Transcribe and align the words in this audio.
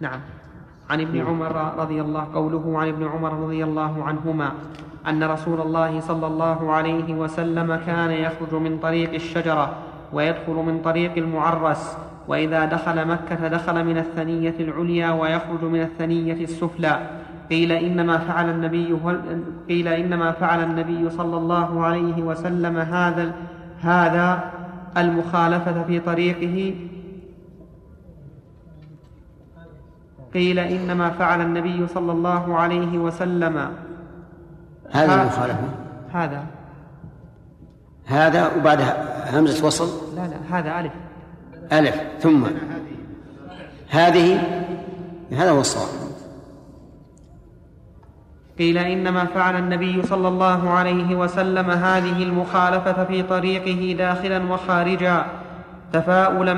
نعم. 0.00 0.20
عن 0.90 1.00
ابن 1.00 1.20
عمر 1.20 1.74
رضي 1.78 2.00
الله 2.00 2.26
قوله 2.34 2.78
عن 2.78 2.88
ابن 2.88 3.08
عمر 3.08 3.32
رضي 3.32 3.64
الله 3.64 4.04
عنهما 4.04 4.52
أن 5.08 5.24
رسول 5.24 5.60
الله 5.60 6.00
صلى 6.00 6.26
الله 6.26 6.72
عليه 6.72 7.14
وسلم 7.14 7.76
كان 7.86 8.10
يخرج 8.10 8.54
من 8.54 8.78
طريق 8.78 9.14
الشجرة 9.14 9.74
ويدخل 10.12 10.52
من 10.52 10.80
طريق 10.84 11.12
المعرس 11.16 11.96
وإذا 12.28 12.64
دخل 12.64 13.08
مكة 13.08 13.48
دخل 13.48 13.84
من 13.84 13.98
الثنية 13.98 14.54
العليا 14.60 15.10
ويخرج 15.10 15.64
من 15.64 15.80
الثنية 15.80 16.44
السفلى. 16.44 17.00
قيل 17.50 17.72
إنما 17.72 18.18
فعل 18.18 18.50
النبي 18.50 18.96
قيل 19.68 19.88
إنما 19.88 20.32
فعل 20.32 20.62
النبي 20.62 21.10
صلى 21.10 21.36
الله 21.36 21.84
عليه 21.84 22.22
وسلم 22.22 22.76
هذا 22.76 23.32
هذا 23.80 24.50
المخالفة 24.96 25.82
في 25.82 26.00
طريقه 26.00 26.74
قيل 30.34 30.58
إنما 30.58 31.10
فعل 31.10 31.40
النبي 31.40 31.86
صلى 31.86 32.12
الله 32.12 32.56
عليه 32.56 32.98
وسلم. 32.98 33.70
هذه 34.90 35.22
المخالفة. 35.22 35.68
هذا. 36.12 36.44
هذا 38.06 38.50
وبعدها 38.56 39.38
همزة 39.38 39.66
وصل؟ 39.66 40.16
لا 40.16 40.26
لا 40.26 40.58
هذا 40.58 40.80
ألف. 40.80 40.92
ألف. 41.72 42.02
ثم 42.20 42.46
هذه 43.90 44.40
هذا 45.32 45.50
هو 45.50 45.60
الصواب. 45.60 45.88
قيل 48.58 48.78
إنما 48.78 49.24
فعل 49.24 49.56
النبي 49.56 50.02
صلى 50.02 50.28
الله 50.28 50.70
عليه 50.70 51.16
وسلم 51.16 51.70
هذه 51.70 52.22
المخالفة 52.22 53.04
في 53.04 53.22
طريقه 53.22 53.96
داخلا 53.98 54.52
وخارجا 54.52 55.26
تفاؤلا 55.92 56.54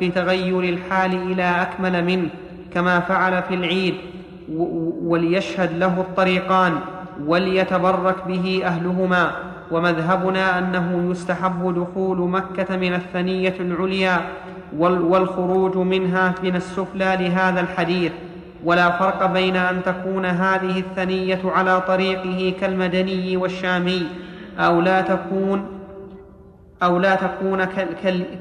بتغير 0.00 0.60
الحال 0.60 1.32
إلى 1.32 1.62
أكمل 1.62 2.04
منه. 2.04 2.28
كما 2.72 3.00
فعل 3.00 3.42
في 3.42 3.54
العيد 3.54 3.94
وليشهد 5.02 5.78
له 5.78 6.00
الطريقان 6.00 6.72
وليتبرك 7.26 8.16
به 8.26 8.62
أهلهما. 8.64 9.30
ومذهبنا 9.70 10.58
أنه 10.58 11.10
يستحب 11.10 11.74
دخول 11.74 12.18
مكة 12.18 12.76
من 12.76 12.94
الثنية 12.94 13.54
العليا 13.60 14.20
والخروج 14.78 15.76
منها 15.76 16.34
من 16.42 16.56
السفلى 16.56 17.16
لهذا 17.20 17.60
الحديث. 17.60 18.12
ولا 18.64 18.90
فرق 18.90 19.26
بين 19.26 19.56
أن 19.56 19.82
تكون 19.82 20.26
هذه 20.26 20.78
الثنية 20.78 21.40
على 21.44 21.80
طريقه 21.80 22.54
كالمدني 22.60 23.36
والشامي 23.36 24.06
أو 24.58 24.80
لا 24.80 25.00
تكون 25.00 25.66
أو 26.82 26.98
لا 26.98 27.14
تكون 27.14 27.64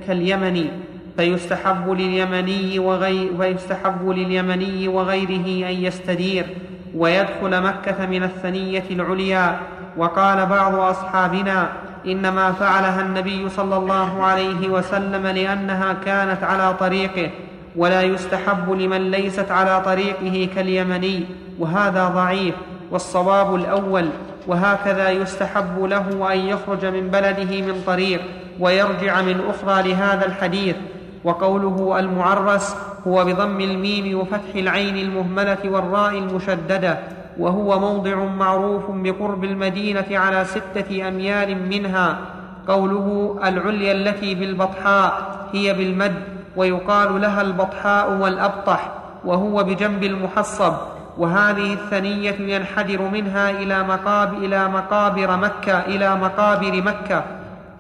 كاليمني. 0.08 0.70
فيستحب 1.18 1.90
لليمني 1.92 2.80
وغير 2.80 3.30
فيستحب 3.40 4.10
لليمني 4.10 4.88
وغيره 4.88 5.70
أن 5.70 5.84
يستدير 5.84 6.46
ويدخل 6.96 7.62
مكة 7.62 8.06
من 8.06 8.24
الثنية 8.24 8.84
العليا. 8.92 9.60
وقال 9.98 10.46
بعض 10.46 10.76
أصحابنا 10.76 11.70
إنما 12.06 12.52
فعلها 12.52 13.02
النبي 13.02 13.50
صلى 13.50 13.78
الله 13.78 14.24
عليه 14.24 14.70
وسلم 14.70 15.28
لأنها 15.28 15.94
كانت 16.06 16.44
على 16.44 16.74
طريقه 16.74 17.30
ولا 17.76 18.02
يستحب 18.02 18.72
لمن 18.72 19.12
ليست 19.12 19.52
على 19.52 19.82
طريقه 19.82 20.50
كاليمني 20.56 21.26
وهذا 21.60 22.08
ضعيف 22.08 22.56
والصواب 22.92 23.56
الأول. 23.56 24.10
وهكذا 24.48 25.10
يستحب 25.10 25.84
له 25.84 26.34
أن 26.34 26.40
يخرج 26.40 26.86
من 26.86 27.08
بلده 27.08 27.62
من 27.62 27.84
طريق 27.88 28.22
ويرجع 28.60 29.22
من 29.22 29.42
أخرى 29.50 29.90
لهذا 29.90 30.26
الحديث. 30.26 30.76
وقوله 31.24 32.00
المعرس 32.00 32.76
هو 33.08 33.26
بضم 33.26 33.62
الميم 33.62 34.20
وفتح 34.20 34.56
العين 34.56 34.98
المهملة 34.98 35.58
والراء 35.66 36.18
المشددة 36.18 36.98
وهو 37.40 37.80
موضع 37.80 38.16
معروف 38.16 38.84
بقرب 38.90 39.44
المدينة 39.44 40.06
على 40.12 40.46
ستة 40.46 41.08
أميال 41.08 41.70
منها. 41.70 42.18
قوله 42.68 43.40
العليا 43.44 43.92
التي 43.92 44.36
بالبطحاء 44.36 45.14
هي 45.54 45.74
بالمد 45.74 46.24
ويقال 46.56 47.22
لها 47.22 47.42
البطحاء 47.42 48.14
والأبطح 48.14 48.92
وهو 49.26 49.64
بجنب 49.64 50.04
المحصب. 50.04 50.74
وهذه 51.18 51.74
الثنية 51.74 52.56
ينحدر 52.56 53.02
منها 53.02 53.50
إلى 53.50 53.84
مقاب 53.84 54.34
إلى 54.34 54.68
مقابر 54.68 55.38
مكة 55.38 55.80
إلى 55.80 56.16
مقابر 56.16 56.82
مكة. 56.82 57.24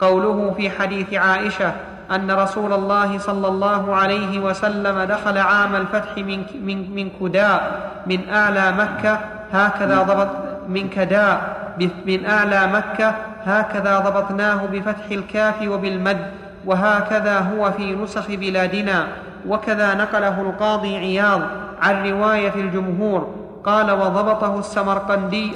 قوله 0.01 0.53
في 0.57 0.69
حديث 0.69 1.13
عائشة 1.13 1.73
أن 2.11 2.31
رسول 2.31 2.73
الله 2.73 3.17
صلى 3.17 3.47
الله 3.47 3.95
عليه 3.95 4.39
وسلم 4.39 4.99
دخل 4.99 5.37
عام 5.37 5.75
الفتح 5.75 6.17
من 6.17 6.43
من 6.65 6.95
من 6.95 7.09
كداء 7.19 7.89
من 8.07 8.29
أعلى 8.29 8.71
مكة 8.71 9.19
هكذا 9.51 10.01
ضبط 10.03 10.29
من 10.69 10.89
كداء 10.89 11.59
من 12.05 12.25
أعلى 12.25 12.67
مكة 12.67 13.15
هكذا 13.45 13.99
ضبطناه 13.99 14.65
بفتح 14.65 15.05
الكاف 15.11 15.67
وبالمد 15.67 16.17
وهكذا 16.65 17.39
هو 17.39 17.71
في 17.71 17.95
نسخ 17.95 18.27
بلادنا 18.27 19.07
وكذا 19.47 19.93
نقله 19.93 20.41
القاضي 20.41 20.97
عياض 20.97 21.41
عن 21.81 22.09
رواية 22.11 22.53
الجمهور 22.55 23.35
قال 23.63 23.91
وضبطه 23.91 24.59
السمرقندي 24.59 25.51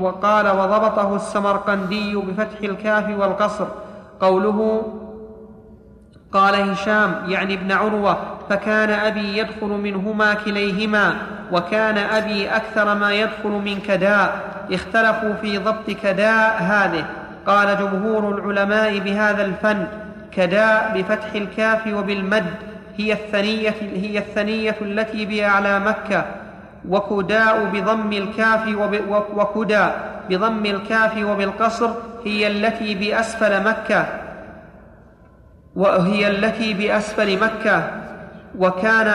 وقال 0.00 0.46
وضبطه 0.48 1.16
السمرقندي 1.16 2.16
بفتح 2.16 2.58
الكاف 2.62 3.18
والقصر 3.18 3.66
قوله 4.20 4.82
قال 6.32 6.70
هشام 6.70 7.14
يعني 7.28 7.54
ابن 7.54 7.72
عروة 7.72 8.18
فكان 8.50 8.90
أبي 8.90 9.38
يدخل 9.38 9.66
منهما 9.66 10.34
كليهما 10.34 11.14
وكان 11.52 11.98
أبي 11.98 12.48
أكثر 12.48 12.94
ما 12.94 13.12
يدخل 13.12 13.50
من 13.50 13.80
كداء 13.88 14.40
اختلفوا 14.72 15.34
في 15.42 15.58
ضبط 15.58 15.90
كداء 15.90 16.56
هذه. 16.62 17.04
قال 17.46 17.78
جمهور 17.78 18.38
العلماء 18.38 18.98
بهذا 18.98 19.44
الفن 19.44 19.86
كداء 20.32 20.92
بفتح 20.96 21.32
الكاف 21.34 21.86
وبالمد 21.86 22.46
هي 22.96 23.12
الثنية 23.12 23.74
هي 23.94 24.18
الثنية 24.18 24.76
التي 24.82 25.26
بأعلى 25.26 25.80
مكة. 25.80 26.24
وكداء 26.88 27.64
بضم 27.64 28.12
الكاف 28.12 28.60
وكدى 29.34 29.86
بضم 30.30 30.66
الكاف 30.66 31.24
وبالقصر 31.24 31.90
هي 32.24 32.46
التي 32.46 32.94
بأسفل 32.94 33.68
مكة. 33.68 34.25
وهي 35.76 36.28
التي 36.28 36.74
بأسفل 36.74 37.40
مكة 37.40 38.02
وكان 38.58 39.14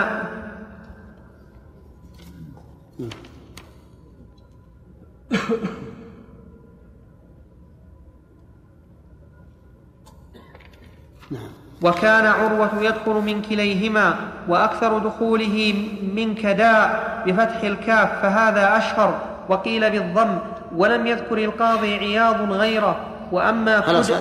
وكان 11.82 12.26
عروة 12.26 12.70
يدخل 12.82 13.12
من 13.14 13.42
كليهما 13.42 14.16
وأكثر 14.48 14.98
دخوله 14.98 15.74
من 16.16 16.36
كداء 16.36 17.04
بفتح 17.28 17.64
الكاف 17.64 18.22
فهذا 18.22 18.78
أشهر 18.78 19.20
وقيل 19.50 19.90
بالضم 19.90 20.38
ولم 20.76 21.08
يذكر 21.08 21.38
القاضي 21.38 21.96
عياض 21.96 22.52
غيره 22.52 22.96
وأما 23.32 23.82
خلاص 23.82 24.12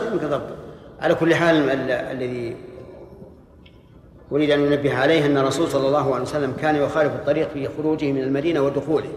على 1.01 1.15
كل 1.15 1.35
حال 1.35 1.71
الذي 1.91 2.57
أريد 4.33 4.51
أن 4.51 4.61
ننبه 4.61 4.95
عليه 4.95 5.27
أن 5.27 5.39
الرسول 5.39 5.69
صلى 5.69 5.87
الله 5.87 6.15
عليه 6.15 6.23
وسلم 6.23 6.53
كان 6.53 6.77
يخالف 6.77 7.13
الطريق 7.15 7.51
في 7.51 7.69
خروجه 7.69 8.13
من 8.13 8.23
المدينة 8.23 8.61
ودخوله. 8.61 9.11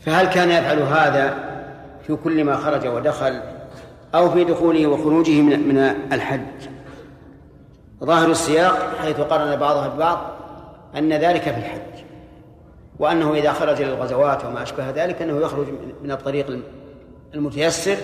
فهل 0.00 0.26
كان 0.26 0.50
يفعل 0.50 0.78
هذا 0.78 1.34
في 2.06 2.16
كل 2.16 2.44
ما 2.44 2.56
خرج 2.56 2.86
ودخل 2.86 3.40
أو 4.14 4.30
في 4.30 4.44
دخوله 4.44 4.86
وخروجه 4.86 5.40
من 5.40 5.68
من 5.68 5.78
الحج؟ 6.12 6.40
ظاهر 8.04 8.30
السياق 8.30 8.96
حيث 9.02 9.20
قرن 9.20 9.56
بعضها 9.56 9.88
ببعض 9.88 10.36
أن 10.96 11.12
ذلك 11.12 11.42
في 11.42 11.58
الحج 11.58 12.04
وأنه 12.98 13.34
إذا 13.34 13.52
خرج 13.52 13.82
للغزوات 13.82 14.44
وما 14.44 14.62
أشبه 14.62 14.90
ذلك 14.90 15.22
أنه 15.22 15.40
يخرج 15.40 15.66
من 16.02 16.10
الطريق 16.10 16.60
المتيسر 17.34 17.96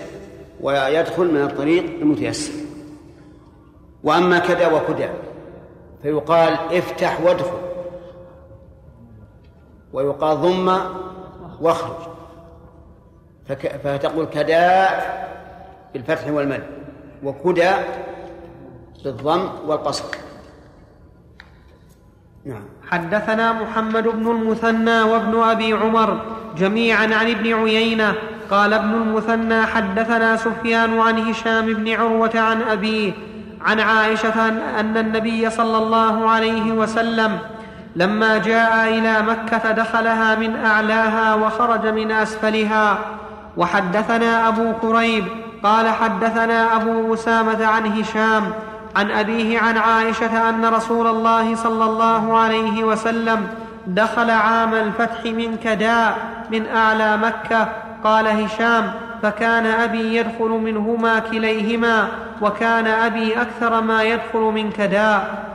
ويدخل 0.63 1.33
من 1.33 1.41
الطريق 1.41 1.83
المتيسر. 1.83 2.53
وأما 4.03 4.39
كذا 4.39 4.67
وكذا 4.67 5.13
فيقال 6.03 6.53
افتح 6.53 7.21
وادخل 7.21 7.61
ويقال 9.93 10.37
ضم 10.37 10.79
واخرج. 11.61 12.13
فتقول 13.83 14.25
كداء 14.25 15.23
بالفتح 15.93 16.27
والمد 16.27 16.63
وكدى 17.23 17.71
بالضم 19.03 19.49
والقصر. 19.67 20.05
نعم. 22.45 22.63
حدثنا 22.87 23.53
محمد 23.53 24.03
بن 24.03 24.31
المثنى 24.31 25.01
وابن 25.01 25.39
أبي 25.39 25.73
عمر 25.73 26.21
جميعا 26.57 27.03
عن 27.03 27.31
ابن 27.31 27.53
عيينة 27.53 28.15
قال 28.53 28.73
ابن 28.73 28.93
المثنى 28.93 29.65
حدثنا 29.65 30.35
سفيان 30.35 30.99
عن 30.99 31.29
هشام 31.29 31.65
بن 31.65 31.93
عروة 31.93 32.31
عن 32.35 32.61
أبيه 32.61 33.13
عن 33.61 33.79
عائشة 33.79 34.49
ان 34.79 34.97
النبي 34.97 35.49
صلى 35.49 35.77
الله 35.77 36.29
عليه 36.29 36.71
وسلم 36.71 37.39
لما 37.95 38.37
جاء 38.37 38.87
إلى 38.87 39.21
مكة 39.21 39.71
دخلها 39.71 40.35
من 40.35 40.65
أعلاها 40.65 41.35
وخرج 41.35 41.87
من 41.87 42.11
أسفلها. 42.11 42.97
وحدثنا 43.57 44.47
أبو 44.47 44.73
كريب 44.73 45.25
قال 45.63 45.89
حدثنا 45.89 46.75
أبو 46.75 47.13
أسامة 47.13 47.65
عن 47.65 47.85
هشام 47.85 48.43
عن 48.95 49.11
أبيه 49.11 49.59
عن 49.59 49.77
عائشة 49.77 50.49
أن 50.49 50.65
رسول 50.65 51.07
الله 51.07 51.55
صلى 51.55 51.85
الله 51.85 52.37
عليه 52.37 52.83
وسلم 52.83 53.47
دخل 53.87 54.29
عام 54.29 54.73
الفتح 54.73 55.25
من 55.25 55.57
كداء 55.63 56.17
من 56.51 56.67
أعلى 56.67 57.17
مكة 57.17 57.67
قال 58.03 58.27
هشام 58.27 58.91
فكان 59.21 59.65
أبي 59.65 60.15
يدخل 60.15 60.49
منهما 60.49 61.19
كليهما 61.19 62.07
وكان 62.41 62.87
أبي 62.87 63.41
أكثر 63.41 63.81
ما 63.81 64.03
يدخل 64.03 64.39
من 64.39 64.71
كداء 64.71 65.53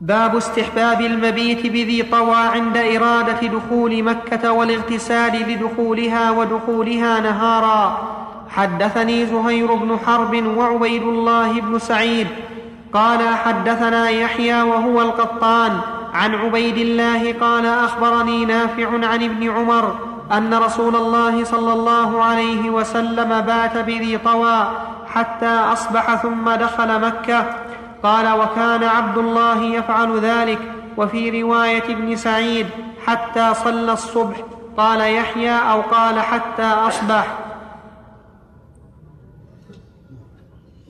باب 0.00 0.36
استحباب 0.36 1.00
المبيت 1.00 1.66
بذي 1.66 2.02
طوى 2.02 2.36
عند 2.36 2.76
إرادة 2.76 3.46
دخول 3.46 4.02
مكة 4.02 4.52
والاغتسال 4.52 5.32
لدخولها 5.32 6.30
ودخولها 6.30 7.20
نهارا. 7.20 8.08
حدثني 8.48 9.26
زهير 9.26 9.74
بن 9.74 9.98
حرب 10.06 10.46
وعبيد 10.56 11.02
الله 11.02 11.60
بن 11.60 11.78
سعيد. 11.78 12.26
قال 12.92 13.28
حدثنا 13.28 14.10
يحيى 14.10 14.62
وهو 14.62 15.02
القطان 15.02 15.80
عن 16.12 16.34
عبيد 16.34 16.78
الله 16.78 17.32
قال 17.32 17.66
أخبرني 17.66 18.44
نافع 18.44 18.88
عن 18.88 19.22
ابن 19.22 19.50
عمر 19.50 19.98
أن 20.32 20.54
رسول 20.54 20.96
الله 20.96 21.44
صلى 21.44 21.72
الله 21.72 22.22
عليه 22.22 22.70
وسلم 22.70 23.40
بات 23.40 23.78
بذي 23.78 24.18
طوى 24.18 24.68
حتى 25.06 25.46
أصبح 25.46 26.14
ثم 26.14 26.50
دخل 26.50 27.00
مكة. 27.00 27.44
قال 28.02 28.40
وكان 28.40 28.84
عبد 28.84 29.18
الله 29.18 29.62
يفعل 29.62 30.18
ذلك 30.18 30.58
وفي 30.96 31.42
رواية 31.42 31.84
ابن 31.84 32.16
سعيد 32.16 32.66
حتى 33.06 33.54
صلى 33.54 33.92
الصبح. 33.92 34.36
قال 34.76 35.00
يحيى 35.00 35.58
أو 35.58 35.80
قال 35.80 36.20
حتى 36.20 36.62
أصبح. 36.62 37.38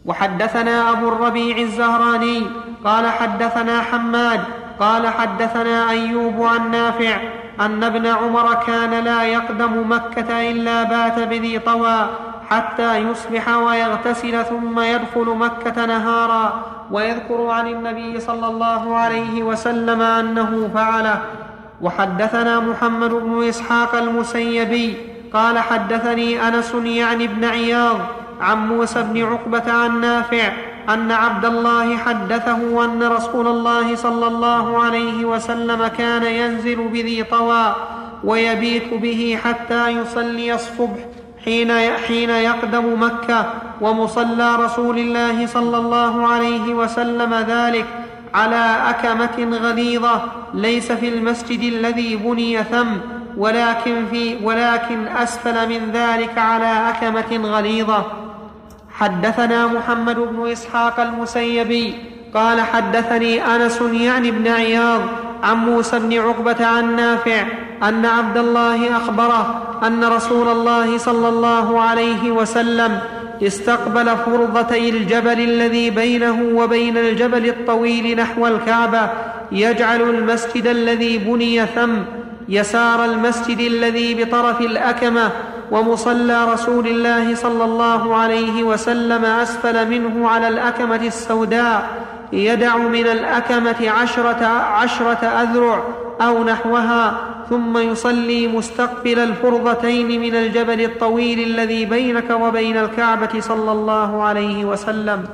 وحدثنا 0.07 0.91
أبو 0.91 1.09
الربيع 1.09 1.59
الزهراني 1.59 2.47
قال 2.85 3.07
حدثنا 3.07 3.81
حماد 3.81 4.62
قال 4.83 5.09
حدثنا 5.09 5.91
أيوب 5.91 6.43
عن 6.43 6.71
نافع 6.71 7.17
أن 7.61 7.85
ابن 7.85 8.07
عمر 8.07 8.55
كان 8.55 9.05
لا 9.05 9.23
يقدم 9.23 9.91
مكة 9.93 10.51
إلا 10.51 10.83
بات 10.83 11.19
بذي 11.19 11.59
طوى 11.59 12.07
حتى 12.51 12.97
يصبح 12.97 13.49
ويغتسل 13.49 14.45
ثم 14.45 14.81
يدخل 14.81 15.37
مكة 15.39 15.87
نهارا 15.87 16.63
ويذكر 16.91 17.47
عن 17.47 17.69
النبي 17.69 18.21
صلى 18.21 18.47
الله 18.47 18.97
عليه 18.97 19.43
وسلم 19.43 20.03
أنه 20.03 20.71
فعله. 20.75 21.21
وحدثنا 21.81 22.61
محمد 22.61 23.11
بن 23.11 23.49
إسحاق 23.49 23.95
المسيبي 23.95 24.97
قال 25.35 25.59
حدثني 25.59 26.49
أنس 26.49 26.75
يعني 26.85 27.25
ابن 27.25 27.45
عياض 27.45 27.99
عن 28.41 28.69
موسى 28.69 29.03
بن 29.03 29.25
عقبة 29.25 29.73
عن 29.73 30.01
نافع 30.01 30.53
أن 30.89 31.13
عبد 31.13 31.45
الله 31.45 31.97
حدثه 31.97 32.85
أن 32.85 33.03
رسول 33.03 33.47
الله 33.47 33.97
صلى 33.97 34.27
الله 34.27 34.83
عليه 34.83 35.25
وسلم 35.25 35.87
كان 35.87 36.23
ينزل 36.23 36.89
بذي 36.89 37.25
طوى 37.25 37.75
ويبيت 38.25 38.95
به 38.95 39.39
حتى 39.45 39.89
يصلي 39.89 40.55
الصبح 40.55 41.07
حين 41.45 41.73
حين 42.07 42.31
يقدم 42.31 43.03
مكة 43.03 43.53
ومصلى 43.81 44.57
رسول 44.57 44.99
الله 44.99 45.47
صلى 45.47 45.79
الله 45.79 46.27
عليه 46.27 46.75
وسلم 46.75 47.35
ذلك 47.35 47.87
على 48.35 48.77
أكمة 48.89 49.57
غليظة 49.57 50.23
ليس 50.55 50.93
في 50.93 51.09
المسجد 51.09 51.63
الذي 51.63 52.17
بني 52.17 52.65
ثم 52.65 52.89
ولكن 53.37 54.07
في 54.11 54.37
ولكن 54.45 55.09
أسفل 55.09 55.69
من 55.69 55.91
ذلك 55.93 56.39
على 56.39 56.89
أكمة 56.89 57.49
غليظة. 57.49 58.05
حدثنا 59.03 59.67
محمد 59.67 60.17
بن 60.17 60.51
إسحاق 60.51 61.01
المسيبي 61.01 61.95
قال 62.35 62.61
حدثني 62.61 63.45
أنس 63.45 63.81
يعني 63.93 64.31
بن 64.31 64.49
عياض 64.49 65.01
عن 65.43 65.57
موسى 65.57 65.99
بن 65.99 66.19
عقبة 66.19 66.67
عن 66.67 66.97
نافع 66.97 67.45
أن 67.83 68.07
عبد 68.07 68.37
الله 68.37 68.97
أخبره 68.97 69.63
أن 69.87 70.05
رسول 70.05 70.49
الله 70.49 70.99
صلى 70.99 71.29
الله 71.29 71.81
عليه 71.81 72.31
وسلم 72.31 72.99
استقبل 73.43 74.17
فرضتي 74.17 74.89
الجبل 74.89 75.41
الذي 75.41 75.91
بينه 75.91 76.43
وبين 76.55 76.97
الجبل 76.99 77.49
الطويل 77.49 78.17
نحو 78.17 78.47
الكعبة 78.47 79.11
يجعل 79.53 80.03
المسجد 80.03 80.67
الذي 80.67 81.19
بني 81.19 81.67
ثم 81.67 81.93
يسار 82.49 83.05
المسجد 83.05 83.59
الذي 83.59 84.25
بطرف 84.25 84.61
الأكمة 84.61 85.31
ومصلى 85.73 86.53
رسول 86.53 86.87
الله 86.87 87.35
صلى 87.35 87.65
الله 87.65 88.15
عليه 88.15 88.63
وسلم 88.63 89.25
أسفل 89.25 89.89
منه 89.89 90.29
على 90.29 90.49
الأكمة 90.49 91.07
السوداء 91.07 91.91
يدع 92.33 92.77
من 92.77 93.07
الأكمة 93.07 93.91
عشره, 93.91 94.45
عشرة 94.47 95.25
أذرع 95.27 95.85
أو 96.21 96.45
نحوها 96.45 97.29
ثم 97.51 97.79
يصلي 97.79 98.49
مستقبل 98.49 99.19
الفرضتين 99.19 100.21
من 100.21 100.35
الجبل 100.35 100.81
الطويل 100.85 101.39
الذي 101.41 101.85
بينك 101.85 102.31
وبين 102.31 102.77
الكعبة 102.77 103.41
صلى 103.41 103.73
الله 103.73 104.23
عليه 104.23 104.65
وسلم. 104.65 105.25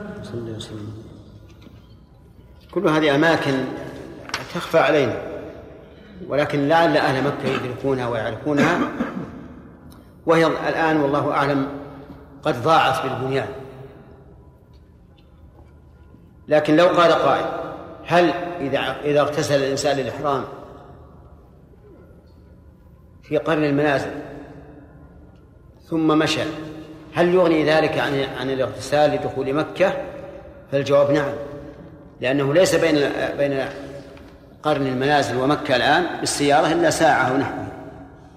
كل 2.70 2.88
هذه 2.88 3.14
أماكن 3.14 3.64
تخفى 4.55 4.79
علينا 4.79 5.17
ولكن 6.29 6.69
لعل 6.69 6.96
أهل 6.96 7.25
مكة 7.25 7.49
يدركونها 7.55 8.08
ويعرفونها. 8.08 8.79
وهي 10.28 10.46
الآن 10.46 10.96
والله 10.96 11.32
أعلم 11.32 11.69
قد 12.42 12.62
ضاعت 12.62 13.02
بالبنيان 13.02 13.48
لكن 16.48 16.76
لو 16.76 16.86
قال 16.86 17.12
قائل 17.12 17.44
هل 18.06 18.32
إذا 18.60 18.78
إذا 19.04 19.20
اغتسل 19.20 19.54
الإنسان 19.54 19.96
للإحرام 19.96 20.44
في 23.22 23.36
قرن 23.36 23.64
المنازل 23.64 24.10
ثم 25.84 26.19
مشى 26.19 26.42
هل 27.14 27.34
يغني 27.34 27.64
ذلك 27.64 27.98
عن 27.98 28.24
عن 28.40 28.50
الاغتسال 28.50 29.10
لدخول 29.10 29.54
مكة؟ 29.54 29.92
فالجواب 30.72 31.10
نعم 31.10 31.32
لأنه 32.20 32.54
ليس 32.54 32.74
بين 32.74 33.10
بين 33.38 33.64
قرن 34.62 34.86
المنازل 34.86 35.36
ومكة 35.36 35.76
الآن 35.76 36.20
بالسيارة 36.20 36.67
إلا 36.72 36.91
ساعة 36.91 37.29
أو 37.29 37.36
نحوها 37.36 37.69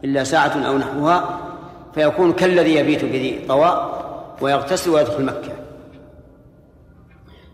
إلا 0.03 0.23
ساعة 0.23 0.67
أو 0.67 0.77
نحوها 0.77 1.50
فيكون 1.93 2.33
كالذي 2.33 2.75
يبيت 2.75 3.05
بذي 3.05 3.45
طواء 3.47 4.01
ويغتسل 4.41 4.89
ويدخل 4.89 5.25
مكة. 5.25 5.53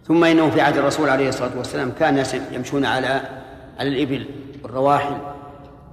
ثم 0.07 0.23
إنه 0.23 0.49
في 0.49 0.61
عهد 0.61 0.77
الرسول 0.77 1.09
عليه 1.09 1.29
الصلاة 1.29 1.57
والسلام 1.57 1.91
كان 1.91 2.09
الناس 2.09 2.35
يمشون 2.51 2.85
على 2.85 3.21
على 3.79 3.89
الإبل 3.89 4.25
والرواحل 4.63 5.17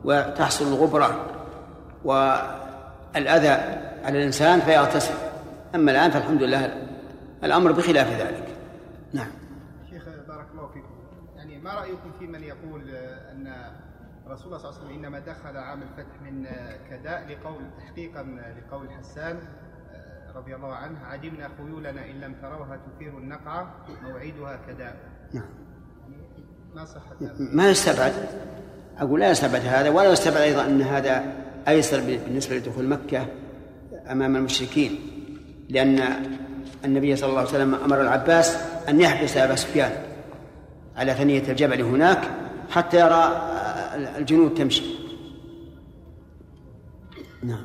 وتحصل 0.05 0.67
الغبرة 0.67 1.27
والأذى 2.05 3.49
على 4.05 4.19
الإنسان 4.19 4.61
فيغتسل. 4.61 5.15
أما 5.75 5.91
الآن 5.91 6.11
فالحمد 6.11 6.43
لله 6.43 6.83
الأمر 7.45 7.73
بخلاف 7.73 8.21
ذلك. 8.21 8.49
نعم. 9.13 9.31
شيخ 9.91 10.05
بارك 10.29 10.47
الله 10.53 10.67
فيكم. 10.67 10.95
يعني 11.37 11.59
ما 11.59 11.75
رأيكم 11.75 12.11
في 12.19 12.27
من 12.27 12.43
يقول 12.43 12.91
أن 13.33 13.55
الرسول 14.27 14.61
صلى 14.61 14.71
الله 14.71 14.81
عليه 14.81 14.91
وسلم 14.91 15.05
إنما 15.05 15.19
دخل 15.19 15.57
عام 15.57 15.83
الفتح 15.83 16.23
من 16.23 16.47
كداء 16.91 17.27
لقول 17.27 17.63
تحقيقا 17.79 18.23
لقول 18.59 18.91
حسان 18.91 19.37
آه، 19.37 20.39
رضي 20.39 20.55
الله 20.55 20.75
عنه 20.75 20.99
عجبنا 21.07 21.49
خيولنا 21.57 22.11
إن 22.11 22.21
لم 22.21 22.35
تروها 22.43 22.77
تثير 22.77 23.19
النقع 23.19 23.67
موعدها 24.03 24.61
كداء. 24.69 24.97
نعم. 25.33 25.49
ما 26.75 26.85
صحة 26.85 27.17
ما 27.39 27.71
يستبعد 27.71 28.13
أقول 28.99 29.21
لا 29.21 29.31
يستبعد 29.31 29.63
هذا 29.67 29.91
ولا 29.91 30.13
يستبعد 30.13 30.41
أيضا 30.41 30.67
أن 30.67 30.83
هذا 30.83 31.25
أيسر 31.69 32.01
بالنسبة 32.01 32.57
لدخول 32.57 32.89
مكة 32.89 33.27
أمام 34.11 34.37
المشركين 34.37 34.99
لأن 35.69 36.01
النبي 36.85 37.17
صلى 37.17 37.29
الله 37.29 37.41
عليه 37.41 37.51
وسلم 37.51 37.75
أمر 37.75 38.01
العباس 38.01 38.57
أن 38.89 39.01
يحبس 39.01 39.37
أبا 39.37 39.55
سفيان 39.55 39.93
على 40.97 41.15
ثنية 41.15 41.43
الجبل 41.49 41.83
هناك 41.83 42.31
حتى 42.71 43.01
يرى 43.01 43.54
الجنود 43.95 44.55
تمشي. 44.55 44.85
نعم. 47.43 47.65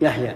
يحيى. 0.00 0.34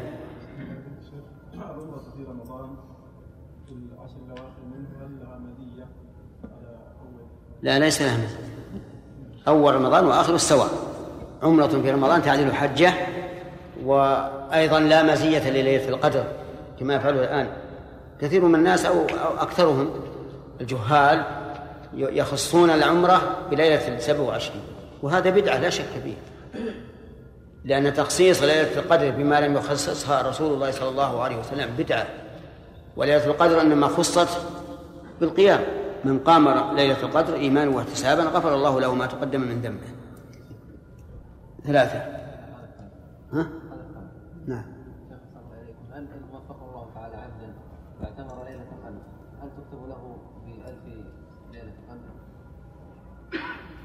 لا 7.63 7.79
ليس 7.79 8.03
لها 8.03 8.29
أول 9.49 9.75
رمضان 9.75 10.05
واخره 10.05 10.35
السواء 10.35 10.69
عمرة 11.43 11.67
في 11.67 11.91
رمضان 11.91 12.23
تعدل 12.23 12.53
حجة 12.53 12.93
وأيضا 13.85 14.81
لا 14.81 15.03
مزية 15.03 15.51
لليلة 15.51 15.89
القدر 15.89 16.25
كما 16.81 16.95
يفعله 16.95 17.21
الآن. 17.21 17.49
كثير 18.21 18.45
من 18.45 18.55
الناس 18.55 18.87
أو 18.87 19.07
أكثرهم 19.39 19.91
الجهال 20.61 21.42
يخصون 21.95 22.71
العمرة 22.71 23.49
بليلة 23.51 23.97
السبع 23.97 24.21
وعشرين. 24.21 24.63
وهذا 25.03 25.31
بدعة 25.31 25.59
لا 25.59 25.71
شك 25.71 25.85
فيه 26.05 26.15
لأن 27.65 27.95
تخصيص 27.95 28.43
ليلة 28.43 28.79
القدر 28.79 29.11
بما 29.11 29.41
لم 29.41 29.57
يخصصها 29.57 30.23
رسول 30.23 30.55
الله 30.55 30.71
صلى 30.71 30.89
الله 30.89 31.23
عليه 31.23 31.37
وسلم 31.37 31.71
بدعة. 31.79 32.07
وليلة 32.97 33.27
القدر 33.27 33.61
إنما 33.61 33.89
خصت 33.89 34.29
بالقيام. 35.21 35.61
من 36.05 36.19
قام 36.19 36.77
ليلة 36.77 37.03
القدر 37.03 37.35
إيمانا 37.35 37.77
واحتسابا 37.77 38.23
غفر 38.23 38.55
الله 38.55 38.81
له 38.81 38.95
ما 38.95 39.07
تقدم 39.07 39.41
من 39.41 39.61
ذنبه. 39.61 39.87
ثلاثة. 41.67 41.99
ها؟ 43.33 43.49
نعم 44.47 44.65
هل 45.93 46.07
وفق 46.33 46.63
الله 46.69 46.87
تعالى 46.95 47.17
عبدا 47.17 47.55
واعتمر 48.01 48.45
ليلة 48.45 48.63
القدر 48.63 49.03
هل 49.43 49.49
تكتب 49.57 49.89
له 49.89 50.17
بألف 50.47 50.85
ليلة 51.53 51.73
القدر؟ 51.83 52.13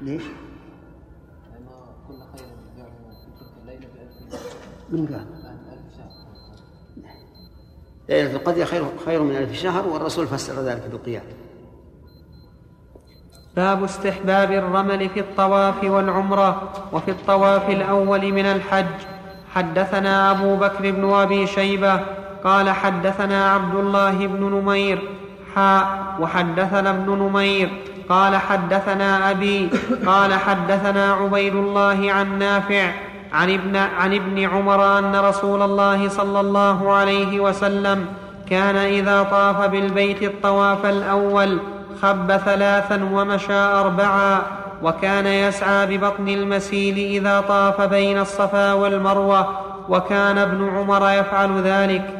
ليش؟ 0.02 0.22
لأنه 0.22 1.70
كل 2.08 2.14
خير 2.38 2.48
يجعله 2.74 2.90
في 3.24 3.30
تلك 3.38 3.52
الليلة 3.62 3.86
بألف 3.94 4.42
من 4.90 5.06
قال؟ 5.06 5.26
ألف 5.72 5.96
شهر 5.96 6.08
ليلة 8.08 8.36
القدر 8.36 8.64
خير 8.64 8.84
خير 9.06 9.22
من 9.22 9.36
ألف 9.36 9.52
شهر 9.52 9.88
والرسول 9.88 10.26
فسر 10.26 10.62
ذلك 10.62 10.82
بالقيام 10.92 11.22
باب 13.56 13.84
استحباب 13.84 14.52
الرمل 14.52 15.08
في 15.08 15.20
الطواف 15.20 15.84
والعمرة 15.84 16.72
وفي 16.92 17.10
الطواف 17.10 17.70
الأول 17.70 18.32
من 18.32 18.44
الحج 18.44 18.86
حدثنا 19.54 20.30
أبو 20.30 20.56
بكر 20.56 20.90
بن 20.90 21.10
أبي 21.12 21.46
شيبة 21.46 22.00
قال 22.44 22.70
حدثنا 22.70 23.52
عبد 23.52 23.74
الله 23.74 24.26
بن 24.26 24.44
نمير 24.44 25.08
حاء 25.54 26.16
وحدثنا 26.20 26.90
ابن 26.90 27.12
نمير 27.12 27.84
قال 28.08 28.36
حدثنا 28.36 29.30
أبي 29.30 29.68
قال 30.06 30.34
حدثنا 30.34 31.12
عبيد 31.12 31.54
الله 31.54 32.12
عن 32.12 32.38
نافع 32.38 32.92
عن 33.32 33.50
ابن, 33.50 33.76
عن 33.76 34.14
ابن 34.14 34.38
عمر 34.38 34.98
أن 34.98 35.16
رسول 35.16 35.62
الله 35.62 36.08
صلى 36.08 36.40
الله 36.40 36.92
عليه 36.92 37.40
وسلم 37.40 38.06
كان 38.50 38.76
إذا 38.76 39.22
طاف 39.22 39.70
بالبيت 39.70 40.22
الطواف 40.22 40.86
الأول 40.86 41.58
خب 42.02 42.36
ثلاثا 42.36 43.04
ومشى 43.12 43.52
اربعا 43.52 44.42
وكان 44.82 45.26
يسعى 45.26 45.86
ببطن 45.86 46.28
المسيل 46.28 46.98
إذا 46.98 47.40
طاف 47.40 47.80
بين 47.80 48.18
الصفا 48.18 48.72
والمروة 48.72 49.58
وكان 49.88 50.38
ابن 50.38 50.68
عمر 50.68 51.10
يفعل 51.10 51.62
ذلك. 51.62 52.14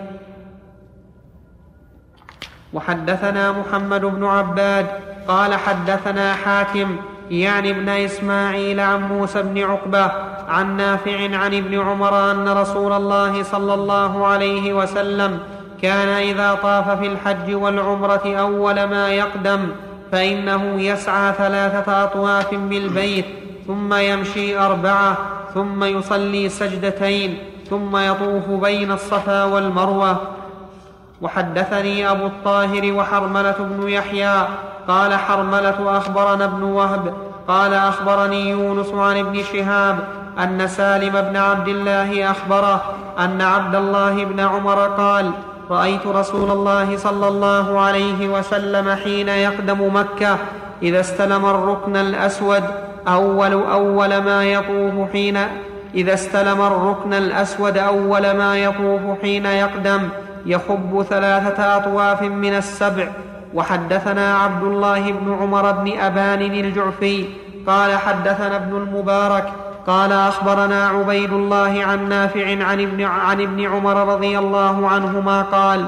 وحدثنا 2.73 3.53
محمد 3.53 4.01
بن 4.01 4.25
عباد 4.25 4.87
قال 5.29 5.55
حدثنا 5.55 6.35
حاتم 6.35 6.97
يعني 7.31 7.71
ابن 7.71 7.89
إسماعيل 7.89 8.81
عن 8.81 9.09
موسى 9.09 9.43
بن 9.43 9.63
عقبة 9.63 10.13
عن 10.49 10.77
نافع 10.77 11.37
عن 11.37 11.55
ابن 11.55 11.81
عمر 11.81 12.31
أن 12.31 12.49
رسول 12.49 12.93
الله 12.93 13.43
صلى 13.43 13.75
الله 13.75 14.27
عليه 14.27 14.73
وسلم 14.73 15.39
كان 15.83 16.09
إذا 16.09 16.59
طاف 16.63 16.91
في 16.91 17.07
الحج 17.07 17.55
والعمرة 17.55 18.35
أول 18.39 18.85
ما 18.85 19.09
يقدم 19.09 19.69
فإنه 20.13 20.81
يسعى 20.81 21.33
ثلاثة 21.33 22.05
أطواف 22.05 22.55
بالبيت 22.55 23.25
ثم 23.67 23.95
يمشي 23.95 24.59
أربعة 24.59 25.17
ثم 25.55 25.85
يصلي 25.85 26.49
سجدتين 26.49 27.39
ثم 27.71 27.97
يطوف 27.97 28.49
بين 28.49 28.93
الصفا 28.93 29.45
والمروة. 29.45 30.38
وحدثني 31.23 32.11
أبو 32.11 32.27
الطاهر 32.27 32.93
وحرملة 32.93 33.55
بن 33.59 33.89
يحيى 33.89 34.47
قال 34.89 35.15
حرملة 35.15 35.99
أخبرنا 35.99 36.45
ابن 36.45 36.63
وهب 36.63 37.15
قال 37.49 37.75
أخبرني 37.75 38.51
يونس 38.51 38.95
عن 38.95 39.19
ابن 39.19 39.43
شهاب 39.43 39.99
أن 40.39 40.67
سالم 40.67 41.21
بن 41.21 41.37
عبد 41.37 41.69
الله 41.69 42.31
أخبره 42.31 42.83
أن 43.19 43.43
عبد 43.43 43.75
الله 43.75 44.25
بن 44.25 44.41
عمر 44.41 44.87
قال 44.87 45.31
رأيت 45.71 46.07
رسول 46.07 46.51
الله 46.51 46.97
صلى 46.97 47.29
الله 47.29 47.81
عليه 47.81 48.29
وسلم 48.29 48.91
حين 48.91 49.29
يقدم 49.29 49.95
مكة 49.97 50.37
إذا 50.83 51.01
استلم 51.01 51.47
الركن 51.47 51.97
الأسود 51.97 52.63
أول 53.09 53.53
أول 53.53 54.19
ما 54.19 54.45
يطوف 54.45 55.13
حين 55.13 55.39
إذا 55.95 56.15
استلم 56.15 56.61
الركن 56.61 57.15
الأسود 57.15 57.79
أول 57.79 58.31
ما 58.31 58.59
يطوف 58.59 59.21
حين 59.23 59.47
يقدم 59.47 60.09
يخب 60.49 61.07
ثلاثة 61.11 61.77
أطواف 61.77 62.23
من 62.23 62.57
السبع. 62.57 63.09
وحدثنا 63.55 64.39
عبد 64.39 64.63
الله 64.63 65.13
بن 65.13 65.37
عمر 65.41 65.73
بن 65.73 65.99
أبان 65.99 66.43
الجعفي. 66.43 67.25
قال 67.67 67.99
حدثنا 67.99 68.57
ابن 68.57 68.77
المبارك. 68.77 69.53
قال 69.87 70.13
أخبرنا 70.13 70.89
عبيد 70.89 71.33
الله 71.33 71.85
عن 71.85 72.09
نافع 72.09 72.65
عن 72.65 72.81
ابن, 72.81 73.03
عن 73.03 73.41
ابن 73.41 73.67
عمر 73.67 74.15
رضي 74.15 74.39
الله 74.39 74.89
عنهما 74.89 75.43
قال 75.43 75.85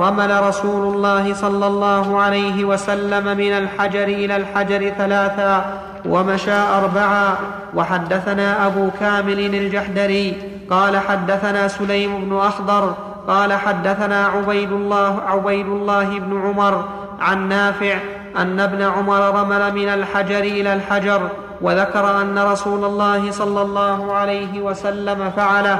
رمل 0.00 0.42
رسول 0.42 0.94
الله 0.94 1.34
صلى 1.34 1.66
الله 1.66 2.20
عليه 2.20 2.64
وسلم 2.64 3.36
من 3.36 3.52
الحجر 3.52 4.04
إلى 4.04 4.36
الحجر 4.36 4.90
ثلاثا 4.98 5.64
ومشى 6.04 6.60
أربعا. 6.78 7.36
وحدثنا 7.74 8.66
أبو 8.66 8.90
كامل 9.00 9.38
الجحدري. 9.38 10.36
قال 10.70 10.98
حدثنا 10.98 11.68
سليم 11.68 12.24
بن 12.24 12.36
أخضر. 12.36 12.94
قال 13.28 13.52
حدثنا 13.52 14.26
عبيد 14.26 14.72
الله 14.72 15.22
عبيد 15.26 15.66
الله 15.66 16.18
بن 16.18 16.42
عمر 16.46 16.84
عن 17.20 17.48
نافع 17.48 17.98
أن 18.38 18.60
ابن 18.60 18.82
عمر 18.82 19.40
رمل 19.40 19.74
من 19.74 19.88
الحجر 19.88 20.38
إلى 20.38 20.74
الحجر 20.74 21.28
وذكر 21.60 22.20
أن 22.20 22.38
رسول 22.38 22.84
الله 22.84 23.30
صلى 23.30 23.62
الله 23.62 24.12
عليه 24.12 24.60
وسلم 24.60 25.30
فعله. 25.36 25.78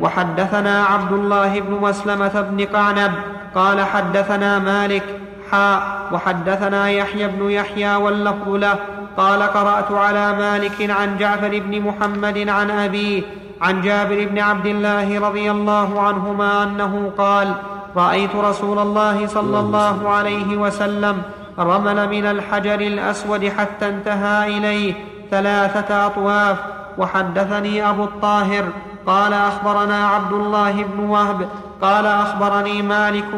وحدثنا 0.00 0.84
عبد 0.84 1.12
الله 1.12 1.60
بن 1.60 1.74
مسلمة 1.74 2.40
بن 2.40 2.64
قعنب 2.64 3.12
قال 3.54 3.80
حدثنا 3.80 4.58
مالك 4.58 5.02
حاء. 5.50 5.82
وحدثنا 6.12 6.90
يحيى 6.90 7.28
بن 7.28 7.50
يحيى 7.50 7.96
واللفظ 7.96 8.48
له. 8.48 8.76
قال 9.20 9.42
قرأت 9.42 9.92
على 9.92 10.32
مالك 10.32 10.90
عن 10.90 11.16
جعفر 11.18 11.58
بن 11.58 11.80
محمد 11.80 12.48
عن 12.48 12.70
أبيه 12.70 13.22
عن 13.60 13.80
جابر 13.80 14.26
بن 14.30 14.38
عبد 14.38 14.66
الله 14.66 15.28
رضي 15.28 15.50
الله 15.50 16.00
عنهما 16.00 16.62
أنه 16.62 17.12
قال 17.18 17.54
رأيت 17.96 18.36
رسول 18.36 18.78
الله 18.78 19.26
صلى 19.26 19.60
الله 19.60 20.08
عليه 20.08 20.56
وسلم 20.56 21.22
رمل 21.58 22.08
من 22.08 22.26
الحجر 22.26 22.80
الأسود 22.80 23.48
حتى 23.48 23.88
انتهى 23.88 24.58
إليه 24.58 24.94
ثلاثة 25.30 26.06
أطواف 26.06 26.56
وحدثني 26.98 27.90
أبو 27.90 28.04
الطاهر. 28.04 28.64
قال 29.06 29.32
أخبرنا 29.32 30.06
عبد 30.08 30.32
الله 30.32 30.72
بن 30.72 31.04
وهب. 31.04 31.48
قال 31.82 32.06
أخبرني 32.06 32.82
مالك 32.82 33.28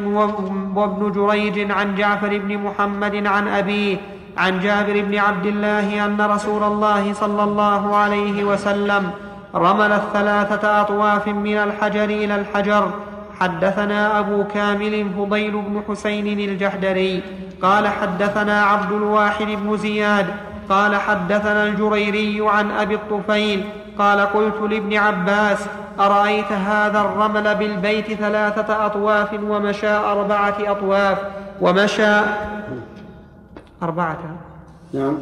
وابن 0.74 1.12
جريج 1.12 1.70
عن 1.70 1.94
جعفر 1.94 2.38
بن 2.38 2.58
محمد 2.58 3.26
عن 3.26 3.48
أبيه 3.48 3.96
عن 4.38 4.60
جابر 4.60 5.00
بن 5.00 5.18
عبد 5.18 5.46
الله 5.46 6.04
أن 6.04 6.20
رسول 6.20 6.62
الله 6.62 7.12
صلى 7.12 7.44
الله 7.44 7.96
عليه 7.96 8.44
وسلم 8.44 9.10
رمل 9.54 9.92
الثلاثة 9.92 10.80
أطواف 10.80 11.28
من 11.28 11.56
الحجر 11.56 12.04
إلى 12.04 12.34
الحجر. 12.34 12.90
حدثنا 13.40 14.18
أبو 14.18 14.44
كامل 14.44 15.06
فضيل 15.18 15.52
بن 15.52 15.82
حسين 15.88 16.38
الجحدري. 16.40 17.22
قال 17.62 17.88
حدثنا 17.88 18.62
عبد 18.62 18.92
الواحد 18.92 19.46
بن 19.46 19.76
زياد. 19.76 20.26
قال 20.68 20.96
حدثنا 20.96 21.66
الجريري 21.66 22.48
عن 22.48 22.70
أبي 22.70 22.94
الطفيل. 22.94 23.64
قال 23.98 24.20
قلت 24.20 24.60
لابن 24.70 24.96
عباس 24.96 25.58
أرأيت 26.00 26.52
هذا 26.52 27.00
الرمل 27.00 27.54
بالبيت 27.54 28.12
ثلاثة 28.12 28.86
أطواف 28.86 29.28
ومشى 29.32 29.90
أربعة 29.90 30.56
أطواف؟ 30.60 31.18
ومشى 31.60 32.20
أربعة. 33.82 34.18
نعم. 34.92 35.18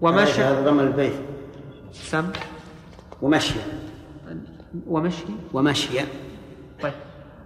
ومشى 0.00 0.42
هذا 0.42 0.60
الرمل 0.60 0.84
البيت. 0.84 1.12
سم. 1.92 2.24
ومشي. 3.22 3.54
ومشي؟ 4.86 5.24
ومشي. 5.52 6.00
طيب. 6.82 6.92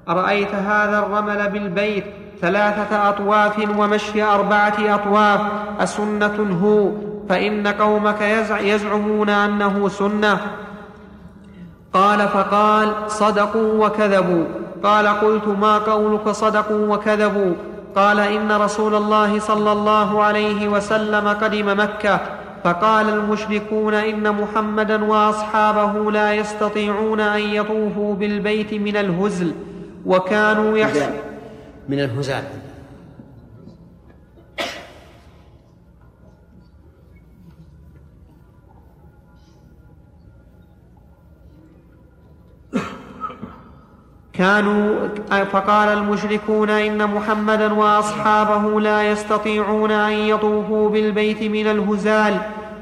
أرأيت 0.09 0.55
هذا 0.55 0.99
الرمل 0.99 1.50
بالبيت؟ 1.50 2.05
ثلاثة 2.41 3.09
أطواف 3.09 3.79
ومشي 3.79 4.23
أربعة 4.23 4.95
أطواف. 4.95 5.41
أسنة 5.81 6.59
هو. 6.62 6.91
فإن 7.29 7.67
قومك 7.67 8.21
يزعمون 8.61 9.29
أنه 9.29 9.88
سنة. 9.88 10.41
قال 11.93 12.29
فقال 12.29 13.11
صدقوا 13.11 13.87
وكذبوا. 13.87 14.45
قال 14.83 15.07
قلت 15.07 15.49
ما 15.49 15.79
قولك 15.79 16.29
صدقوا 16.29 16.97
وكذبوا؟ 16.97 17.55
قال 17.96 18.20
إن 18.20 18.52
رسول 18.52 18.94
الله 18.94 19.38
صلى 19.38 19.72
الله 19.72 20.22
عليه 20.22 20.68
وسلم 20.68 21.28
قدم 21.28 21.80
مكة 21.80 22.20
فقال 22.64 23.08
المشركون 23.08 23.94
إن 23.94 24.34
محمدا 24.34 25.04
وأصحابه 25.04 26.11
لا 26.12 26.34
يستطيعون 26.34 27.20
أن 27.20 27.40
يطوفوا 27.40 28.14
بالبيت 28.14 28.75
من 28.75 28.96
الهزل 28.96 29.52
وكانوا 30.06 30.78
يحسن 30.78 31.11
من 31.88 32.00
الهزال. 32.00 32.44
كانوا 44.33 45.09
فقال 45.53 45.89
المشركون 45.89 46.71
إن 46.71 47.15
محمدا 47.15 47.73
وأصحابه 47.73 48.81
لا 48.81 49.03
يستطيعون 49.03 49.91
أن 49.91 50.12
يطوفوا 50.12 50.91
بالبيت 50.91 51.43
من 51.43 51.67
الهزال 51.67 52.35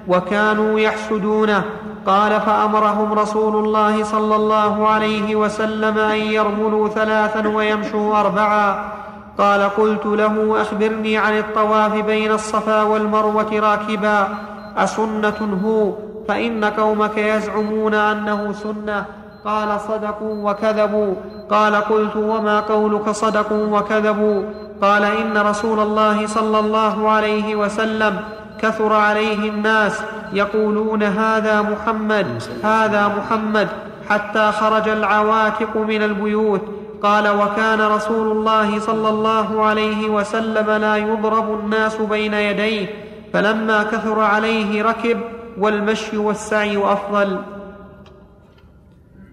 وكانوا 0.08 0.80
يحسدونه. 0.80 1.64
قال 2.06 2.40
فأمرهم 2.40 3.12
رسول 3.12 3.64
الله 3.64 4.04
صلى 4.04 4.36
الله 4.36 4.88
عليه 4.88 5.36
وسلم 5.36 5.98
أن 5.98 6.16
يرملوا 6.16 6.88
ثلاثا 6.88 7.48
ويمشوا 7.48 8.20
اربعا. 8.20 8.92
قال 9.38 9.62
قلت 9.62 10.06
له 10.06 10.62
أخبرني 10.62 11.18
عن 11.18 11.38
الطواف 11.38 11.94
بين 11.94 12.32
الصفا 12.32 12.82
والمروة 12.82 13.60
راكبا. 13.60 14.28
أسنة 14.76 15.58
هو؟ 15.64 15.92
فإن 16.28 16.64
قومك 16.64 17.18
يزعمون 17.18 17.94
أنه 17.94 18.52
سنة. 18.52 19.19
قال 19.44 19.80
صدقوا 19.80 20.50
وكذبوا. 20.50 21.14
قال 21.50 21.74
قلت 21.74 22.16
وما 22.16 22.60
قولك 22.60 23.10
صدقوا 23.10 23.78
وكذبوا. 23.78 24.42
قال 24.82 25.04
إن 25.04 25.38
رسول 25.38 25.80
الله 25.80 26.26
صلى 26.26 26.58
الله 26.58 27.10
عليه 27.10 27.56
وسلم 27.56 28.16
كثر 28.62 28.92
عليه 28.92 29.48
الناس 29.48 30.02
يقولون 30.32 31.02
هذا 31.02 31.62
محمد 31.62 32.42
هذا 32.64 33.08
محمد 33.08 33.68
حتى 34.08 34.52
خرج 34.52 34.88
العواتق 34.88 35.76
من 35.76 36.02
البيوت. 36.02 36.60
قال 37.02 37.28
وكان 37.28 37.80
رسول 37.80 38.32
الله 38.32 38.80
صلى 38.80 39.08
الله 39.08 39.64
عليه 39.64 40.08
وسلم 40.08 40.70
لا 40.70 40.96
يضرب 40.96 41.60
الناس 41.60 41.96
بين 41.96 42.34
يديه 42.34 42.86
فلما 43.32 43.82
كثر 43.82 44.20
عليه 44.20 44.82
ركب 44.82 45.20
والمشي 45.58 46.16
والسعي 46.16 46.92
أفضل. 46.92 47.38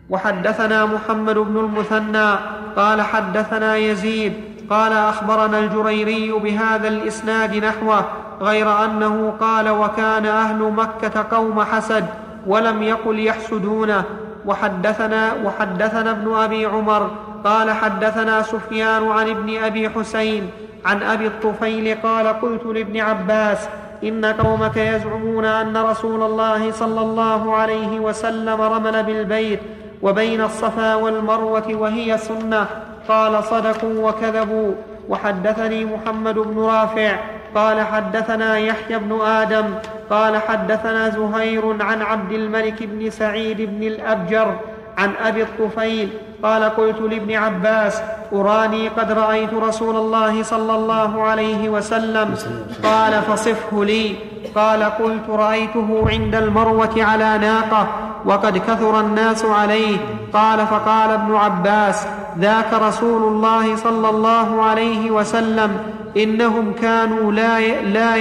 وحدثنا 0.09 0.85
محمد 0.85 1.35
بن 1.37 1.57
المثنى 1.57 2.35
قال 2.75 3.01
حدثنا 3.01 3.75
يزيد 3.75 4.33
قال 4.69 4.93
أخبرنا 4.93 5.59
الجريري 5.59 6.31
بهذا 6.31 6.87
الإسناد 6.87 7.55
نحوه 7.55 8.05
غير 8.41 8.85
أنه 8.85 9.33
قال 9.39 9.69
وكان 9.69 10.25
أهل 10.25 10.57
مكة 10.57 11.25
قوم 11.31 11.61
حسد 11.61 12.05
ولم 12.47 12.83
يقل 12.83 13.19
يحسدونه. 13.19 14.03
وحدثنا 14.47 15.33
وحدثنا 15.45 16.11
ابن 16.11 16.33
أبي 16.35 16.65
عمر 16.65 17.11
قال 17.43 17.71
حدثنا 17.71 18.41
سفيان 18.41 19.07
عن 19.11 19.29
ابن 19.29 19.57
أبي 19.57 19.89
حسين 19.89 20.49
عن 20.85 21.03
أبي 21.03 21.27
الطفيل 21.27 21.97
قال 22.03 22.27
قلت 22.27 22.65
لابن 22.65 22.99
عباس 22.99 23.57
إن 24.03 24.25
قومك 24.25 24.77
يزعمون 24.77 25.45
أن 25.45 25.77
رسول 25.77 26.23
الله 26.23 26.71
صلى 26.71 27.01
الله 27.01 27.55
عليه 27.55 27.99
وسلم 27.99 28.61
رمل 28.61 29.03
بالبيت 29.03 29.59
وبين 30.01 30.41
الصفا 30.41 30.95
والمروة 30.95 31.75
وهي 31.75 32.17
سنة. 32.17 32.67
قال 33.09 33.43
صدقوا 33.43 34.09
وكذبوا. 34.09 34.71
وحدثني 35.09 35.85
محمد 35.85 36.35
بن 36.35 36.59
رافع. 36.59 37.15
قال 37.55 37.81
حدثنا 37.81 38.57
يحيى 38.57 38.99
بن 38.99 39.21
آدم. 39.21 39.65
قال 40.09 40.37
حدثنا 40.37 41.09
زهير 41.09 41.83
عن 41.83 42.01
عبد 42.01 42.31
الملك 42.31 42.83
بن 42.83 43.09
سعيد 43.09 43.61
بن 43.61 43.83
الأبجر 43.83 44.55
عن 44.97 45.11
أبي 45.25 45.43
الطفيل. 45.43 46.09
قال 46.43 46.63
قلت 46.63 47.01
لابن 47.01 47.35
عباس 47.35 48.01
أراني 48.33 48.87
قد 48.87 49.11
رأيت 49.11 49.53
رسول 49.53 49.95
الله 49.95 50.43
صلى 50.43 50.75
الله 50.75 51.21
عليه 51.21 51.69
وسلم. 51.69 52.35
قال 52.83 53.21
فصفه 53.21 53.85
لي. 53.85 54.15
قال 54.55 54.83
قلت 54.83 55.29
رأيته 55.29 56.05
عند 56.09 56.35
المروة 56.35 56.95
على 56.97 57.37
ناقة. 57.37 57.87
وقد 58.27 58.57
كثر 58.57 58.99
الناس 58.99 59.45
عليه. 59.45 59.97
قال 60.33 60.67
فقال 60.67 61.09
ابن 61.09 61.35
عباس 61.35 62.07
ذاك 62.39 62.73
رسول 62.73 63.23
الله 63.23 63.75
صلى 63.75 64.09
الله 64.09 64.61
عليه 64.61 65.11
وسلم 65.11 65.77
إنهم 66.17 66.73
كانوا 66.73 67.31
لا 67.31 67.81
لا 67.81 68.15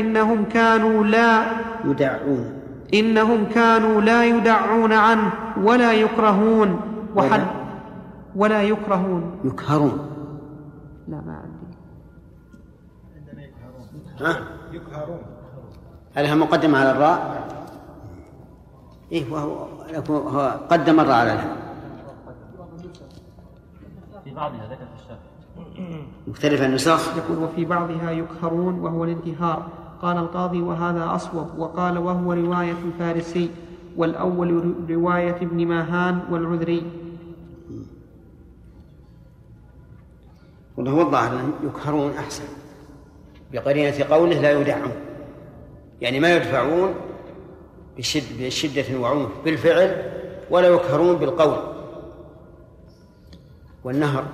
إنهم 0.00 0.44
كانوا 0.44 1.04
لا 1.04 1.42
يدعون. 1.84 2.44
إنهم 2.94 3.44
كانوا 3.54 4.00
لا 4.00 4.24
يدعون 4.24 4.92
عنه 4.92 5.32
ولا 5.62 5.92
يكرهون. 5.92 6.80
وحد 7.16 7.42
ولا 8.36 8.62
يكرهون. 8.62 9.40
يكهرون. 9.44 9.98
لا 11.08 11.20
ما 11.26 11.34
عندي. 11.42 11.76
ها؟ 14.20 14.36
يكهرون. 14.72 15.22
هل 16.14 16.26
هي 16.26 16.34
مقدمة 16.34 16.78
على 16.78 16.90
الراء؟ 16.90 17.42
إيه 19.12 19.32
وهو 19.32 19.66
هو 20.08 20.60
قدم 20.70 21.00
الراء 21.00 21.16
على 21.16 21.32
الهاء 21.32 21.56
في 24.24 24.30
بعضها 24.30 24.66
ذكر 24.66 24.76
في 24.76 25.02
الشرح. 25.02 25.18
مختلف 26.26 26.62
النسخ؟ 26.62 27.16
يقول 27.16 27.38
وفي 27.38 27.64
بعضها 27.64 28.10
يكهرون 28.10 28.80
وهو 28.80 29.04
الانتهار. 29.04 29.66
قال 30.02 30.16
القاضي 30.16 30.60
وهذا 30.60 31.14
أصوب. 31.14 31.58
وقال 31.58 31.98
وهو 31.98 32.32
رواية 32.32 32.76
الفارسي 32.84 33.50
والأول 33.96 34.74
رواية 34.90 35.36
ابن 35.36 35.66
ماهان 35.66 36.20
والعذري. 36.30 36.82
وهو 40.76 41.00
الظاهر 41.02 41.40
يكهرون 41.64 42.12
أحسن. 42.12 42.44
بقرينة 43.52 44.04
قوله 44.10 44.40
لا 44.40 44.60
يدعون. 44.60 44.92
يعني 46.00 46.20
ما 46.20 46.36
يدفعون 46.36 46.94
بشد 47.98 48.22
بشدة 48.40 48.98
وعنف 48.98 49.28
بالفعل 49.44 50.02
ولا 50.50 50.68
يكهرون 50.68 51.16
بالقول. 51.16 51.58
والنهر. 53.84 54.24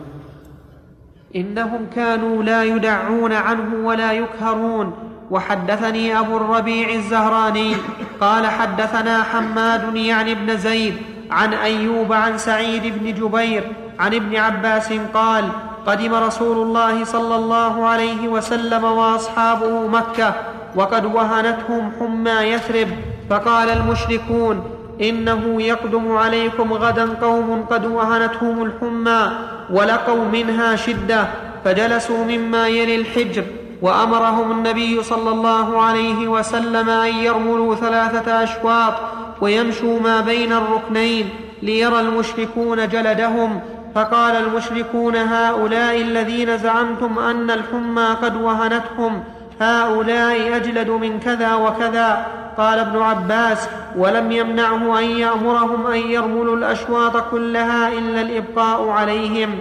إنهم 1.36 1.86
كانوا 1.96 2.42
لا 2.42 2.64
يدعون 2.64 3.32
عنه 3.32 3.86
ولا 3.86 4.12
يكهرون. 4.12 5.08
وحدثني 5.30 6.18
أبو 6.18 6.36
الربيع 6.36 6.88
الزهراني 6.88 7.74
قال 8.20 8.46
حدثنا 8.46 9.22
حماد 9.22 9.96
يعني 9.96 10.32
ابن 10.32 10.56
زيد 10.56 10.94
عن 11.30 11.54
أيوب 11.54 12.12
عن 12.12 12.38
سعيد 12.38 12.82
بن 12.98 13.14
جبير 13.14 13.72
عن 13.98 14.14
ابن 14.14 14.36
عباس 14.36 14.92
قال 15.14 15.48
قدم 15.86 16.14
رسول 16.14 16.56
الله 16.66 17.04
صلى 17.04 17.36
الله 17.36 17.86
عليه 17.86 18.28
وسلم 18.28 18.84
وأصحابه 18.84 19.86
مكة 19.86 20.34
وقد 20.74 21.04
وهنتهم 21.04 21.92
حمى 22.00 22.30
يثرب 22.30 22.88
فقال 23.30 23.68
المشركون 23.68 24.62
إنه 25.00 25.62
يقدم 25.62 26.16
عليكم 26.16 26.72
غدا 26.72 27.08
قوم 27.22 27.64
قد 27.70 27.86
وهنتهم 27.86 28.62
الحمى 28.62 29.30
ولقوا 29.70 30.24
منها 30.24 30.76
شدة 30.76 31.26
فجلسوا 31.64 32.24
مما 32.24 32.68
يلي 32.68 32.96
الحجر 32.96 33.44
وأمرهم 33.82 34.50
النبي 34.50 35.02
صلى 35.02 35.30
الله 35.30 35.82
عليه 35.82 36.28
وسلم 36.28 36.90
أن 36.90 37.14
يرملوا 37.14 37.74
ثلاثة 37.74 38.42
أشواط 38.42 38.94
ويمشوا 39.40 40.00
ما 40.00 40.20
بين 40.20 40.52
الركنين 40.52 41.28
ليرى 41.62 42.00
المشركون 42.00 42.88
جلدهم 42.88 43.60
فقال 43.94 44.36
المشركون 44.36 45.16
هؤلاء 45.16 46.00
الذين 46.00 46.58
زعمتم 46.58 47.18
أن 47.18 47.50
الحمى 47.50 48.06
قد 48.22 48.36
وهنتهم 48.36 49.24
هؤلاء 49.60 50.56
أجلد 50.56 50.90
من 50.90 51.20
كذا 51.20 51.54
وكذا. 51.54 52.26
قال 52.58 52.78
ابن 52.78 53.02
عباس 53.02 53.68
ولم 53.96 54.32
يمنعه 54.32 54.98
أن 54.98 55.04
يأمرهم 55.04 55.86
أن 55.86 55.98
يرملوا 55.98 56.56
الأشواط 56.56 57.16
كلها 57.30 57.88
إلا 57.88 58.20
الإبقاء 58.20 58.88
عليهم. 58.88 59.58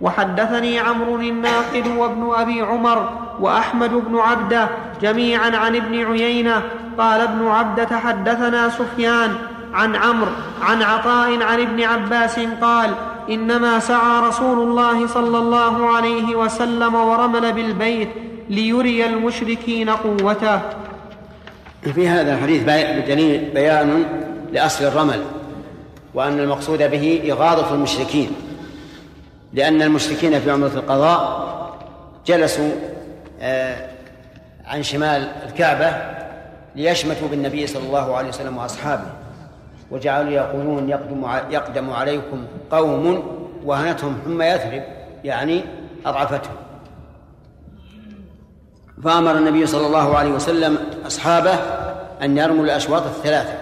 وحدثني 0.00 0.78
عمرو 0.78 1.16
الناقد 1.16 1.86
وابن 1.96 2.32
أبي 2.34 2.60
عمر 2.62 3.08
وأحمد 3.40 3.90
بن 3.90 4.18
عبده 4.18 4.68
جميعا 5.02 5.56
عن 5.56 5.76
ابن 5.76 6.04
عيينة 6.04 6.62
قال 6.98 7.20
ابن 7.20 7.46
عبده 7.46 7.98
حدثنا 7.98 8.68
سفيان 8.68 9.34
عن 9.74 9.96
عمرو 9.96 10.30
عن 10.62 10.82
عطاء 10.82 11.42
عن 11.42 11.60
ابن 11.60 11.82
عباس 11.82 12.40
قال 12.60 12.90
إنما 13.30 13.78
سعى 13.78 14.28
رسول 14.28 14.58
الله 14.58 15.06
صلى 15.06 15.38
الله 15.38 15.88
عليه 15.96 16.36
وسلم 16.36 16.94
ورمل 16.94 17.52
بالبيت 17.52 18.08
ليري 18.48 19.06
المشركين 19.06 19.90
قوته. 19.90 20.60
في 21.82 22.08
هذا 22.08 22.34
الحديث 22.34 22.62
دليل 23.06 23.50
بيان 23.54 24.04
لأصل 24.52 24.84
الرمل 24.84 25.22
وأن 26.14 26.40
المقصود 26.40 26.82
به 26.82 27.32
إغاظة 27.32 27.74
المشركين 27.74 28.30
لأن 29.52 29.82
المشركين 29.82 30.40
في 30.40 30.50
عمرة 30.50 30.72
القضاء 30.74 31.50
جلسوا 32.26 32.70
آه، 33.40 33.76
عن 34.66 34.82
شمال 34.82 35.28
الكعبة 35.48 35.92
ليشمتوا 36.76 37.28
بالنبي 37.28 37.66
صلى 37.66 37.86
الله 37.86 38.16
عليه 38.16 38.28
وسلم 38.28 38.56
وأصحابه 38.56 39.06
وجعلوا 39.90 40.30
يقولون 40.30 40.88
يقدم 40.88 41.26
يقدم 41.50 41.90
عليكم 41.90 42.44
قوم 42.70 43.22
وهنتهم 43.64 44.18
حمى 44.24 44.44
يثرب 44.44 44.82
يعني 45.24 45.64
أضعفتهم. 46.06 46.54
فأمر 49.04 49.36
النبي 49.36 49.66
صلى 49.66 49.86
الله 49.86 50.16
عليه 50.16 50.30
وسلم 50.30 50.78
أصحابه 51.06 51.54
أن 52.22 52.38
يرموا 52.38 52.64
الأشواط 52.64 53.02
الثلاثة 53.02 53.52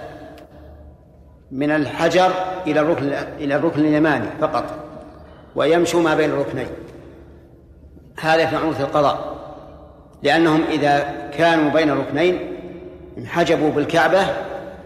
من 1.51 1.71
الحجر 1.71 2.31
إلى 2.67 2.79
الركن 2.79 3.13
إلى 3.39 3.55
الركن 3.55 3.79
اليماني 3.79 4.27
فقط 4.41 4.63
ويمشوا 5.55 6.01
ما 6.01 6.15
بين 6.15 6.29
الركنين. 6.29 6.67
هذا 8.19 8.45
في 8.45 8.55
عروض 8.55 8.81
القضاء 8.81 9.35
لأنهم 10.23 10.63
إذا 10.71 10.99
كانوا 11.37 11.71
بين 11.71 11.89
الركنين 11.89 12.39
انحجبوا 13.17 13.71
بالكعبة 13.71 14.21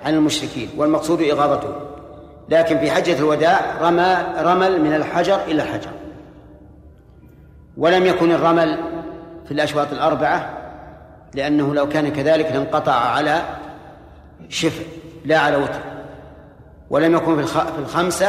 عن 0.05 0.13
المشركين 0.13 0.69
والمقصود 0.77 1.21
إغاظتهم 1.21 1.75
لكن 2.49 2.77
في 2.77 2.91
حجة 2.91 3.19
الوداع 3.19 3.61
رمى 3.81 4.17
رمل 4.39 4.81
من 4.81 4.93
الحجر 4.93 5.39
إلى 5.47 5.63
الحجر. 5.63 5.89
ولم 7.77 8.05
يكن 8.05 8.31
الرمل 8.31 8.77
في 9.53 9.59
الأشواط 9.59 9.91
الأربعة 9.91 10.49
لأنه 11.33 11.75
لو 11.75 11.89
كان 11.89 12.11
كذلك 12.11 12.45
لانقطع 12.45 12.93
على 12.93 13.41
شفع 14.49 14.83
لا 15.25 15.39
على 15.39 15.57
وتر. 15.57 15.79
ولم 16.89 17.15
يكن 17.15 17.45
في 17.45 17.79
الخمسة 17.79 18.27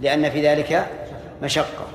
لأن 0.00 0.30
في 0.30 0.48
ذلك 0.48 0.86
مشقة. 1.42 1.86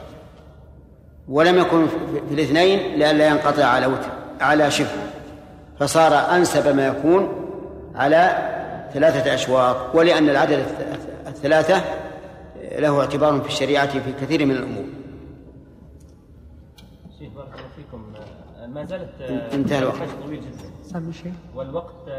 ولم 1.28 1.58
يكن 1.58 1.88
في 2.30 2.34
الاثنين 2.34 3.00
لئلا 3.00 3.28
ينقطع 3.28 3.66
على 3.66 3.86
وتر 3.86 4.10
على 4.42 4.72
شفع 4.72 5.02
فصار 5.80 6.36
أنسب 6.36 6.76
ما 6.76 6.88
يكون 6.88 7.30
على 7.96 8.50
ثلاثة 8.94 9.34
أشواط. 9.34 9.96
ولأن 9.96 10.30
العدد 10.30 10.66
الثلاثة 11.28 11.82
له 12.80 13.00
اعتبار 13.00 13.42
في 13.42 13.48
الشريعة 13.48 14.00
في 14.00 14.14
كثير 14.22 14.46
من 14.46 14.56
الأمور 14.56 14.86
شيخ 17.20 17.34
بارك 17.34 17.48
الله 17.54 17.68
فيكم 17.76 18.14
ما 18.74 18.86
زالت 18.86 19.22
انتهى 19.54 19.80
الوقت. 19.80 19.98
طويل 20.24 20.42
جدا. 20.42 21.34
والوقت 21.56 22.10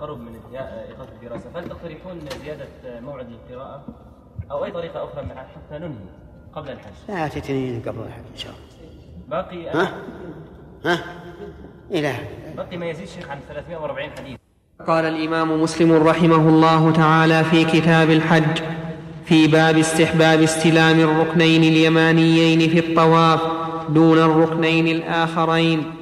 قرب 0.00 0.20
من 0.20 0.34
انتهاء 0.34 0.88
إيقاف 0.88 1.08
الدراسة. 1.12 1.50
فهل 1.54 1.68
تقترحون 1.68 2.20
زيادة 2.44 2.66
موعد 3.00 3.26
القراءة 3.28 3.84
أو 4.50 4.64
أي 4.64 4.70
طريقة 4.70 5.04
أخرى 5.04 5.26
حتى 5.34 5.78
ننهي 5.78 5.94
قبل 6.52 6.70
الحج؟ 6.70 6.92
لا 7.08 7.28
تتنين 7.28 7.82
قبل 7.86 8.00
الحج 8.00 8.22
إن 8.32 8.36
شاء 8.36 8.52
الله. 8.52 8.62
باقي 9.28 9.68
ها؟ 9.68 9.92
ها؟ 10.84 11.04
إله 11.90 12.18
باقي 12.56 12.76
ما 12.76 12.86
يزيد 12.86 13.08
شيخ 13.08 13.30
عن 13.30 13.38
340 13.48 14.10
حديث. 14.10 14.38
قال 14.86 15.04
الإمام 15.04 15.62
مسلم 15.62 15.92
رحمه 15.92 16.48
الله 16.48 16.92
تعالى 16.92 17.44
في 17.44 17.64
كتاب 17.64 18.10
الحج 18.10 18.62
في 19.24 19.46
باب 19.46 19.78
استحباب 19.78 20.42
استلام 20.42 21.00
الركنين 21.00 21.62
اليمانيين 21.62 22.70
في 22.70 22.78
الطواف. 22.78 23.69
دون 23.94 24.18
الركنين 24.18 24.86
الآخرين. 24.88 25.94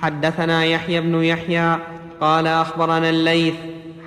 حدثنا 0.00 0.64
يحيى 0.64 1.00
بن 1.00 1.22
يحيى 1.22 1.78
قال 2.20 2.46
أخبرنا 2.46 3.10
الليث 3.10 3.54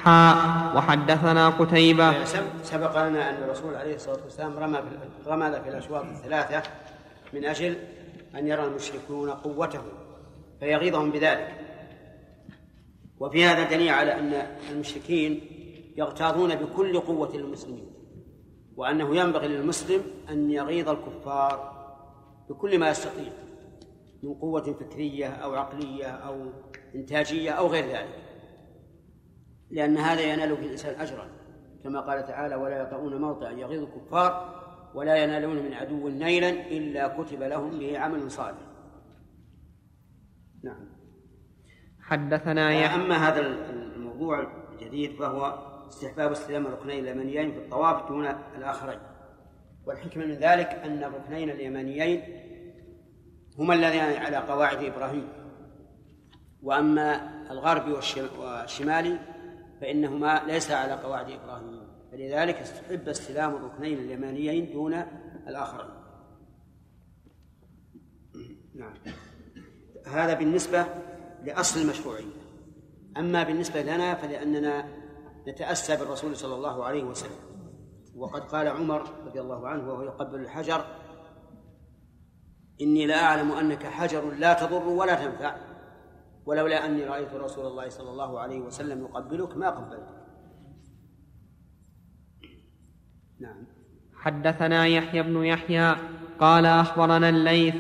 حاء 0.04 0.38
وحدثنا 0.76 1.50
قتيبة. 1.50 2.26
سبق 2.64 3.08
لنا 3.08 3.30
أن 3.30 3.44
الرسول 3.44 3.76
عليه 3.76 3.96
الصلاة 3.96 4.20
والسلام 4.24 4.60
رمى 4.60 4.78
في 4.78 5.30
رمى 5.30 5.52
في 5.52 5.70
الأشواط 5.70 6.04
الثلاثة 6.06 6.64
من 7.34 7.46
أجل 7.46 7.76
أن 8.36 8.48
يرى 8.48 8.64
المشركون 8.66 9.30
قوته 9.30 9.82
فيغيظهم 10.60 11.12
بذلك. 11.12 11.48
وفي 13.20 13.46
هذا 13.46 13.64
دليل 13.70 13.90
على 13.90 14.20
أن 14.20 14.34
المشركين 14.72 15.42
يغتاظون 15.98 16.56
بكل 16.56 17.00
قوة 17.00 17.38
للمسلمين 17.38 17.86
وأنه 18.78 19.16
ينبغي 19.16 19.48
للمسلم 19.48 20.02
أن 20.30 20.52
يغيظ 20.52 20.90
الكفار 20.90 21.81
بكل 22.50 22.80
ما 22.80 22.90
يستطيع 22.90 23.34
من 24.24 24.34
قوة 24.34 24.62
فكرية 24.62 25.28
أو 25.28 25.54
عقلية 25.56 26.08
أو 26.08 26.52
إنتاجية 26.96 27.52
أو 27.52 27.68
غير 27.68 27.86
ذلك. 27.86 28.32
لأن 29.72 29.98
هذا 29.98 30.22
ينال 30.22 30.58
في 30.58 30.66
الإنسان 30.66 31.02
أجرا 31.02 31.28
كما 31.84 32.02
قال 32.02 32.28
تعالى 32.28 32.56
ولا 32.56 32.82
يطؤون 32.82 33.22
موطئا 33.22 33.52
يغيظ 33.52 33.84
الكفار 33.84 34.62
ولا 34.94 35.16
ينالون 35.16 35.56
من 35.56 35.74
عدو 35.74 36.08
نيلا 36.08 36.50
إلا 36.50 37.08
كتب 37.08 37.44
لهم 37.44 37.80
به 37.80 38.00
عمل 38.00 38.32
صالح 38.32 38.58
نعم. 40.64 40.90
حدثنا 42.02 42.72
يحيى 42.72 43.06
أما 43.06 43.16
هذا 43.16 43.40
الموضوع 43.70 44.48
الجديد 44.72 45.16
فهو 45.20 45.72
استحباب 45.88 46.32
استلام 46.32 46.68
الركنين 46.68 47.04
اليمانيين 47.04 47.52
في 47.52 47.58
الطواف 47.58 48.08
دون 48.08 48.26
الآخرين. 48.58 49.00
والحكمة 49.86 50.26
من 50.26 50.34
ذلك 50.34 50.68
أن 50.68 51.04
الركنين 51.04 51.50
اليمانيين 51.50 52.24
هما 53.60 53.74
اللذان 53.74 54.22
على 54.22 54.38
قواعد 54.38 54.84
إبراهيم. 54.84 55.28
وأما 56.64 57.32
الغربي 57.52 57.92
والشمالي 57.92 59.20
فإنهما 59.82 60.42
ليس 60.48 60.72
على 60.72 60.94
قواعد 60.94 61.30
إبراهيم. 61.30 61.88
فلذلك 62.12 62.56
استحب 62.56 63.10
استلام 63.10 63.56
الركنين 63.56 63.98
اليمانيين 63.98 64.74
دون 64.74 64.94
الآخرين. 65.48 65.96
نعم. 68.76 68.94
هذا 70.08 70.34
بالنسبة 70.34 70.86
لأصل 71.44 71.82
المشروعية. 71.82 72.34
أما 73.18 73.44
بالنسبة 73.44 73.82
لنا 73.82 74.16
فلأننا 74.16 74.86
نتأسى 75.48 75.96
بالرسول 75.96 76.38
صلى 76.38 76.56
الله 76.56 76.84
عليه 76.86 77.04
وسلم. 77.04 77.51
وقد 78.16 78.42
قال 78.42 78.68
عمر 78.68 79.04
رضي 79.26 79.42
الله 79.42 79.68
عنه 79.68 79.90
وهو 79.90 80.02
يقبل 80.02 80.40
الحجر 80.40 80.86
إني 82.82 83.06
لا 83.06 83.24
أعلم 83.24 83.52
أنك 83.52 83.86
حجر 83.86 84.32
لا 84.32 84.54
تضر 84.54 84.88
ولا 84.88 85.26
تنفع 85.26 85.56
ولولا 86.46 86.86
أني 86.86 87.06
رأيت 87.06 87.34
رسول 87.34 87.66
الله 87.66 87.90
صلى 87.90 88.10
الله 88.10 88.40
عليه 88.40 88.60
وسلم 88.60 89.02
يقبلك 89.02 89.58
ما 89.58 89.70
قبلتك 89.70 90.22
نعم. 93.40 93.66
حدثنا 94.16 94.86
يحيى 94.86 95.24
بن 95.24 95.46
يحيى 95.46 95.96
قال 96.40 96.66
أخبرنا 96.66 97.30
الليث 97.30 97.76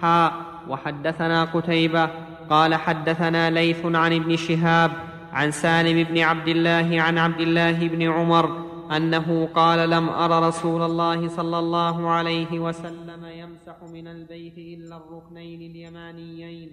حاء 0.00 0.32
وحدثنا 0.68 1.44
قتيبة 1.44 2.10
قال 2.50 2.74
حدثنا 2.74 3.50
ليث 3.50 3.86
عن 3.86 4.12
ابن 4.12 4.36
شهاب 4.36 4.90
عن 5.32 5.50
سالم 5.50 6.04
بن 6.04 6.18
عبد 6.18 6.48
الله 6.48 7.02
عن 7.02 7.18
عبد 7.18 7.40
الله 7.40 7.88
بن 7.88 8.02
عمر 8.02 8.65
أنه 8.92 9.48
قال 9.54 9.90
لم 9.90 10.08
أر 10.08 10.48
رسول 10.48 10.82
الله 10.82 11.28
صلى 11.28 11.58
الله 11.58 12.10
عليه 12.10 12.60
وسلم 12.60 13.24
يمسح 13.24 13.76
من 13.92 14.06
البيت 14.08 14.58
إلا 14.58 14.96
الركنين 14.96 15.70
اليمانيين. 15.70 16.70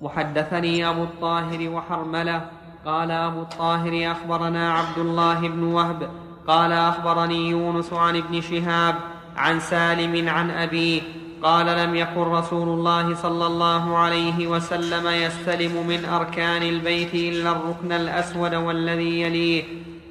وحدثني 0.00 0.88
أبو 0.88 1.04
الطاهر 1.04 1.68
وحرملة. 1.68 2.50
قال 2.84 3.10
أبو 3.10 3.42
الطاهر 3.42 4.12
أخبرنا 4.12 4.72
عبد 4.72 4.98
الله 4.98 5.48
بن 5.48 5.62
وهب. 5.62 6.10
قال 6.46 6.72
أخبرني 6.72 7.50
يونس 7.50 7.92
عن 7.92 8.16
ابن 8.16 8.40
شهاب 8.40 8.94
عن 9.36 9.60
سالم 9.60 10.28
عن 10.28 10.50
أبيه 10.50 11.02
قال 11.42 11.66
لم 11.66 11.94
يكن 11.94 12.20
رسول 12.20 12.68
الله 12.68 13.14
صلى 13.14 13.46
الله 13.46 13.98
عليه 13.98 14.46
وسلم 14.46 15.06
يستلم 15.06 15.86
من 15.86 16.04
أركان 16.04 16.62
البيت 16.62 17.14
إلا 17.14 17.50
الركن 17.50 17.92
الأسود 17.92 18.54
والذي 18.54 19.20
يليه 19.20 19.64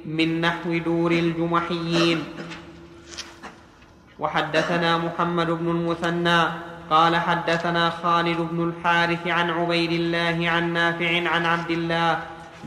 من 0.06 0.40
نحو 0.40 0.78
دور 0.78 1.12
الجمحيين. 1.12 2.24
وحدثنا 4.18 4.98
محمد 4.98 5.46
بن 5.50 5.70
المثنى 5.70 6.40
قال 6.90 7.16
حدثنا 7.16 7.90
خالد 7.90 8.36
بن 8.50 8.68
الحارث 8.68 9.26
عن 9.26 9.50
عبيد 9.50 9.92
الله 9.92 10.50
عن 10.50 10.72
نافع 10.72 11.28
عن 11.28 11.46
عبد 11.46 11.70
الله 11.70 12.18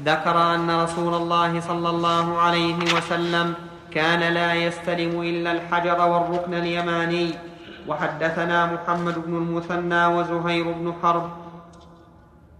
ذكر 0.05 0.55
أن 0.55 0.71
رسول 0.83 1.13
الله 1.13 1.59
صلى 1.59 1.89
الله 1.89 2.37
عليه 2.41 2.75
وسلم 2.95 3.53
كان 3.91 4.33
لا 4.33 4.53
يستلم 4.53 5.21
إلا 5.21 5.51
الحجر 5.51 6.07
والركن 6.07 6.53
اليماني. 6.53 7.48
وحدثنا 7.89 8.65
محمد 8.73 9.15
بن 9.25 9.33
المثنى 9.37 10.05
وزهير 10.05 10.71
بن 10.71 10.93
حرب 11.03 11.29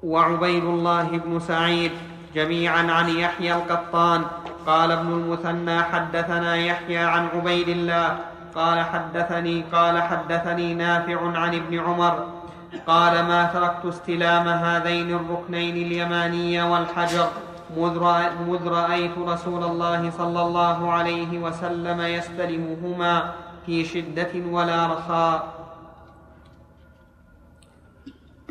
وعبيد 0.04 0.64
الله 0.64 1.04
بن 1.04 1.40
سعيد 1.40 1.92
جميعا 2.36 2.92
عن 2.92 3.10
يحيى 3.10 3.56
القطان. 3.56 4.22
قال 4.68 4.92
ابن 4.92 5.12
المثنى 5.14 5.84
حدثنا 5.84 6.56
يحيى 6.56 6.98
عن 6.98 7.28
عبيد 7.36 7.70
الله. 7.70 8.18
قال 8.56 8.80
حدثني 8.80 9.64
قال 9.74 10.02
حدثني 10.02 10.74
نافع 10.74 11.38
عن 11.38 11.56
ابن 11.56 11.80
عمر. 11.80 12.26
قال 12.88 13.14
ما 13.26 13.44
تركت 13.54 13.86
استلام 13.86 14.48
هذين 14.48 15.10
الركنين 15.16 15.76
اليماني 15.76 16.62
والحجر 16.62 17.28
مذ 17.78 18.68
رأيت 18.68 19.18
رسول 19.18 19.64
الله 19.64 20.12
صلى 20.18 20.42
الله 20.42 20.92
عليه 20.92 21.40
وسلم 21.40 22.02
يستلمهما. 22.02 23.32
في 23.66 23.86
شدة 23.86 24.30
ولا 24.52 24.88
رخاء. 24.88 25.60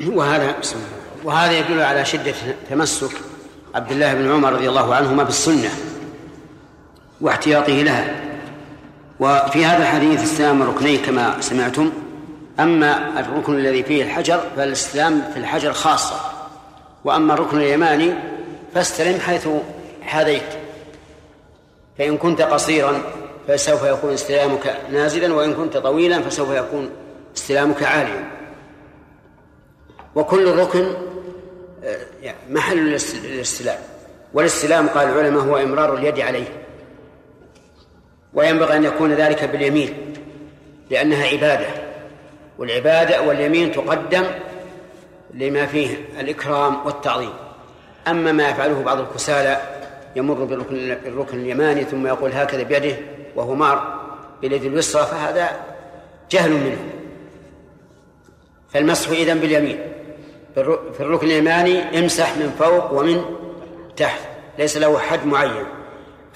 وهذا 0.07 0.59
بسم 0.61 0.77
الله. 0.77 1.25
وهذا 1.25 1.59
يدل 1.59 1.81
على 1.81 2.05
شدة 2.05 2.35
تمسك 2.71 3.11
عبد 3.75 3.91
الله 3.93 4.15
بن 4.15 4.33
عمر 4.33 4.53
رضي 4.53 4.69
الله 4.69 4.95
عنهما 4.95 5.23
بالسنة 5.23 5.71
واحتياطه 7.21 7.73
لها. 7.73 8.21
وفي 9.21 9.65
هذا 9.65 9.83
الحديث 9.83 10.23
استلام 10.23 10.63
ركنين 10.63 11.03
كما 11.03 11.41
سمعتم. 11.41 11.93
أما 12.61 13.21
الركن 13.21 13.55
الذي 13.55 13.83
فيه 13.83 14.03
الحجر 14.03 14.41
فالاستلام 14.57 15.23
في 15.33 15.39
الحجر 15.39 15.73
خاصة. 15.73 16.21
وأما 17.05 17.35
الركن 17.35 17.57
اليماني 17.57 18.15
فاستلم 18.75 19.21
حيث 19.21 19.49
حاذيت. 20.03 20.43
فإن 21.99 22.17
كنت 22.17 22.43
قصيرا 22.43 23.03
فسوف 23.49 23.83
يكون 23.83 24.13
استلامك 24.13 24.77
نازلا 24.93 25.35
وإن 25.35 25.55
كنت 25.55 25.77
طويلا 25.77 26.23
فسوف 26.23 26.51
يكون 26.51 26.91
استلامك 27.37 27.83
عاليا. 27.83 28.31
وكل 30.15 30.59
ركن 30.59 30.95
آه، 31.85 32.35
محل 32.51 32.79
الاستلام 33.25 33.79
والاستلام 34.35 34.89
قال 34.89 35.09
العلماء 35.09 35.43
هو 35.43 35.57
إمرار 35.57 35.95
اليد 35.95 36.21
عليه. 36.21 36.47
وينبغي 38.35 38.77
أن 38.77 38.85
يكون 38.85 39.13
ذلك 39.13 39.45
باليمين 39.45 40.15
لأنها 40.91 41.27
عبادة. 41.27 41.67
والعبادة 42.59 43.23
واليمين 43.23 43.73
تقدم 43.73 44.25
لما 45.35 45.67
فيه 45.67 45.97
الإكرام 46.21 46.87
والتعظيم. 46.87 47.33
أما 48.09 48.33
ما 48.33 48.49
يفعله 48.49 48.83
بعض 48.83 49.01
الكسالى 49.01 49.61
يمر 50.17 50.45
بالركن 50.45 51.39
اليماني 51.39 51.85
ثم 51.85 52.07
يقول 52.07 52.33
هكذا 52.33 52.63
بيده 52.63 52.97
وهو 53.39 53.55
مار 53.55 54.01
باليد 54.43 54.65
اليسرى 54.65 55.07
فهذا 55.07 55.61
جهل 56.31 56.51
منه. 56.51 56.79
فالمسح 58.69 59.11
إذن 59.11 59.39
باليمين. 59.39 59.93
في 60.55 61.01
الركن 61.01 61.27
اليماني 61.27 61.99
امسح 61.99 62.37
من 62.37 62.55
فوق 62.59 62.93
ومن 62.93 63.25
تحت 63.97 64.21
ليس 64.59 64.77
له 64.77 64.99
حد 64.99 65.27
معين. 65.27 65.67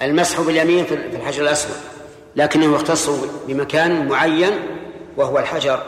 المسح 0.01 0.41
باليمين 0.41 0.85
في 0.85 0.95
الحجر 0.95 1.43
الأسود 1.43 1.75
لكنه 2.35 2.75
يختص 2.75 3.09
بمكان 3.47 4.07
معين 4.07 4.53
وهو 5.17 5.39
الحجر. 5.39 5.83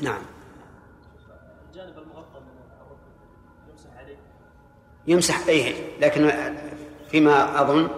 نعم. 0.00 0.22
يمسح 3.68 3.90
عليه. 3.98 4.16
يمسح 5.06 5.42
عليه 5.42 5.74
لكن 6.00 6.32
فيما 7.10 7.60
أظن 7.60 7.88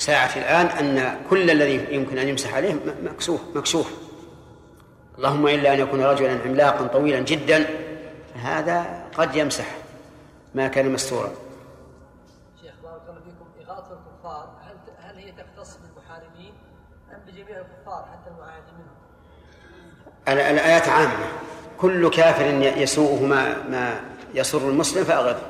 ساعة 0.00 0.36
الآن 0.36 0.66
أن 0.66 1.20
كل 1.30 1.50
الذي 1.50 1.94
يمكن 1.94 2.18
أن 2.18 2.28
يمسح 2.28 2.54
عليه 2.54 2.74
مكسوف 3.02 3.40
مكشوف 3.54 3.92
اللهم 5.18 5.46
إلا 5.46 5.72
أن 5.72 5.80
يكون 5.80 6.02
رجلا 6.02 6.40
عملاقا 6.44 6.86
طويلا 6.86 7.18
جدا 7.20 7.66
هذا 8.34 9.04
قد 9.16 9.36
يمسح 9.36 9.66
ما 10.54 10.68
كان 10.68 10.92
مستورا 10.92 11.32
شيخ 12.62 12.72
بارك 12.82 13.02
الله 13.08 13.20
فيكم 13.20 13.70
إغاثة 13.70 13.98
الكفار 13.98 14.60
هل 14.64 14.76
هل 14.98 15.16
هي 15.16 15.32
تختص 15.32 15.76
بالمحاربين 15.76 16.52
أم 17.12 17.20
بجميع 17.26 17.60
الكفار 17.60 18.08
حتى 18.12 18.30
المعاهدين 18.30 18.74
منهم؟ 18.74 20.56
الآيات 20.56 20.88
عامة 20.88 21.26
كل 21.78 22.10
كافر 22.10 22.44
يسوءه 22.82 23.22
ما 23.22 23.62
ما 23.68 24.00
يسر 24.34 24.68
المسلم 24.68 25.04
فأغثه. 25.04 25.46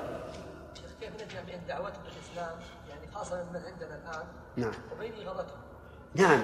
كيف 1.01 1.15
نجمع 1.15 1.41
بين 1.41 1.61
دعوتهم 1.69 2.03
الإسلام 2.05 2.59
يعني 2.89 3.13
خاصة 3.15 3.37
من 3.37 3.61
عندنا 3.67 3.95
الآن 3.95 4.27
نعم. 4.61 4.73
وبين 4.93 5.13
إغاظتهم؟ 5.27 5.59
نعم. 6.15 6.43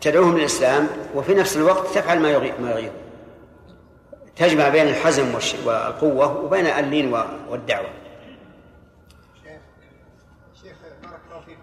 تدعوهم 0.00 0.38
للإسلام 0.38 0.88
وفي 1.14 1.34
نفس 1.34 1.56
الوقت 1.56 1.86
تفعل 1.86 2.20
ما 2.20 2.30
يغيظ 2.30 2.60
ما 2.60 2.70
يغيظ 2.70 2.92
تجمع 4.36 4.68
بين 4.68 4.88
الحزم 4.88 5.34
والقوة 5.66 6.44
وبين 6.44 6.66
اللين 6.66 7.14
والدعوة. 7.48 7.90
شيخ 10.62 10.76
بارك 11.02 11.20
الله 11.30 11.40
فيكم. 11.40 11.62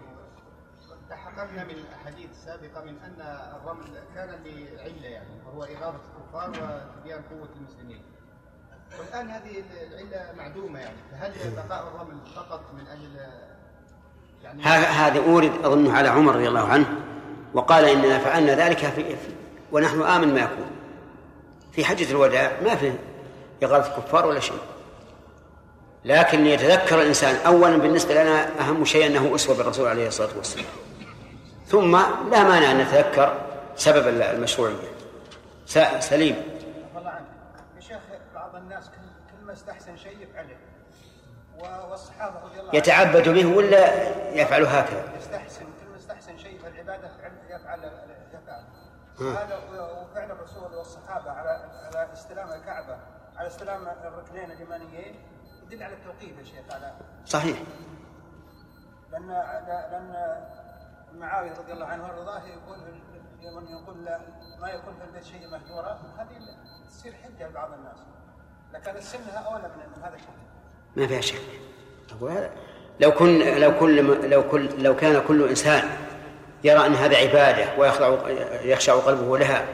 تحققنا 1.10 1.64
من 1.64 1.84
أحاديث 1.94 2.30
سابقة 2.44 2.84
من 2.84 2.98
أن 2.98 3.20
الرمل 3.56 3.98
كان 4.14 4.28
لعله 4.28 5.06
يعني 5.06 5.28
وهو 5.46 5.64
إغاظة 5.64 6.00
الكفار 6.18 6.50
وتبيان 6.50 7.22
قوة 7.22 7.48
المسلمين. 7.56 8.02
والآن 8.98 9.30
هذه 9.30 9.64
العله 9.82 10.32
معدومة 10.36 10.80
يعني 10.80 10.96
فهل 11.10 11.32
بقاء 11.56 11.88
الرمل 11.88 12.18
فقط 12.36 12.60
من 12.74 12.86
أجل 12.86 13.16
يعني 13.16 13.49
هذا 14.62 15.18
أورد 15.18 15.52
أظنه 15.64 15.92
على 15.92 16.08
عمر 16.08 16.34
رضي 16.34 16.48
الله 16.48 16.68
عنه 16.68 16.86
وقال 17.54 17.84
اننا 17.84 18.18
فعلنا 18.18 18.54
ذلك 18.54 18.78
في 18.78 19.16
ونحن 19.72 20.02
آمن 20.02 20.34
ما 20.34 20.40
يكون. 20.40 20.70
في 21.72 21.84
حجة 21.84 22.10
الوداع 22.10 22.52
ما 22.64 22.74
في 22.76 22.92
إغاثة 23.62 23.96
الكفار 23.96 24.26
ولا 24.26 24.40
شيء. 24.40 24.58
لكن 26.04 26.46
يتذكر 26.46 27.00
الإنسان 27.02 27.36
أولا 27.46 27.76
بالنسبة 27.76 28.22
لنا 28.22 28.60
أهم 28.60 28.84
شيء 28.84 29.06
أنه 29.06 29.34
أسوة 29.34 29.56
بالرسول 29.56 29.88
عليه 29.88 30.08
الصلاة 30.08 30.36
والسلام. 30.36 30.66
ثم 31.66 31.96
لا 32.30 32.42
مانع 32.44 32.70
أن 32.70 32.78
نتذكر 32.78 33.34
سبب 33.76 34.08
المشروعية. 34.08 34.74
سليم. 36.00 36.36
الله 36.98 37.10
عنك 37.10 37.26
يا 37.76 37.80
شيخ 37.80 37.98
بعض 38.34 38.54
الناس 38.54 38.84
كل 38.84 39.46
ما 39.46 39.52
استحسن 39.52 39.96
شيء 39.96 40.12
يفعله. 40.12 40.56
يتعبد 42.72 43.28
به 43.28 43.56
ولا 43.56 43.94
يفعل 44.30 44.64
هكذا؟ 44.64 45.16
يستحسن 45.16 45.64
كل 45.64 45.90
ما 45.90 45.96
استحسن 45.96 46.38
شيء 46.38 46.58
في 46.58 46.68
العبادة 46.68 47.10
يفعل 47.48 47.92
يفعل. 48.32 48.64
هذا 49.20 49.56
وفعل 50.02 50.30
الرسول 50.30 50.74
والصحابة 50.74 51.30
على 51.30 51.50
على 51.84 52.12
استلام 52.12 52.52
الكعبة 52.52 52.98
على 53.36 53.46
استلام 53.46 53.88
الركنين 53.88 54.50
اليمانيين. 54.50 55.14
يدل 55.62 55.82
على 55.82 55.94
التوقيف 55.94 56.38
يا 56.38 56.44
شيخ 56.44 56.74
على 56.74 56.92
صحيح. 57.26 57.58
لأن 59.12 59.28
لأن 59.66 60.40
معاوية 61.12 61.52
رضي 61.52 61.72
الله 61.72 61.86
عنه 61.86 62.04
ورضاه 62.04 62.42
يقول 62.44 62.78
من 63.40 63.68
يقول 63.68 64.18
ما 64.60 64.68
يكون 64.68 64.94
في 64.94 65.04
البيت 65.04 65.24
شيء 65.24 65.48
مهجورا 65.48 65.98
هذه 66.18 66.38
تصير 66.88 67.14
حجة 67.14 67.48
لبعض 67.48 67.72
الناس. 67.72 67.98
لكن 68.72 68.96
السنة 68.96 69.32
أولى 69.32 69.68
من 69.96 70.02
هذا 70.02 70.14
الشيء. 70.14 70.49
ما 70.96 71.06
فيها 71.06 71.20
شك. 71.20 71.40
لو 73.00 73.10
كن 73.10 73.38
لو 73.38 73.78
كل 73.78 74.30
لو 74.30 74.48
كل 74.48 74.82
لو 74.82 74.96
كان 74.96 75.22
كل 75.28 75.48
إنسان 75.48 75.88
يرى 76.64 76.86
أن 76.86 76.94
هذا 76.94 77.16
عبادة 77.16 77.78
ويخضع 77.78 78.18
يخشع 78.64 78.94
قلبه 78.94 79.38
لها 79.38 79.68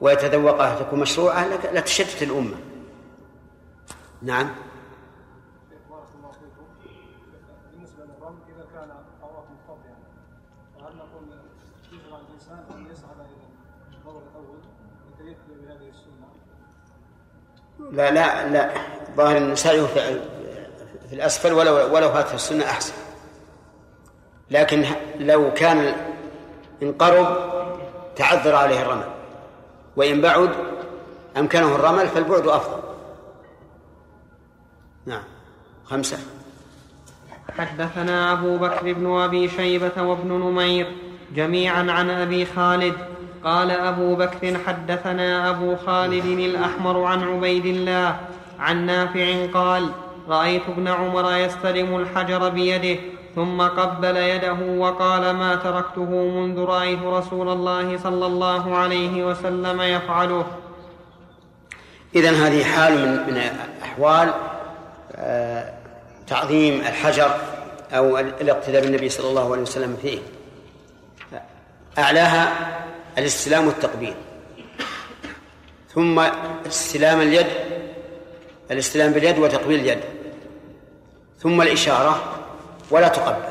ويتذوقها 0.00 0.82
تكون 0.82 1.00
مشروعة 1.00 1.48
لا 1.72 1.80
تشتت 1.80 2.22
الأمة. 2.22 2.56
نعم؟ 4.22 4.50
لا 17.92 18.10
لا 18.10 18.48
لا. 18.48 18.95
ظاهر 19.16 19.36
أن 19.36 19.56
سعيه 19.56 19.82
في 19.82 21.12
الأسفل 21.12 21.52
ولو 21.52 21.94
ولو 21.94 22.10
فات 22.10 22.34
السنة 22.34 22.64
أحسن. 22.64 22.92
لكن 24.50 24.84
لو 25.18 25.52
كان 25.52 25.94
إن 26.82 26.92
قرب 26.92 27.36
تعذر 28.16 28.54
عليه 28.54 28.82
الرمل 28.82 29.08
وإن 29.96 30.20
بعد 30.20 30.50
أمكنه 31.36 31.74
الرمل 31.74 32.08
فالبعد 32.08 32.48
أفضل. 32.48 32.82
نعم. 35.06 35.22
خمسة. 35.84 36.18
حدثنا 37.58 38.32
أبو 38.32 38.58
بكر 38.58 38.92
بن 38.92 39.20
أبي 39.20 39.48
شيبة 39.48 40.02
وابن 40.02 40.28
نمير 40.28 40.92
جميعا 41.34 41.90
عن 41.90 42.10
أبي 42.10 42.46
خالد. 42.46 42.94
قال 43.44 43.70
أبو 43.70 44.16
بكر 44.16 44.58
حدثنا 44.66 45.50
أبو 45.50 45.76
خالد 45.76 46.24
الأحمر 46.24 47.04
عن 47.04 47.22
عبيد 47.22 47.66
الله 47.66 48.20
عن 48.58 48.86
نافع 48.86 49.46
قال 49.54 49.90
رأيت 50.28 50.62
ابن 50.68 50.88
عمر 50.88 51.36
يستلم 51.36 51.96
الحجر 51.96 52.48
بيده 52.48 53.00
ثم 53.34 53.62
قبل 53.62 54.16
يده 54.16 54.56
وقال 54.78 55.30
ما 55.30 55.54
تركته 55.54 56.10
منذ 56.10 56.60
رأيت 56.60 57.02
رسول 57.02 57.48
الله 57.48 57.98
صلى 57.98 58.26
الله 58.26 58.76
عليه 58.76 59.24
وسلم 59.24 59.80
يفعله. 59.80 60.46
اذا 62.14 62.30
هذه 62.30 62.64
حال 62.64 62.92
من 62.98 63.34
من 63.34 63.42
أحوال 63.82 64.34
آه، 65.16 65.72
تعظيم 66.26 66.80
الحجر 66.80 67.30
أو 67.92 68.18
الاقتداء 68.18 68.82
بالنبي 68.82 69.08
صلى 69.08 69.28
الله 69.28 69.52
عليه 69.52 69.62
وسلم 69.62 69.96
فيه. 70.02 70.18
أعلاها 71.98 72.52
الاستلام 73.18 73.66
والتقبيل. 73.66 74.14
ثم 75.94 76.18
استلام 76.66 77.20
اليد 77.20 77.46
الاستلام 78.70 79.12
باليد 79.12 79.38
وتقبيل 79.38 79.80
اليد. 79.80 80.00
ثم 81.38 81.62
الإشارة 81.62 82.22
ولا 82.90 83.08
تقبل. 83.08 83.44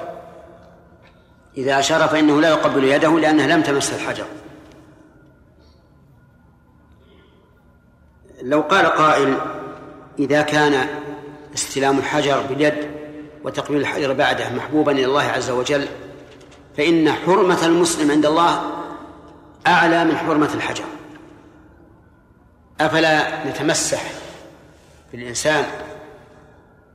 إذا 1.58 1.80
أشار 1.80 2.08
فإنه 2.08 2.42
لا 2.42 2.50
يقبل 2.50 2.84
يده 2.84 3.20
لأنها 3.20 3.48
لم 3.48 3.62
تمس 3.62 3.94
الحجر. 3.94 4.26
لو 8.42 8.62
قال 8.62 8.86
قائل 8.86 9.38
إذا 10.20 10.42
كان 10.42 10.88
استلام 11.54 11.98
الحجر 11.98 12.42
باليد 12.42 12.92
وتقبيل 13.44 13.82
الحجر 13.82 14.14
بعده 14.14 14.50
محبوبا 14.50 14.92
إلى 14.92 15.06
الله 15.06 15.24
عز 15.24 15.50
وجل 15.50 15.88
فإن 16.78 17.12
حرمة 17.12 17.66
المسلم 17.66 18.12
عند 18.12 18.26
الله 18.26 18.62
أعلى 19.68 20.06
من 20.06 20.18
حرمة 20.18 20.54
الحجر. 20.54 20.86
أفلا 22.82 23.46
نتمسح 23.50 24.04
بالإنسان 25.12 25.66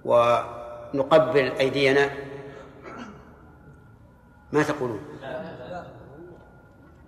ونقبل 0.05 1.53
أيدينا 1.61 2.11
ما 4.53 4.63
تقولون؟ 4.63 5.01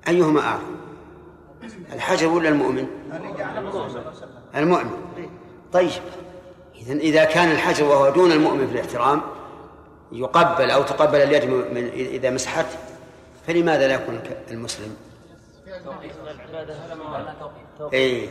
أيهما 0.09 0.41
أعظم 0.41 0.77
الحجر 1.93 2.29
ولا 2.29 2.49
المؤمن؟ 2.49 2.87
المؤمن. 4.57 4.91
طيب 5.73 5.91
إذا 6.75 6.93
إذا 6.93 7.25
كان 7.25 7.51
الحجر 7.51 7.85
وهو 7.85 8.11
دون 8.11 8.33
المؤمن 8.33 8.67
في 8.67 8.73
الاحترام 8.73 9.21
يقبل 10.13 10.71
أو 10.71 10.83
تقبل 10.83 11.19
اليد 11.19 11.45
من 11.45 11.91
إذا 11.95 12.31
مسحت 12.31 12.67
فلماذا 13.47 13.89
لا 13.89 13.95
يكون 13.95 14.21
المسلم؟ 14.51 14.97
إيه. 17.93 18.29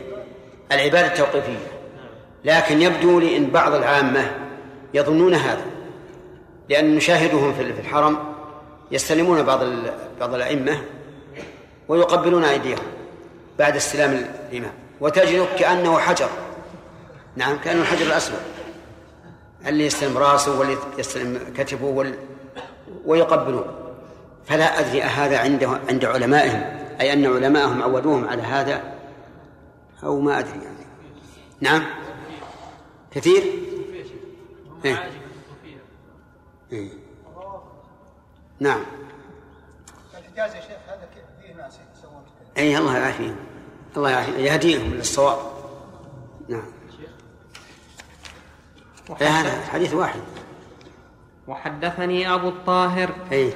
العبادة 0.72 1.06
التوقيفية. 1.06 1.81
لكن 2.44 2.82
يبدو 2.82 3.20
لي 3.20 3.36
أن 3.36 3.46
بعض 3.46 3.74
العامة 3.74 4.36
يظنون 4.94 5.34
هذا 5.34 5.64
لأن 6.68 6.96
نشاهدهم 6.96 7.54
في 7.54 7.62
الحرم 7.62 8.18
يستلمون 8.90 9.42
بعض 9.42 9.60
بعض 10.20 10.34
الأئمة 10.34 10.78
ويقبلون 11.88 12.44
أيديهم 12.44 12.84
بعد 13.58 13.76
استلام 13.76 14.26
الإمام 14.50 14.72
وتجد 15.00 15.46
كأنه 15.58 15.98
حجر. 15.98 16.28
نعم 17.36 17.56
كأنه 17.58 17.80
الحجر 17.80 18.06
الأسود 18.06 18.38
اللي 19.66 19.86
يستلم 19.86 20.18
رأسه 20.18 20.58
واللي 20.58 20.76
يستلم 20.98 21.40
كتفه 21.56 21.84
وال... 21.84 22.14
ويقبلون. 23.06 23.64
فلا 24.46 24.80
أدري 24.80 25.02
أهذا 25.02 25.38
عند 25.38 25.64
عند 25.88 26.04
علمائهم 26.04 26.62
أي 27.00 27.12
أن 27.12 27.26
علماءهم 27.26 27.82
عودوهم 27.82 28.28
على 28.28 28.42
هذا 28.42 28.82
أو 30.04 30.20
ما 30.20 30.38
أدري 30.38 30.58
يعني. 30.62 30.86
نعم؟ 31.60 31.84
كثير؟ 33.14 33.42
إيه؟ 34.84 35.10
إيه؟ 36.72 36.88
نعم. 38.60 38.82
الحجاز 40.18 40.54
يا 40.54 40.60
شيخ 40.60 40.78
هذا 40.88 41.08
فيه 41.42 41.54
ناس 41.54 41.78
يسوون 41.98 42.22
اي 42.58 42.78
الله 42.78 42.98
يعافيهم. 42.98 43.36
الله 43.96 44.10
يعافيهم. 44.10 44.38
يهديهم 44.38 44.94
للصواب. 44.94 45.38
نعم. 46.48 46.72
هذا 49.20 49.66
حديث 49.66 49.94
واحد. 49.94 50.20
وحدثني 51.48 52.34
أبو 52.34 52.48
الطاهر. 52.48 53.14
اي 53.32 53.52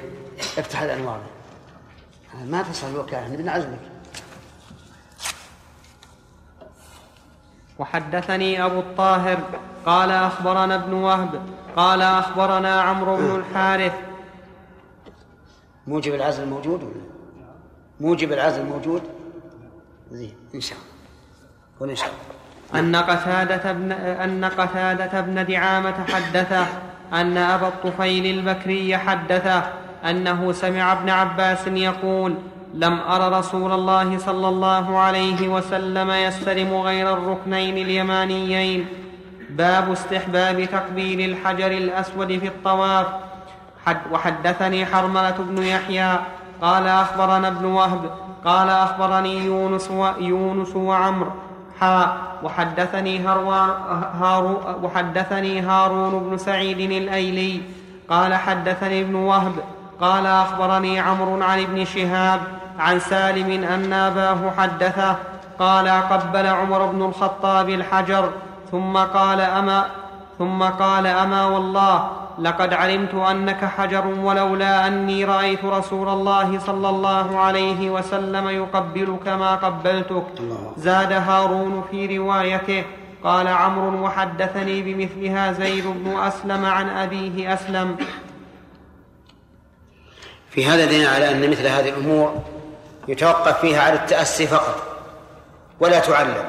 افتح 0.57 0.81
الأنوار. 0.81 1.21
ما 2.45 2.61
تصل 2.61 2.89
الوكالة 2.89 3.27
نبي 3.27 3.43
نعزمك. 3.43 3.79
وحدثني 7.79 8.65
أبو 8.65 8.79
الطاهر 8.79 9.37
قال 9.85 10.11
أخبرنا 10.11 10.75
ابن 10.75 10.93
وهب 10.93 11.41
قال 11.75 12.01
أخبرنا 12.01 12.81
عمرو 12.81 13.15
بن 13.17 13.35
الحارث. 13.35 13.93
موجب 15.87 16.13
العزل 16.13 16.47
موجود 16.47 16.83
ولا؟ 16.83 17.01
موجب 17.99 18.31
العزل 18.31 18.65
موجود؟ 18.65 19.01
زين 20.11 20.33
إن 20.55 20.61
شاء 20.61 20.77
الله. 21.81 21.91
إن 21.91 21.95
شاء 21.95 22.09
الله. 22.09 22.37
أن 22.75 22.95
قتادة 22.95 23.71
بن 23.71 23.91
أن 23.91 24.45
قتادة 24.45 25.21
بن 25.21 25.45
دعامة 25.45 26.05
حدثه 26.05 26.65
أن 27.13 27.37
أبا 27.37 27.67
الطفيل 27.67 28.39
البكري 28.39 28.97
حدثه 28.97 29.63
أنه 30.05 30.51
سمع 30.51 30.93
ابن 30.93 31.09
عباس 31.09 31.67
يقول 31.67 32.35
لم 32.73 32.99
أر 32.99 33.39
رسول 33.39 33.71
الله 33.71 34.17
صلى 34.17 34.47
الله 34.49 34.97
عليه 34.97 35.47
وسلم 35.47 36.11
يستلم 36.11 36.73
غير 36.73 37.13
الركنين 37.13 37.77
اليمانيين. 37.77 38.85
باب 39.49 39.91
استحباب 39.91 40.65
تقبيل 40.65 41.29
الحجر 41.29 41.71
الأسود 41.71 42.37
في 42.37 42.47
الطواف. 42.47 43.07
حد 43.85 43.97
وحدثني 44.11 44.85
حرملة 44.85 45.35
بن 45.39 45.63
يحيى. 45.63 46.19
قال 46.61 46.87
أخبرنا 46.87 47.47
ابن 47.47 47.65
وهب. 47.65 48.11
قال 48.45 48.69
أخبرني 48.69 49.45
يونس, 49.45 49.91
ويونس 49.91 50.75
وعمر 50.75 51.31
حا. 51.79 52.17
وحدثني 52.43 53.27
هروان 53.27 53.69
هارو 54.21 54.59
وحدثني 54.83 55.61
هارون 55.61 56.29
بن 56.29 56.37
سعيد 56.37 56.91
الأيلي. 56.91 57.61
قال 58.09 58.33
حدثني 58.33 59.01
ابن 59.01 59.15
وهب. 59.15 59.53
قال 60.01 60.25
أخبرني 60.25 60.99
عمرو 60.99 61.43
عن 61.43 61.59
ابن 61.59 61.85
شهاب 61.85 62.39
عن 62.79 62.99
سالم 62.99 63.63
أن 63.63 63.93
أباه 63.93 64.51
حدثه 64.57 65.15
قال 65.59 65.87
قبل 65.87 66.47
عمر 66.47 66.85
بن 66.85 67.01
الخطاب 67.05 67.69
الحجر 67.69 68.29
ثم 68.71 68.97
قال 68.97 69.41
أما 69.41 69.85
ثم 70.37 70.63
قال 70.63 71.07
أما 71.07 71.45
والله 71.45 72.09
لقد 72.39 72.73
علمت 72.73 73.13
أنك 73.13 73.65
حجر 73.65 74.07
ولولا 74.07 74.87
أني 74.87 75.25
رأيت 75.25 75.65
رسول 75.65 76.09
الله 76.09 76.59
صلى 76.59 76.89
الله 76.89 77.39
عليه 77.39 77.89
وسلم 77.89 78.49
يقبلك 78.49 79.27
ما 79.27 79.55
قبلتك. 79.55 80.23
زاد 80.77 81.13
هارون 81.13 81.83
في 81.91 82.17
روايته 82.17 82.83
قال 83.23 83.47
عمرو 83.47 84.05
وحدثني 84.05 84.81
بمثلها 84.81 85.51
زيد 85.51 85.83
بن 85.87 86.19
أسلم 86.19 86.65
عن 86.65 86.89
أبيه 86.89 87.53
أسلم 87.53 87.95
في 90.57 90.65
هذا 90.65 90.85
دين 90.85 91.05
على 91.05 91.31
أن 91.31 91.49
مثل 91.49 91.67
هذه 91.67 91.89
الأمور 91.89 92.33
يتوقف 93.07 93.59
فيها 93.61 93.81
على 93.81 93.95
التأسي 93.95 94.47
فقط 94.47 94.97
ولا 95.79 95.99
تعلم 95.99 96.43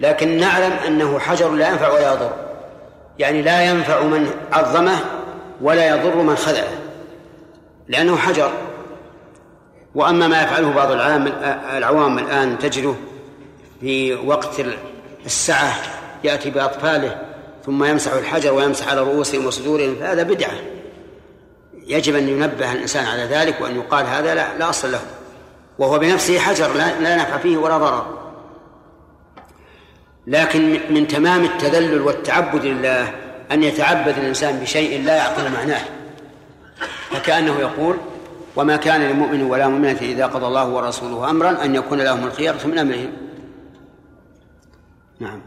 لكن 0.00 0.38
نعلم 0.38 0.72
أنه 0.86 1.18
حجر 1.18 1.50
لا 1.50 1.68
ينفع 1.68 1.92
ولا 1.92 2.12
يضر 2.12 2.30
يعني 3.18 3.42
لا 3.42 3.62
ينفع 3.62 4.02
من 4.02 4.30
عظمه 4.52 4.98
ولا 5.60 5.88
يضر 5.88 6.16
من 6.16 6.36
خذله 6.36 6.78
لأنه 7.88 8.16
حجر. 8.16 8.50
وأما 9.94 10.28
ما 10.28 10.42
يفعله 10.42 10.72
بعض 10.72 10.90
العام 10.90 11.26
العوام 11.76 12.18
الآن 12.18 12.58
تجده 12.58 12.94
في 13.80 14.14
وقت 14.14 14.60
السعة 15.26 15.72
يأتي 16.24 16.50
بأطفاله 16.50 17.18
ثم 17.66 17.84
يمسح 17.84 18.12
الحجر 18.12 18.54
ويمسح 18.54 18.88
على 18.88 19.00
رؤوسهم 19.00 19.46
وصدورهم 19.46 19.96
فهذا 20.00 20.22
بدعة. 20.22 20.77
يجب 21.88 22.14
أن 22.16 22.28
ينبه 22.28 22.72
الإنسان 22.72 23.06
على 23.06 23.22
ذلك 23.22 23.60
وأن 23.60 23.76
يقال 23.76 24.06
هذا 24.06 24.34
لا, 24.34 24.58
لا 24.58 24.70
أصل 24.70 24.92
له. 24.92 25.00
وهو 25.78 25.98
بنفسه 25.98 26.38
حجر 26.38 26.74
لا, 26.74 27.00
لا 27.00 27.16
نفع 27.16 27.38
فيه 27.38 27.56
ولا 27.56 27.78
ضرر. 27.78 28.18
لكن 30.26 30.80
من 30.90 31.08
تمام 31.08 31.44
التذلل 31.44 32.00
والتعبد 32.00 32.64
لله 32.64 33.14
أن 33.52 33.62
يتعبد 33.62 34.18
الإنسان 34.18 34.58
بشيء 34.58 35.04
لا 35.04 35.16
يعقل 35.16 35.52
معناه. 35.52 35.82
فكأنه 37.10 37.58
يقول 37.58 37.96
وما 38.56 38.76
كان 38.76 39.00
لمؤمن 39.10 39.42
ولا 39.42 39.68
مؤمنة 39.68 39.98
إذا 40.00 40.26
قضى 40.26 40.46
الله 40.46 40.68
ورسوله 40.68 41.30
أمرا 41.30 41.64
أن 41.64 41.74
يكون 41.74 41.98
لهم 41.98 42.26
الخيارة 42.26 42.66
من 42.66 42.78
أمرهم 42.78 43.12
نعم. 45.20 45.40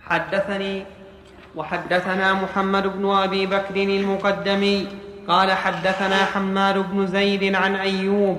حدثني 0.00 0.86
وحدثنا 1.56 2.34
محمد 2.34 2.86
بن 2.98 3.10
أبي 3.10 3.46
بكر 3.46 3.76
المقدمي 3.76 4.86
قال 5.28 5.52
حدثنا 5.52 6.16
حماد 6.16 6.78
بن 6.90 7.06
زيد 7.06 7.54
عن 7.54 7.74
أيوب 7.74 8.38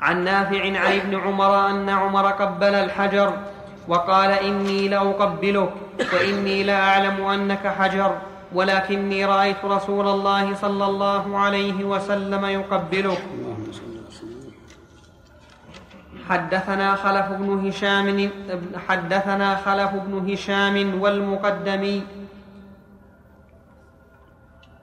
عن 0.00 0.24
نافع 0.24 0.64
عن 0.64 0.92
ابن 0.92 1.14
عمر 1.14 1.70
أن 1.70 1.88
عمر 1.88 2.26
قبل 2.26 2.74
الحجر 2.74 3.32
وقال 3.88 4.30
إني 4.30 4.88
لأقبلك 4.88 5.72
وإني 6.12 6.62
لأعلم 6.62 7.26
أنك 7.26 7.66
حجر 7.66 8.18
ولكني 8.52 9.24
رأيت 9.24 9.64
رسول 9.64 10.08
الله 10.08 10.54
صلى 10.54 10.84
الله 10.84 11.38
عليه 11.38 11.84
وسلم 11.84 12.44
يقبلك. 12.44 13.22
حدثنا 16.28 16.96
خلف 16.96 17.26
بن 17.28 17.68
هشام 17.68 18.30
حدثنا 18.88 19.56
خلف 19.56 19.90
بن 19.94 20.32
هشام 20.32 21.00
والمقدمي. 21.00 22.02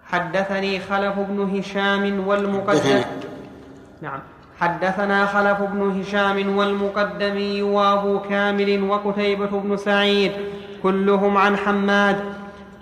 حدثني 0.05 0.79
خلف 0.79 1.19
بن 1.19 1.59
هشام 1.59 2.27
والمقدم 2.27 3.01
نعم. 4.01 4.19
حدثنا 4.59 5.25
خلف 5.25 5.61
بن 5.61 6.01
هشام 6.01 6.57
والمقدمي 6.57 7.61
وابو 7.61 8.19
كامل 8.19 8.83
وقتيبة 8.83 9.59
بن 9.59 9.77
سعيد 9.77 10.31
كلهم 10.83 11.37
عن 11.37 11.57
حماد. 11.57 12.19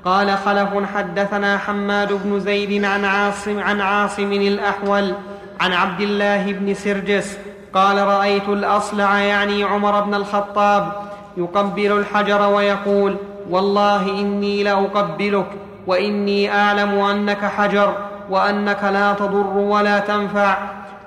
قال 0.06 0.38
خلف 0.38 0.70
حدثنا 0.96 1.58
حماد 1.58 2.14
بن 2.24 2.40
زيد 2.40 2.86
عن 2.86 3.06
عاصم 3.06 3.60
عن 3.60 3.82
عاصم 3.82 4.32
الأحول 4.32 5.14
عن 5.60 5.74
عبد 5.74 6.02
الله 6.02 6.52
بن 6.54 6.74
سرجس 6.74 7.38
قال 7.74 7.98
رأيت 7.98 8.50
الأصلع 8.50 9.20
يعني 9.20 9.64
عمر 9.64 10.02
بن 10.02 10.14
الخطاب 10.14 10.92
يقبل 11.38 11.92
الحجر 11.92 12.42
ويقول 12.50 13.16
والله 13.50 14.10
إني 14.10 14.64
لأقبلك 14.64 15.46
وإني 15.88 16.52
أعلم 16.52 17.00
أنك 17.00 17.46
حجر 17.46 17.96
وأنك 18.30 18.84
لا 18.84 19.14
تضر 19.14 19.58
ولا 19.58 20.00
تنفع 20.00 20.58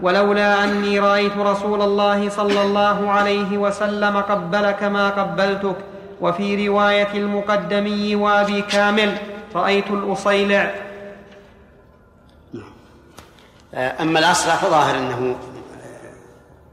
ولولا 0.00 0.64
أني 0.64 1.00
رأيت 1.00 1.36
رسول 1.36 1.82
الله 1.82 2.28
صلى 2.28 2.62
الله 2.62 3.10
عليه 3.10 3.58
وسلم 3.58 4.16
قبلك 4.16 4.82
ما 4.82 5.08
قبلتك 5.08 5.76
وفي 6.20 6.68
رواية 6.68 7.12
المقدمي 7.14 8.16
وأبي 8.16 8.62
كامل 8.62 9.16
رأيت 9.54 9.90
الأصيلع. 9.90 10.74
أما 13.74 14.18
الأصلع 14.18 14.54
فظاهر 14.54 14.98
أنه 14.98 15.36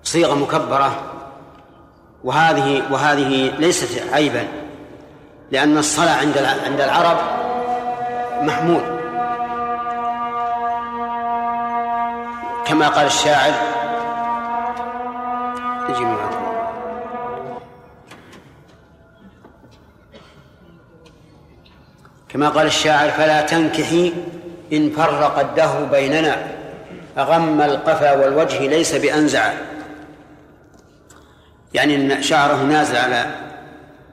صيغة 0.10 0.34
مكبرة. 0.34 0.92
وهذه 2.24 2.84
وهذه 2.92 3.52
ليست 3.60 4.14
عيبا 4.14 4.48
لأن 5.52 5.78
الصلاة 5.78 6.18
عند 6.18 6.38
عند 6.38 6.82
العرب 6.82 7.18
محمود 8.42 8.84
كما 12.66 12.88
قال 12.88 13.06
الشاعر 13.06 13.54
كما 22.30 22.50
قال 22.50 22.66
الشاعر 22.68 23.10
فلا 23.10 23.42
تنكحي 23.42 24.14
إن 24.74 24.90
فرق 24.90 25.40
الدهر 25.40 25.84
بيننا 25.84 26.48
أغم 27.18 27.62
القفا 27.62 28.14
والوجه 28.14 28.68
ليس 28.68 28.96
بأنزع. 28.96 29.69
يعني 31.74 31.96
أن 31.96 32.24
شعره 32.24 32.64
نازل 32.64 32.96
على 32.96 33.26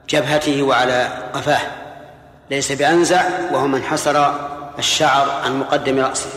جبهته 0.09 0.63
وعلى 0.63 1.07
قفاه. 1.33 1.61
ليس 2.51 2.71
بأنزع 2.71 3.23
وهو 3.51 3.67
من 3.67 3.83
حصر 3.83 4.33
الشعر 4.79 5.29
عن 5.43 5.59
مقدم 5.59 5.99
رأسه. 5.99 6.29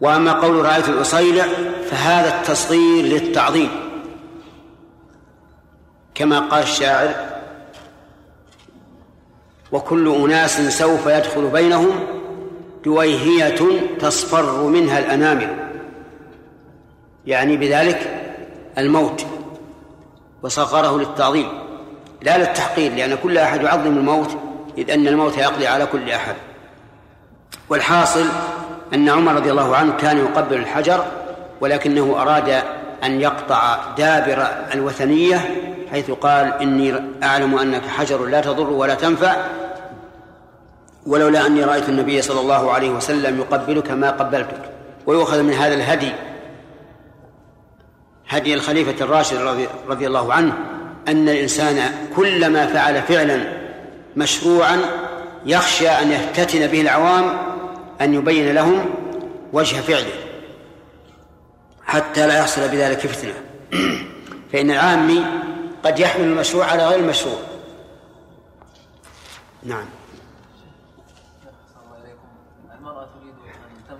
وأما 0.00 0.32
قول 0.32 0.64
رأيت 0.64 0.88
الأصيلع 0.88 1.46
فهذا 1.90 2.38
التصغير 2.38 3.04
للتعظيم 3.04 3.70
كما 6.14 6.40
قال 6.40 6.62
الشاعر 6.62 7.14
وكل 9.72 10.14
أناس 10.14 10.78
سوف 10.78 11.06
يدخل 11.06 11.46
بينهم 11.46 11.90
دويهية 12.84 13.80
تصفر 14.00 14.62
منها 14.62 14.98
الأنامل. 14.98 15.56
يعني 17.26 17.56
بذلك 17.56 18.30
الموت. 18.78 19.26
وصغره 20.42 20.98
للتعظيم. 20.98 21.48
لا 22.22 22.38
للتحقير 22.38 22.94
لأن 22.94 23.16
كل 23.22 23.38
أحد 23.38 23.62
يعظم 23.62 23.96
الموت 23.96 24.30
إذ 24.78 24.90
أن 24.90 25.08
الموت 25.08 25.38
يقضي 25.38 25.66
على 25.66 25.86
كل 25.86 26.10
أحد. 26.10 26.34
والحاصل 27.68 28.26
أن 28.94 29.08
عمر 29.08 29.34
رضي 29.34 29.50
الله 29.50 29.76
عنه 29.76 29.92
كان 29.92 30.18
يقبل 30.18 30.56
الحجر 30.56 31.04
ولكنه 31.60 32.22
أراد 32.22 32.62
أن 33.04 33.20
يقطع 33.20 33.78
دابر 33.98 34.46
الوثنية 34.74 35.40
حيث 35.90 36.10
قال 36.10 36.52
إني 36.62 36.94
أعلم 37.22 37.58
أنك 37.58 37.86
حجر 37.86 38.24
لا 38.24 38.40
تضر 38.40 38.70
ولا 38.70 38.94
تنفع 38.94 39.36
ولولا 41.06 41.46
أني 41.46 41.64
رأيت 41.64 41.88
النبي 41.88 42.22
صلى 42.22 42.40
الله 42.40 42.72
عليه 42.72 42.90
وسلم 42.90 43.38
يقبلك 43.38 43.90
ما 43.90 44.10
قبلتك. 44.10 44.62
ويؤخذ 45.06 45.42
من 45.42 45.52
هذا 45.52 45.74
الهدي 45.74 46.12
هدي 48.32 48.54
الخليفة 48.54 49.04
الراشد 49.04 49.36
رضي, 49.36 49.68
رضي 49.88 50.06
الله 50.06 50.32
عنه 50.32 50.52
أن 51.08 51.28
الإنسان 51.28 51.92
كلما 52.16 52.66
فعل 52.66 53.02
فعلا 53.02 53.44
مشروعا 54.16 54.80
يخشى 55.46 55.88
أن 55.88 56.12
يفتتن 56.12 56.66
به 56.66 56.80
العوام 56.80 57.38
أن 58.00 58.14
يبين 58.14 58.54
لهم 58.54 58.84
وجه 59.52 59.76
فعله 59.76 60.12
حتى 61.84 62.26
لا 62.26 62.38
يحصل 62.38 62.68
بذلك 62.68 62.98
فتنة. 62.98 63.34
فإن 64.52 64.70
العامي 64.70 65.24
قد 65.84 65.98
يحمل 65.98 66.24
المشروع 66.24 66.64
على 66.64 66.86
غير 66.86 66.98
المشروع. 66.98 67.38
نعم. 69.62 69.84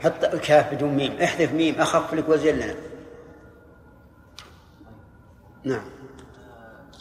حتى 0.04 0.32
الكاف 0.32 0.74
بدون 0.74 0.90
ميم. 0.90 1.12
احذف 1.22 1.52
ميم 1.52 1.74
أخف 1.74 2.14
لك 2.14 2.28
وزين 2.28 2.56
لنا. 2.56 2.74
نعم. 5.64 5.82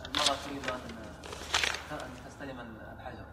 المرأة 0.05 0.37
تريد 0.45 0.61
أن 1.91 1.97
تستلم 2.29 2.59
الحجر. 2.99 3.25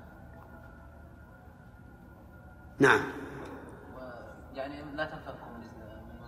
نعم. 2.78 3.00
يعني 4.54 4.74
لا 4.94 5.04
تنفك 5.04 5.34
من 5.54 5.68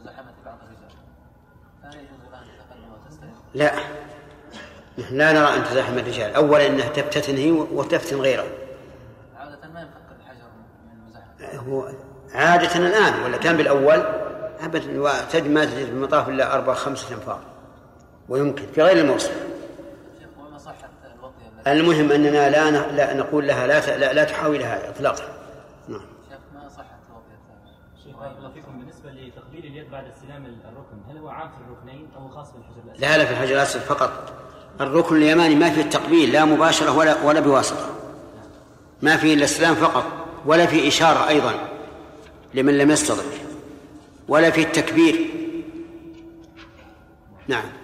مزاحمة 0.01 0.33
بعض 0.45 0.59
الرجال. 0.63 0.97
فهل 1.83 1.95
يجوز 1.95 2.31
لها 2.31 2.43
أن 2.43 2.47
تتقدم 2.59 2.93
وتستلم؟ 2.93 3.35
لا. 3.55 3.75
لا 5.11 5.33
نرى 5.33 5.57
أن 5.57 5.65
تزاحم 5.65 5.99
الرجال. 5.99 6.35
أولا 6.35 6.67
أنها 6.67 6.89
تفتتن 6.89 7.37
هي 7.37 7.51
وتفتن 7.51 8.21
غيره. 8.21 8.47
عادة 9.37 9.69
ما 9.69 9.81
ينفك 9.81 10.21
الحجر 10.21 10.49
من 10.87 10.93
المزاحمة 10.93 11.61
هو 11.61 11.93
عادة 12.35 12.77
الآن 12.77 13.23
ولا 13.23 13.37
كان 13.37 13.57
بالأول؟ 13.57 14.03
أبدا. 14.61 14.87
ما 15.49 15.65
تجد 15.65 15.85
في 15.85 15.91
المطاف 15.91 16.29
إلا 16.29 16.55
أربع 16.55 16.75
خمسة 16.75 17.15
أنفار. 17.15 17.50
ويمكن 18.31 18.63
في 18.75 18.83
غير 18.83 18.97
الموسم 18.97 19.31
المهم 21.67 22.13
أننا 22.13 22.51
لا 22.51 22.71
لا 22.71 23.15
نقول 23.15 23.47
لها 23.47 23.67
لا 23.67 23.97
لا, 23.99 24.13
لا 24.13 24.25
تحاول 24.25 24.63
هذا 24.63 24.89
اطلاقا. 24.89 25.25
نعم. 25.89 26.01
شيخ 26.31 26.39
ما 26.55 26.69
صحت 26.69 26.87
شيخ 28.05 28.17
بارك 28.17 28.37
الله 28.39 28.51
فيكم. 28.51 28.79
بالنسبة 28.79 29.11
لتقبيل 29.11 29.65
اليد 29.65 29.91
بعد 29.91 30.05
استلام 30.07 30.45
الركن 30.45 31.11
هل 31.11 31.19
هو 31.19 31.29
عام 31.29 31.49
في 31.49 31.57
الركنين 31.67 32.09
أو 32.17 32.29
خاص 32.29 32.53
بالحجر 32.53 32.83
الأسود؟ 32.85 33.01
لا 33.01 33.19
لا 33.19 33.25
في 33.25 33.31
الحجر 33.33 33.55
الأسود 33.55 33.83
فقط. 33.83 34.33
الركن 34.81 35.17
اليماني 35.17 35.55
ما 35.55 35.71
فيه 35.71 35.83
التقبيل 35.83 36.33
لا 36.33 36.45
مباشرة 36.45 36.97
ولا 36.97 37.23
ولا 37.23 37.41
بواسطة. 37.41 37.87
ما 39.03 39.17
فيه 39.17 39.35
الاستلام 39.35 39.75
فقط 39.75 40.05
ولا 40.47 40.67
في 40.67 40.89
إشارة 40.89 41.29
أيضا 41.29 41.55
لمن 42.55 42.79
لم 42.79 42.91
يستضف 42.91 43.43
ولا 44.29 44.51
في 44.51 44.63
التكبير. 44.63 45.31
نعم. 47.49 47.80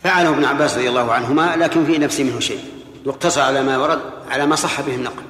فعله 0.00 0.28
ابن 0.28 0.44
عباس 0.44 0.76
رضي 0.76 0.88
الله 0.88 1.12
عنهما 1.12 1.56
لكن 1.56 1.84
في 1.84 1.98
نفسه 1.98 2.24
منه 2.24 2.40
شيء. 2.40 2.84
يقتصر 3.06 3.40
على 3.40 3.62
ما 3.62 3.78
ورد 3.78 4.00
على 4.28 4.46
ما 4.46 4.56
صح 4.56 4.80
به 4.80 4.94
النقل. 4.94 5.22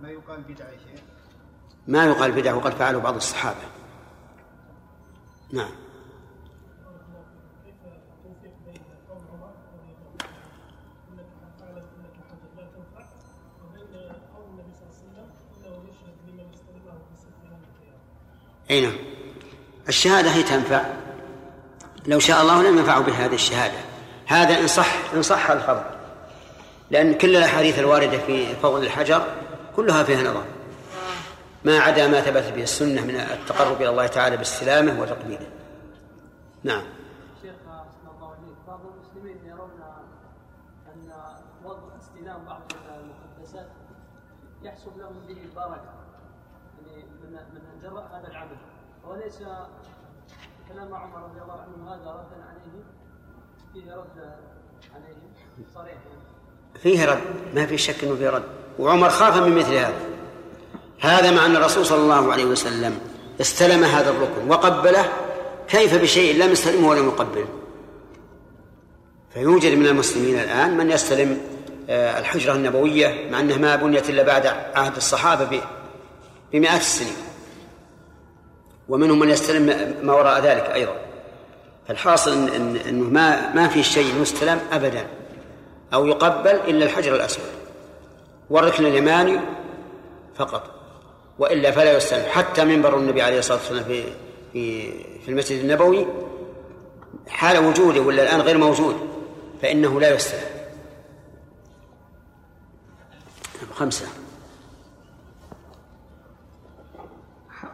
ما 0.00 0.10
يقال 0.10 0.40
بدعة 0.40 0.68
ما 1.88 2.06
يقال 2.06 2.32
بدعة 2.32 2.56
وقد 2.56 2.74
فعله 2.74 2.98
بعض 2.98 3.14
الصحابة. 3.14 3.56
نعم. 5.52 5.70
أي 18.70 18.80
نعم. 18.80 18.96
الشهادة 19.88 20.30
هي 20.30 20.42
تنفع. 20.42 21.09
لو 22.06 22.18
شاء 22.18 22.42
الله 22.42 22.62
لم 22.62 22.78
ينفعه 22.78 23.00
بهذه 23.00 23.34
الشهادة. 23.34 23.78
هذا 24.26 24.60
إن 24.60 24.66
صح 24.66 25.14
إن 25.14 25.22
صح 25.22 25.50
الخبر 25.50 25.84
لأن 26.90 27.14
كل 27.14 27.36
الأحاديث 27.36 27.78
الواردة 27.78 28.18
في 28.18 28.56
فضل 28.56 28.82
الحجر 28.82 29.26
كلها 29.76 30.02
فيها 30.02 30.22
نظر 30.22 30.44
ما 31.64 31.78
عدا 31.78 32.08
ما 32.08 32.20
ثبت 32.20 32.52
به 32.56 32.62
السنة 32.62 33.04
من 33.04 33.16
التقرب 33.16 33.76
إلى 33.76 33.88
الله 33.88 34.06
تعالى 34.06 34.36
باستلامه 34.36 35.00
وتقبيله. 35.00 35.46
نعم. 36.62 36.82
الله 37.44 38.34
بعض 38.66 38.80
المسلمين 38.80 39.36
يرون 39.46 39.70
أن 40.94 41.12
وضع 41.64 41.96
استلام 42.00 42.44
بعض 42.44 42.62
المقدسات 42.88 43.68
يحصل 44.62 44.90
لهم 44.96 45.26
به 45.28 45.42
البركة. 45.42 45.94
يعني 46.86 47.04
من 47.22 47.32
من 47.32 47.82
جراء 47.82 48.20
هذا 48.20 48.28
العمل. 48.28 48.56
وليس 49.04 49.42
كلام 50.72 50.94
عمر 50.94 51.16
رضي 51.16 51.42
الله 51.42 51.54
عنه 51.54 51.94
هذا 51.94 52.10
ردا 52.10 52.44
عليه 52.50 52.84
فيه 53.72 53.92
رد 53.92 54.34
عليهم 54.94 55.20
صريح. 55.74 55.94
فيه 56.82 57.04
رد 57.04 57.20
ما 57.54 57.66
في 57.66 57.78
شك 57.78 58.04
إنه 58.04 58.16
فيه 58.16 58.30
رد. 58.30 58.42
وعمر 58.78 59.08
خاف 59.08 59.36
من 59.36 59.56
مثل 59.58 59.74
هذا. 59.74 60.00
هذا 61.00 61.30
مع 61.30 61.46
أن 61.46 61.56
الرسول 61.56 61.86
صلى 61.86 61.98
الله 61.98 62.32
عليه 62.32 62.44
وسلم 62.44 62.98
استلم 63.40 63.84
هذا 63.84 64.10
الركن 64.10 64.50
وقبله 64.50 65.12
كيف 65.68 66.02
بشيء 66.02 66.44
لم 66.44 66.52
يستلمه 66.52 66.88
ولم 66.88 67.08
يقبله. 67.08 67.48
فيوجد 69.34 69.78
من 69.78 69.86
المسلمين 69.86 70.38
الآن 70.38 70.76
من 70.76 70.90
يستلم 70.90 71.40
آه، 71.90 72.18
الحجرة 72.18 72.52
النبوية 72.52 73.30
مع 73.30 73.40
أنها 73.40 73.56
ما 73.56 73.76
بنيت 73.76 74.10
إلا 74.10 74.22
بعد 74.22 74.46
عهد 74.74 74.96
الصحابة 74.96 75.60
بمئات 76.52 76.80
السنين. 76.80 77.29
ومنهم 78.90 79.18
من 79.18 79.30
يستلم 79.30 79.94
ما 80.02 80.12
وراء 80.12 80.40
ذلك 80.40 80.64
أيضا. 80.64 80.96
فالحاصل 81.88 82.32
إن 82.48 82.76
إنه 82.76 83.04
ما 83.04 83.54
ما 83.54 83.68
في 83.68 83.82
شيء 83.82 84.22
يستلم 84.22 84.60
أبدا 84.72 85.06
أو 85.94 86.06
يقبل 86.06 86.50
إلا 86.50 86.84
الحجر 86.84 87.14
الأسود 87.14 87.44
والركن 88.50 88.86
اليماني 88.86 89.40
فقط 90.34 90.70
وإلا 91.38 91.70
فلا 91.70 91.96
يستلم. 91.96 92.24
حتى 92.30 92.64
منبر 92.64 92.98
النبي 92.98 93.22
عليه 93.22 93.38
الصلاة 93.38 93.58
والسلام 93.58 93.84
في 93.84 94.04
في 94.52 94.92
في 95.24 95.28
المسجد 95.28 95.60
النبوي 95.60 96.06
حال 97.28 97.58
وجوده 97.58 98.00
ولا 98.00 98.22
الآن 98.22 98.40
غير 98.40 98.58
موجود 98.58 98.96
فإنه 99.62 100.00
لا 100.00 100.14
يستلم. 100.14 100.50
خمسة. 103.74 104.06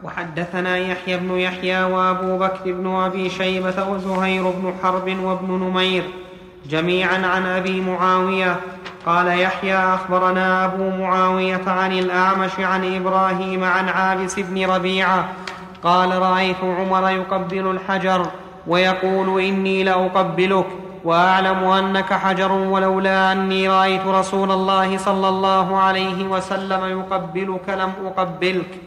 وحدثنا 0.03 0.77
يحيى 0.77 1.17
بن 1.17 1.39
يحيى 1.39 1.83
وابو 1.83 2.37
بكر 2.37 2.61
بن 2.65 2.95
أبي 2.95 3.29
شيبة 3.29 3.89
وزهير 3.89 4.43
بن 4.43 4.73
حرب 4.83 5.17
وابن 5.23 5.53
نمير 5.53 6.03
جميعا 6.69 7.27
عن 7.27 7.45
أبي 7.45 7.81
معاوية. 7.81 8.55
قال 9.05 9.27
يحيى 9.27 9.77
أخبرنا 9.77 10.65
أبو 10.65 10.89
معاوية 10.89 11.61
عن 11.67 11.91
الأعمش 11.91 12.59
عن 12.59 12.95
إبراهيم 12.95 13.63
عن 13.63 13.89
عابس 13.89 14.39
بن 14.39 14.65
ربيعة. 14.65 15.29
قال 15.83 16.21
رأيت 16.21 16.63
عمر 16.63 17.09
يقبل 17.09 17.71
الحجر 17.71 18.27
ويقول 18.67 19.41
إني 19.41 19.83
لأقبلك 19.83 20.65
وأعلم 21.03 21.63
أنك 21.63 22.13
حجر 22.13 22.51
ولولا 22.51 23.31
أني 23.31 23.69
رأيت 23.69 24.05
رسول 24.07 24.51
الله 24.51 24.97
صلى 24.97 25.29
الله 25.29 25.77
عليه 25.77 26.27
وسلم 26.27 26.99
يقبلك 26.99 27.69
لم 27.69 27.91
أقبلك. 28.05 28.86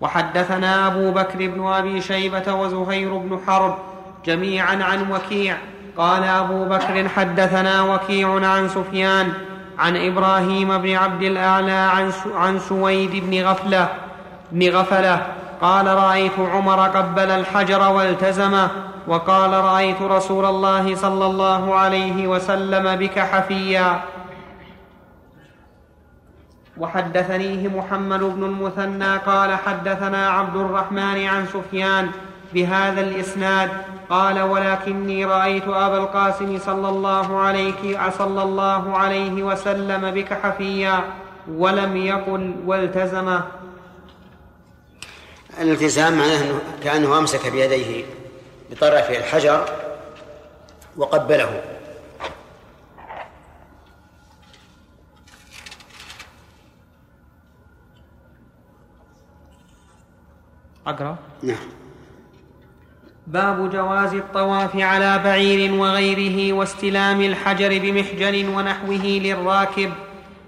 وحدثنا 0.00 0.86
أبو 0.86 1.10
بكر 1.10 1.38
بن 1.38 1.66
أبي 1.66 2.00
شيبة 2.00 2.54
وزهير 2.54 3.16
بن 3.16 3.40
حرب 3.46 3.78
جميعا 4.24 4.82
عن 4.82 5.12
وكيع. 5.12 5.56
قال 5.96 6.24
أبو 6.24 6.64
بكر 6.64 7.08
حدثنا 7.08 7.82
وكيع 7.82 8.48
عن 8.48 8.68
سفيان 8.68 9.32
عن 9.78 9.96
إبراهيم 9.96 10.78
بن 10.78 10.96
عبد 10.96 11.22
الأعلى 11.22 11.72
عن 11.72 12.12
عن 12.34 12.58
سويد 12.58 13.10
بن 13.24 13.42
غفلة 13.44 13.88
بن 14.52 14.76
غفلة. 14.76 15.26
قال 15.62 15.86
رأيت 15.86 16.38
عمر 16.38 16.80
قبل 16.80 17.30
الحجر 17.30 17.92
والتزمه 17.92 18.68
وقال 19.08 19.52
رأيت 19.52 20.02
رسول 20.02 20.44
الله 20.44 20.94
صلى 20.94 21.26
الله 21.26 21.74
عليه 21.74 22.26
وسلم 22.26 22.96
بك 22.96 23.18
حفيا. 23.18 24.00
وحدثنيه 26.80 27.68
محمد 27.68 28.20
بن 28.20 28.44
المثنى 28.44 29.16
قال 29.16 29.54
حدثنا 29.54 30.30
عبد 30.30 30.56
الرحمن 30.56 31.26
عن 31.26 31.46
سفيان 31.46 32.10
بهذا 32.54 33.00
الإسناد 33.00 33.70
قال 34.10 34.40
ولكني 34.40 35.24
رأيت 35.24 35.68
أبا 35.68 35.98
القاسم 35.98 36.58
صلى 36.58 36.88
الله 36.88 37.38
عليه 37.38 38.10
صلى 38.10 38.42
الله 38.42 38.96
عليه 38.96 39.42
وسلم 39.42 40.10
بك 40.10 40.32
حفيا 40.32 41.04
ولم 41.48 41.96
يقل 41.96 42.54
والتزمه 42.66 43.42
الالتزام 45.60 46.18
معناه 46.18 46.42
كأنه 46.84 47.18
أمسك 47.18 47.52
بيديه 47.52 48.04
بطرف 48.70 49.10
الحجر 49.10 49.64
وقبله. 50.96 51.62
أقرأ. 60.86 61.16
نعم. 61.42 61.56
باب 63.26 63.70
جواز 63.70 64.14
الطواف 64.14 64.76
على 64.76 65.20
بعير 65.24 65.72
وغيره 65.74 66.52
واستلام 66.52 67.20
الحجر 67.20 67.78
بمحجن 67.78 68.48
ونحوه 68.48 69.04
للراكب. 69.04 69.90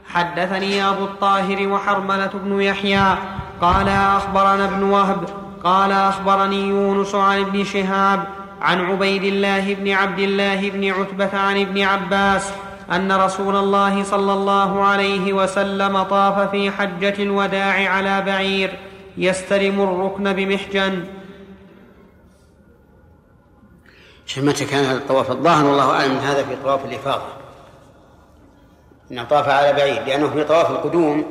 حدثني 0.08 0.88
أبو 0.88 1.04
الطاهر 1.04 1.68
وحرملة 1.68 2.30
بن 2.34 2.60
يحيى. 2.60 3.16
قال 3.60 3.88
أخبرنا 3.88 4.64
ابن 4.64 4.82
وهب. 4.82 5.24
قال 5.64 5.92
أخبرني 5.92 6.68
يونس 6.68 7.14
عن 7.14 7.40
ابن 7.40 7.64
شهاب 7.64 8.24
عن 8.60 8.80
عبيد 8.80 9.24
الله 9.24 9.74
بن 9.74 9.90
عبد 9.90 10.18
الله 10.18 10.70
بن 10.70 10.90
عتبة 10.90 11.38
عن 11.38 11.60
ابن 11.60 11.82
عباس 11.82 12.52
أن 12.92 13.12
رسول 13.12 13.56
الله 13.56 14.04
صلى 14.04 14.32
الله 14.32 14.84
عليه 14.84 15.32
وسلم 15.32 16.02
طاف 16.02 16.50
في 16.50 16.70
حجة 16.70 17.22
الوداع 17.22 17.90
على 17.90 18.20
بعير. 18.20 18.70
يستلم 19.16 19.80
الركن 19.80 20.32
بمحجن. 20.32 21.04
متى 24.36 24.64
كان 24.64 24.96
الطواف. 24.96 25.30
الظاهر 25.30 25.64
والله 25.64 25.90
أعلم 25.90 26.18
هذا 26.18 26.42
في 26.42 26.56
طواف 26.64 26.84
الإفاضة. 26.84 27.28
إنه 29.10 29.24
طاف 29.24 29.48
على 29.48 29.72
بعيد 29.72 30.08
لأنه 30.08 30.30
في 30.30 30.44
طواف 30.44 30.70
القدوم 30.70 31.24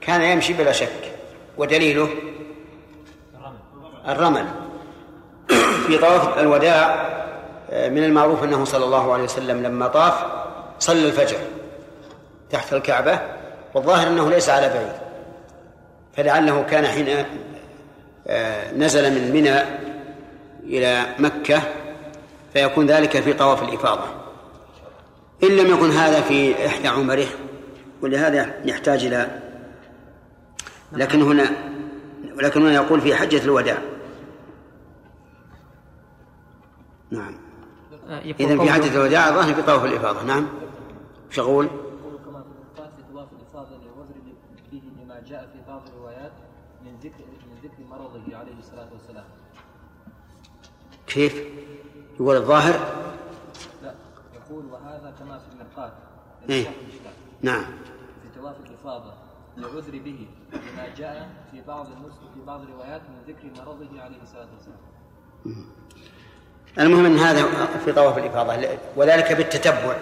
كان 0.00 0.22
يمشي 0.22 0.52
بلا 0.52 0.72
شك. 0.72 1.12
ودليله 1.58 2.08
الرمل. 4.08 4.46
في 5.86 5.98
طواف 5.98 6.38
الوداع 6.38 7.10
من 7.72 8.04
المعروف 8.04 8.44
أنه 8.44 8.64
صلى 8.64 8.84
الله 8.84 9.12
عليه 9.12 9.24
وسلم 9.24 9.62
لما 9.62 9.86
طاف 9.86 10.24
صلى 10.78 11.06
الفجر 11.06 11.38
تحت 12.50 12.72
الكعبة 12.72 13.20
والظاهر 13.74 14.06
أنه 14.06 14.30
ليس 14.30 14.48
على 14.48 14.68
بعيد. 14.68 15.09
فلعله 16.20 16.62
كان 16.62 16.86
حين 16.86 17.24
آه، 18.26 18.72
نزل 18.72 19.10
من 19.10 19.32
منى 19.32 19.60
إلى 20.64 21.06
مكة 21.18 21.62
فيكون 22.52 22.86
ذلك 22.86 23.20
في 23.20 23.32
طواف 23.32 23.62
الإفاضة. 23.62 24.04
إن 25.42 25.48
لم 25.48 25.74
يكن 25.74 25.90
هذا 25.90 26.20
في 26.20 26.66
إحدى 26.66 26.88
عمره 26.88 27.26
ولهذا 28.02 28.54
يحتاج 28.64 29.04
إلى 29.04 29.40
لكن 30.92 31.22
هنا 31.22 31.50
ولكن 32.36 32.62
هنا 32.62 32.74
يقول 32.74 33.00
في 33.00 33.14
حجة 33.14 33.44
الوداع. 33.44 33.78
نعم. 37.10 37.34
آه، 38.08 38.20
إذا 38.40 38.58
في 38.58 38.70
حجة 38.70 38.94
الوداع 38.94 39.30
ظاهر 39.30 39.54
في 39.54 39.62
طواف 39.62 39.84
الإفاضة. 39.84 40.22
نعم. 40.22 40.48
شغول 41.30 41.68
كيف؟ 51.06 51.42
يقول 52.20 52.36
الظاهر؟ 52.36 52.80
لا 53.82 53.94
يقول 54.34 54.64
وهذا 54.64 55.14
كما 55.18 55.38
في 55.38 55.44
المرقات 55.52 55.92
إيه؟ 56.48 56.66
نعم. 57.42 57.64
في 58.22 58.40
طواف 58.40 58.54
الإفاضة 58.66 59.12
لعذر 59.56 59.98
به 59.98 60.26
لما 60.52 60.88
جاء 60.96 61.30
في 61.50 61.62
بعض 61.68 61.86
النسخ 61.86 62.18
في 62.34 62.40
بعض 62.46 62.60
الروايات 62.60 63.00
من 63.00 63.34
ذكر 63.34 63.62
مرضه 63.62 64.02
عليه 64.02 64.22
الصلاة 64.22 64.48
والسلام. 64.54 65.66
المهم 66.78 67.04
إن 67.04 67.18
هذا 67.18 67.68
في 67.84 67.92
طواف 67.92 68.18
الإفاضة 68.18 68.78
وذلك 68.96 69.32
بالتتبع 69.32 69.96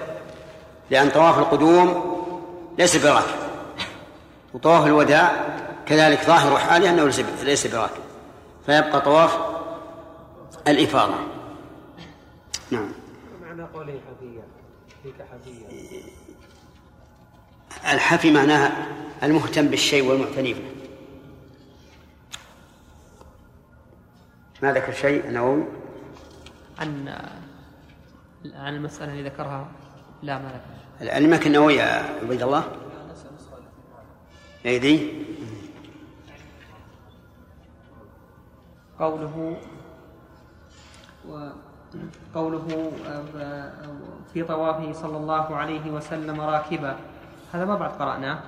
لأن 0.90 1.10
طواف 1.10 1.38
القدوم 1.38 2.18
ليس 2.78 3.04
براكب. 3.04 3.38
وطواف 4.54 4.86
الوداع 4.86 5.32
كذلك 5.86 6.24
ظاهر 6.24 6.58
حاله 6.58 6.90
أنه 6.90 7.04
ليس 7.42 7.66
براكب. 7.66 8.07
فيبقى 8.68 9.00
طواف 9.00 9.38
الإفاضة. 10.68 11.14
نعم. 12.70 12.92
معنى 13.42 13.62
قوله 13.62 13.92
حفية 13.92 14.40
فيك 15.02 15.14
حفية. 15.32 16.02
الحفي 17.92 18.32
معناها 18.32 18.86
المهتم 19.22 19.66
بالشيء 19.66 20.08
والمعتني 20.08 20.54
به. 20.54 20.62
ما 24.62 24.72
ذكر 24.72 24.92
شيء 24.92 25.28
النووي؟ 25.28 25.64
عن 26.78 27.08
عن 28.54 28.74
المسألة 28.74 29.12
اللي 29.12 29.28
ذكرها 29.28 29.68
لا 30.22 30.38
ما 30.38 30.48
ذكر. 30.48 31.08
الإمام 31.18 31.40
النووي 31.46 31.74
يا 31.74 32.18
عبيد 32.22 32.42
الله. 32.42 32.64
أيدي؟ 34.66 35.12
قوله 39.00 39.56
وقوله 42.34 42.92
آه، 43.36 43.70
في 44.34 44.42
طوافه 44.42 44.92
صلى 44.92 45.16
الله 45.16 45.56
عليه 45.56 45.90
وسلم 45.90 46.40
راكبا. 46.40 46.96
هذا 47.52 47.64
ما 47.64 47.74
بعد 47.74 47.90
قرأناه 47.90 48.38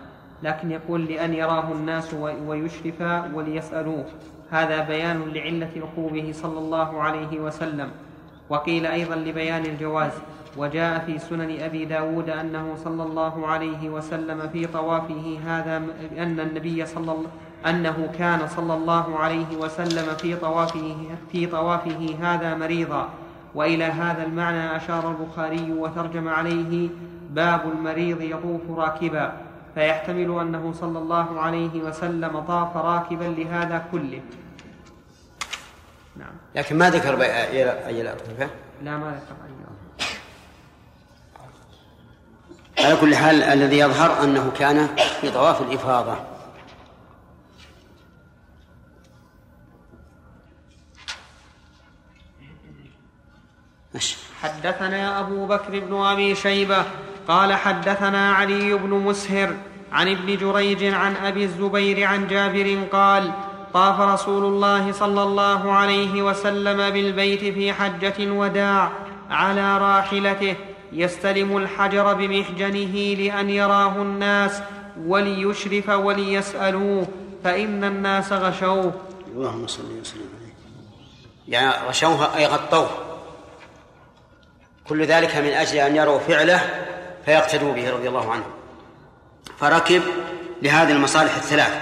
لكن 0.43 0.71
يقول 0.71 1.05
لأن 1.05 1.35
يراه 1.35 1.73
الناس 1.73 2.15
ويشرفا 2.47 3.35
وليسألوه. 3.35 4.05
هذا 4.51 4.81
بيان 4.81 5.33
لعلة 5.33 5.71
ركوبه 5.77 6.33
صلى 6.33 6.59
الله 6.59 7.03
عليه 7.03 7.41
وسلم. 7.41 7.91
وقيل 8.49 8.87
أيضا 8.87 9.15
لبيان 9.15 9.65
الجواز. 9.67 10.13
وجاء 10.57 10.99
في 10.99 11.19
سنن 11.19 11.61
أبي 11.61 11.85
داود 11.85 12.31
أنه 12.31 12.75
صلى 12.85 13.03
الله 13.03 13.47
عليه 13.47 13.91
وسلم 13.91 14.49
في 14.49 14.67
طوافه 14.67 15.39
هذا 15.47 15.77
أن 16.19 16.41
النبي 16.41 16.87
صلى 16.87 17.13
الله 17.13 17.31
أنه 17.67 18.13
كان 18.19 18.49
صلى 18.49 18.75
الله 18.75 19.19
عليه 19.19 19.57
وسلم 19.57 20.17
في 20.17 20.37
طوافه 20.37 20.97
في 21.33 21.47
طوافه 21.47 22.17
هذا 22.23 22.55
مريضا. 22.55 23.09
وإلى 23.55 23.85
هذا 23.85 24.23
المعنى 24.23 24.77
أشار 24.77 25.11
البخاري 25.11 25.73
وترجم 25.73 26.29
عليه 26.29 26.89
باب 27.31 27.73
المريض 27.73 28.21
يطوف 28.21 28.61
راكبا. 28.71 29.33
فيحتمل 29.75 30.39
أنه 30.41 30.73
صلى 30.81 30.99
الله 30.99 31.41
عليه 31.41 31.83
وسلم 31.83 32.41
طاف 32.41 32.77
راكبا 32.77 33.25
لهذا 33.25 33.85
كله. 33.93 34.21
نعم. 36.17 36.33
لكن 36.55 36.79
ما 36.79 36.91
ذكر 36.91 37.23
أي 37.23 38.01
الأطرفة 38.01 38.49
لا 38.83 38.97
ما 38.97 39.07
ذكر 39.11 39.35
أي 39.45 39.51
على 42.85 42.97
كل 42.97 43.17
حال 43.17 43.43
الذي 43.43 43.79
يظهر 43.79 44.25
أنه 44.25 44.53
كان 44.59 44.89
في 45.21 45.31
طواف 45.31 45.63
الإفاضة. 45.63 46.17
حدثنا 54.43 55.21
أبو 55.21 55.47
بكر 55.47 55.79
بن 55.81 56.03
أبي 56.03 56.35
شيبة 56.35 56.85
قال 57.29 57.55
حدثنا 57.55 58.33
علي 58.33 58.75
بن 58.75 58.91
مسهر 58.91 59.55
عن 59.93 60.09
ابن 60.09 60.37
جريج 60.37 60.85
عن 60.85 61.17
أبي 61.17 61.45
الزبير 61.45 62.05
عن 62.05 62.27
جابر 62.29 62.79
قال 62.93 63.33
طاف 63.75 64.01
رسول 64.01 64.45
الله 64.45 64.93
صلى 64.93 65.23
الله 65.23 65.73
عليه 65.73 66.23
وسلم 66.23 66.91
بالبيت 66.91 67.41
في 67.41 67.73
حجة 67.73 68.15
الوداع 68.19 68.91
على 69.31 69.79
راحلته 69.79 70.57
يستلم 70.93 71.57
الحجر 71.57 72.15
بمحجنه 72.15 73.15
لأن 73.15 73.51
يراه 73.51 73.97
الناس 73.97 74.63
وليشرف 75.07 75.89
وليسألوه 75.89 77.09
فإن 77.45 77.85
الناس 77.85 78.33
غشوه. 78.33 78.93
اللهم 79.35 79.67
صل 79.67 79.83
وسلم 80.01 80.29
عليه. 80.41 80.55
يعني 81.49 81.89
غشوه 81.89 82.37
أي 82.37 82.47
غطوه. 82.47 83.10
كل 84.91 85.07
ذلك 85.07 85.37
من 85.37 85.51
أجل 85.51 85.79
أن 85.79 85.97
يروا 85.97 86.19
فعله 86.19 86.61
فيقتدوا 87.25 87.73
به 87.73 87.91
رضي 87.91 88.09
الله 88.09 88.33
عنه. 88.33 88.45
فركب 89.59 90.03
لهذه 90.63 90.93
المصالح 90.93 91.37
الثلاث 91.37 91.73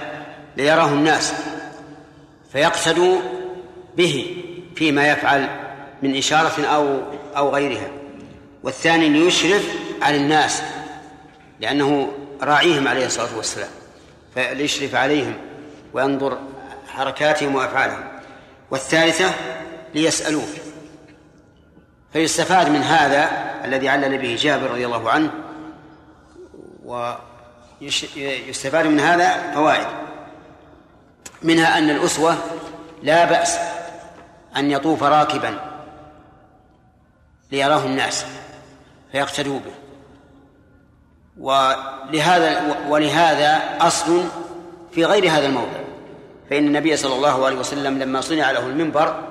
ليراه 0.57 0.87
الناس 0.87 1.33
فيقتدوا 2.53 3.19
به 3.97 4.43
فيما 4.75 5.07
يفعل 5.07 5.49
من 6.01 6.17
إشارة 6.17 6.65
أو 6.65 6.99
أو 7.37 7.49
غيرها. 7.49 7.87
والثاني 8.63 9.09
ليشرف 9.09 9.65
على 10.01 10.17
الناس 10.17 10.61
لأنه 11.59 12.11
راعيهم 12.41 12.87
عليه 12.87 13.05
الصلاة 13.05 13.37
والسلام 13.37 13.69
فليشرف 14.35 14.95
عليهم 14.95 15.33
وينظر 15.93 16.37
حركاتهم 16.87 17.55
وأفعالهم. 17.55 18.03
والثالثة 18.71 19.33
ليسألوه. 19.95 20.47
فيستفاد 22.13 22.69
من 22.69 22.81
هذا 22.81 23.29
الذي 23.65 23.89
علل 23.89 24.17
به 24.17 24.35
جابر 24.39 24.71
رضي 24.71 24.85
الله 24.85 25.09
عنه 25.09 25.31
ويستفاد 27.81 28.85
من 28.85 28.99
هذا 28.99 29.53
فوائد. 29.53 29.87
منها 31.41 31.77
أن 31.77 31.89
الأسوة 31.89 32.37
لا 33.03 33.25
بأس 33.25 33.59
أن 34.57 34.71
يطوف 34.71 35.03
راكبا 35.03 35.59
ليراه 37.51 37.85
الناس 37.85 38.25
فيقتدوا 39.11 39.59
به. 39.59 39.73
ولهذا 41.39 42.75
ولهذا 42.87 43.61
أصل 43.81 44.23
في 44.91 45.05
غير 45.05 45.31
هذا 45.31 45.45
الموضع. 45.45 45.79
فإن 46.49 46.67
النبي 46.67 46.97
صلى 46.97 47.15
الله 47.15 47.45
عليه 47.45 47.57
وسلم 47.57 47.99
لما 47.99 48.21
صنع 48.21 48.51
له 48.51 48.67
المنبر 48.67 49.28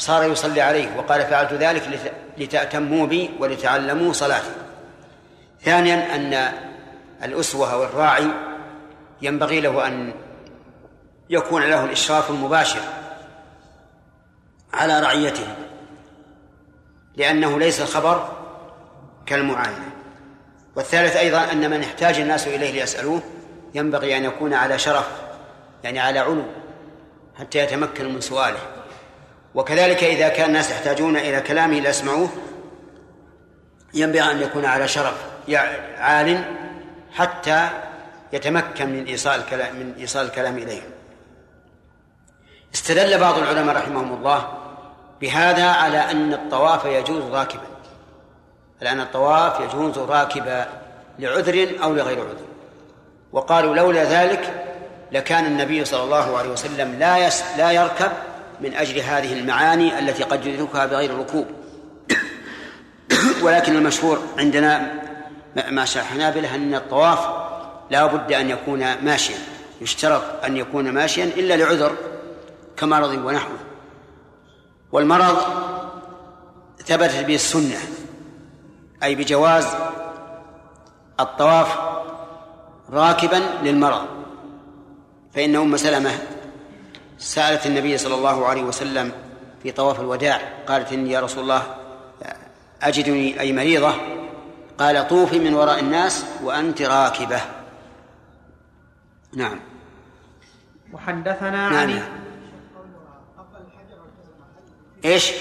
صار 0.00 0.30
يصلي 0.30 0.60
عليه 0.60 0.96
وقال 0.96 1.22
فعلت 1.22 1.52
ذلك 1.52 2.12
لتأتموا 2.38 3.06
بي 3.06 3.30
ولتعلموا 3.38 4.12
صلاتي. 4.12 4.50
ثانيا 5.62 6.14
أن 6.14 6.52
الأسوة 7.24 7.76
والراعي 7.76 8.26
ينبغي 9.22 9.60
له 9.60 9.86
أن 9.86 10.14
يكون 11.30 11.62
له 11.62 11.84
الإشراف 11.84 12.30
المباشر 12.30 12.80
على 14.72 15.00
رعيته 15.00 15.46
لأنه 17.16 17.58
ليس 17.58 17.80
الخبر 17.80 18.28
كالمعاينة. 19.26 19.90
والثالث 20.76 21.16
أيضا 21.16 21.52
أن 21.52 21.70
من 21.70 21.82
احتاج 21.82 22.20
الناس 22.20 22.46
إليه 22.46 22.70
ليسألوه 22.72 23.22
ينبغي 23.74 24.16
أن 24.16 24.24
يكون 24.24 24.54
على 24.54 24.78
شرف 24.78 25.08
يعني 25.84 26.00
على 26.00 26.18
علو 26.18 26.42
حتى 27.38 27.58
يتمكن 27.58 28.14
من 28.14 28.20
سؤاله. 28.20 28.79
وكذلك 29.54 30.04
إذا 30.04 30.28
كان 30.28 30.48
الناس 30.48 30.70
يحتاجون 30.70 31.16
إلى 31.16 31.40
كلامه 31.40 31.80
ليسمعوه 31.80 32.28
ينبغي 33.94 34.30
أن 34.30 34.42
يكون 34.42 34.64
على 34.64 34.88
شرف 34.88 35.14
عال 35.98 36.44
حتى 37.12 37.68
يتمكن 38.32 38.88
من 38.88 39.06
إيصال 39.06 39.40
الكلام 39.40 39.76
من 39.76 39.94
إيصال 39.98 40.26
الكلام 40.26 40.56
إليهم. 40.56 40.90
استدل 42.74 43.18
بعض 43.18 43.38
العلماء 43.38 43.76
رحمهم 43.76 44.14
الله 44.14 44.48
بهذا 45.20 45.70
على 45.70 45.98
أن 45.98 46.32
الطواف 46.32 46.84
يجوز 46.84 47.24
راكبا. 47.24 47.66
لأن 48.80 49.00
الطواف 49.00 49.60
يجوز 49.60 49.98
راكبا 49.98 50.66
لعذر 51.18 51.68
أو 51.82 51.94
لغير 51.94 52.20
عذر. 52.20 52.46
وقالوا 53.32 53.76
لولا 53.76 54.04
ذلك 54.04 54.66
لكان 55.12 55.46
النبي 55.46 55.84
صلى 55.84 56.02
الله 56.02 56.38
عليه 56.38 56.48
وسلم 56.48 56.98
لا 56.98 57.26
يس 57.26 57.44
لا 57.58 57.70
يركب 57.70 58.12
من 58.60 58.74
أجل 58.74 58.98
هذه 58.98 59.40
المعاني 59.40 59.98
التي 59.98 60.22
قد 60.22 60.46
يدركها 60.46 60.86
بغير 60.86 61.18
ركوب. 61.18 61.46
ولكن 63.42 63.76
المشهور 63.76 64.22
عندنا 64.38 64.92
ما 65.70 65.82
الحنابلة 65.82 66.54
أن 66.54 66.74
الطواف 66.74 67.18
لا 67.90 68.06
بد 68.06 68.32
أن 68.32 68.50
يكون 68.50 69.04
ماشيا 69.04 69.36
يشترط 69.80 70.22
أن 70.44 70.56
يكون 70.56 70.90
ماشيا 70.90 71.24
إلا 71.24 71.56
لعذر 71.56 71.96
كمرض 72.76 73.24
ونحوه. 73.24 73.58
والمرض 74.92 75.38
ثبتت 76.86 77.24
به 77.24 77.34
السنة 77.34 77.78
أي 79.02 79.14
بجواز 79.14 79.66
الطواف 81.20 81.78
راكبا 82.92 83.42
للمرض. 83.62 84.06
فإن 85.34 85.56
أم 85.56 85.76
سلمة 85.76 86.10
سألت 87.20 87.66
النبي 87.66 87.98
صلى 87.98 88.14
الله 88.14 88.46
عليه 88.46 88.62
وسلم 88.62 89.12
في 89.62 89.72
طواف 89.72 90.00
الوداع 90.00 90.40
قالت 90.66 90.92
إني 90.92 91.10
يا 91.10 91.20
رسول 91.20 91.42
الله 91.42 91.76
أجدني 92.82 93.40
أي 93.40 93.52
مريضة؟ 93.52 93.94
قال 94.78 95.08
طوفي 95.08 95.38
من 95.38 95.54
وراء 95.54 95.80
الناس 95.80 96.24
وأنت 96.42 96.82
راكبة. 96.82 97.40
نعم. 99.32 99.60
وحدثنا 100.92 101.50
نعم. 101.50 101.74
علي 101.74 102.02
إيش؟ 105.04 105.32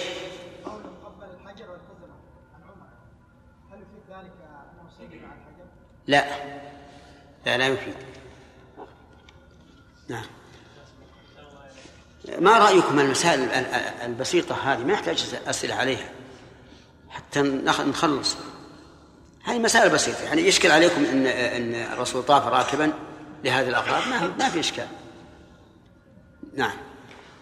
لا. 6.08 6.26
لا 7.46 7.58
لا 7.58 7.68
يفيد. 7.68 7.96
نعم. 10.10 10.39
ما 12.40 12.58
رأيكم 12.58 13.00
المسائل 13.00 13.50
البسيطة 14.06 14.56
هذه؟ 14.56 14.84
ما 14.84 14.94
يحتاج 14.94 15.36
أسئلة 15.48 15.76
عليها 15.76 16.10
حتى 17.10 17.42
نخلص. 17.66 18.38
هذه 19.44 19.60
مسائل 19.60 19.90
بسيطة. 19.90 20.24
يعني 20.24 20.42
يشكل 20.42 20.72
عليكم 20.72 21.06
أن 21.06 21.26
أن 21.28 21.76
الرسول 21.94 22.24
طاف 22.24 22.48
راكبا 22.48 22.94
لهذه 23.44 23.70
الأغراض 23.70 24.08
ما 24.08 24.32
ما 24.40 24.50
في 24.50 24.60
إشكال. 24.60 24.88
نعم. 26.58 26.74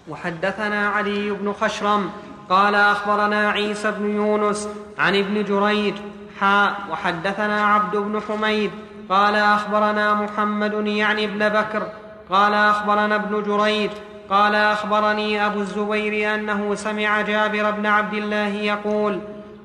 وحدثنا 0.09 0.89
علي 0.89 1.31
بن 1.31 1.53
خشرم 1.53 2.11
قال 2.49 2.75
أخبرنا 2.75 3.49
عيسى 3.49 3.91
بن 3.91 4.15
يونس 4.15 4.67
عن 4.97 5.15
ابن 5.15 5.43
جريج 5.43 5.95
حاء 6.39 6.75
وحدثنا 6.91 7.65
عبد 7.65 7.95
بن 7.97 8.21
حميد 8.21 8.71
قال 9.09 9.35
أخبرنا 9.35 10.13
محمد 10.13 10.87
يعني 10.87 11.25
ابن 11.25 11.49
بكر 11.49 11.91
قال 12.29 12.53
أخبرنا 12.53 13.15
ابن 13.15 13.43
جريج 13.43 13.91
قال 14.29 14.55
أخبرني 14.55 15.45
أبو 15.45 15.59
الزبير 15.59 16.35
أنه 16.35 16.75
سمع 16.75 17.21
جابر 17.21 17.71
بن 17.71 17.85
عبد 17.85 18.13
الله 18.13 18.47
يقول 18.47 19.19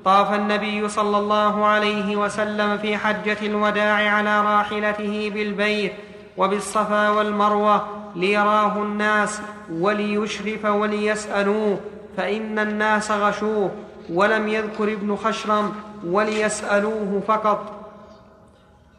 طاف 0.05 0.33
النبي 0.33 0.89
صلى 0.89 1.17
الله 1.17 1.65
عليه 1.65 2.15
وسلم 2.15 2.77
في 2.77 2.97
حجة 2.97 3.37
الوداع 3.41 4.15
على 4.15 4.41
راحلته 4.41 5.31
بالبيت 5.33 5.93
وبالصفا 6.37 7.09
والمروة 7.09 7.87
ليراه 8.15 8.77
الناس 8.77 9.41
وليشرف 9.71 10.65
وليسألوه 10.65 11.79
فإن 12.17 12.59
الناس 12.59 13.11
غشوه 13.11 13.71
ولم 14.09 14.47
يذكر 14.47 14.93
ابن 14.93 15.15
خشرم 15.15 15.75
وليسألوه 16.05 17.21
فقط. 17.27 17.73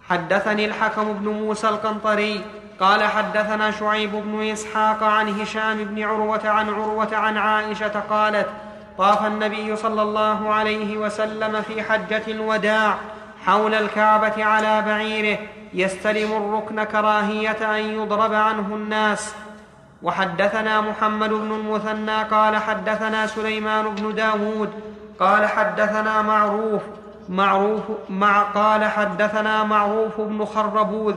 حدثني 0.08 0.64
الحكم 0.64 1.12
بن 1.12 1.28
موسى 1.28 1.68
القنطري 1.68 2.40
قال 2.80 3.04
حدثنا 3.04 3.70
شعيب 3.70 4.12
بن 4.12 4.50
إسحاق 4.50 5.02
عن 5.02 5.40
هشام 5.40 5.84
بن 5.84 6.02
عروة 6.02 6.48
عن 6.48 6.68
عروة 6.68 7.16
عن 7.16 7.36
عائشة 7.36 8.00
قالت 8.10 8.48
طاف 8.98 9.26
النبي 9.26 9.76
صلى 9.76 10.02
الله 10.02 10.54
عليه 10.54 10.96
وسلم 10.96 11.62
في 11.62 11.82
حجة 11.82 12.22
الوداع 12.28 12.94
حول 13.46 13.74
الكعبة 13.74 14.44
على 14.44 14.82
بعيره 14.82 15.38
يستلم 15.74 16.32
الركن 16.32 16.84
كراهية 16.84 17.78
أن 17.78 17.80
يضرب 17.80 18.34
عنه 18.34 18.74
الناس. 18.74 19.34
وحدثنا 20.02 20.80
محمد 20.80 21.30
بن 21.30 21.52
المثنى 21.52 22.22
قال 22.22 22.56
حدثنا 22.56 23.26
سليمان 23.26 23.94
بن 23.94 24.14
داود 24.14 24.70
قال 25.20 25.46
حدثنا 25.46 26.22
معروف 26.22 26.82
معروف 27.28 27.82
مع 28.08 28.42
قال 28.42 28.84
حدثنا 28.84 29.64
معروف 29.64 30.20
بن 30.20 30.44
خربوذ 30.44 31.14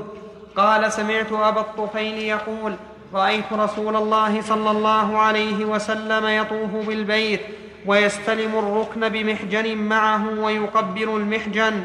قال 0.57 0.91
سمعت 0.91 1.31
أبا 1.31 1.61
الطفيل 1.61 2.17
يقول 2.17 2.75
رأيت 3.13 3.53
رسول 3.53 3.95
الله 3.95 4.41
صلى 4.41 4.71
الله 4.71 5.17
عليه 5.17 5.65
وسلم 5.65 6.25
يطوف 6.25 6.87
بالبيت 6.87 7.41
ويستلم 7.85 8.59
الركن 8.59 9.09
بمحجن 9.09 9.77
معه 9.77 10.39
ويقبل 10.39 11.09
المحجن. 11.09 11.83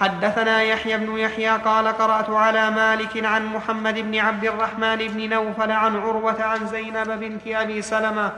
حدثنا 0.00 0.62
يحيى 0.62 0.98
بن 0.98 1.18
يحيى 1.18 1.50
قال 1.50 1.88
قرأت 1.88 2.30
على 2.30 2.70
مالك 2.70 3.24
عن 3.24 3.46
محمد 3.46 3.98
بن 3.98 4.18
عبد 4.18 4.44
الرحمن 4.44 4.96
بن 4.96 5.28
نوفل 5.28 5.70
عن 5.70 5.96
عروة 5.96 6.42
عن 6.42 6.66
زينب 6.66 7.20
بنت 7.20 7.46
أبي 7.46 7.82
سلمة 7.82 8.32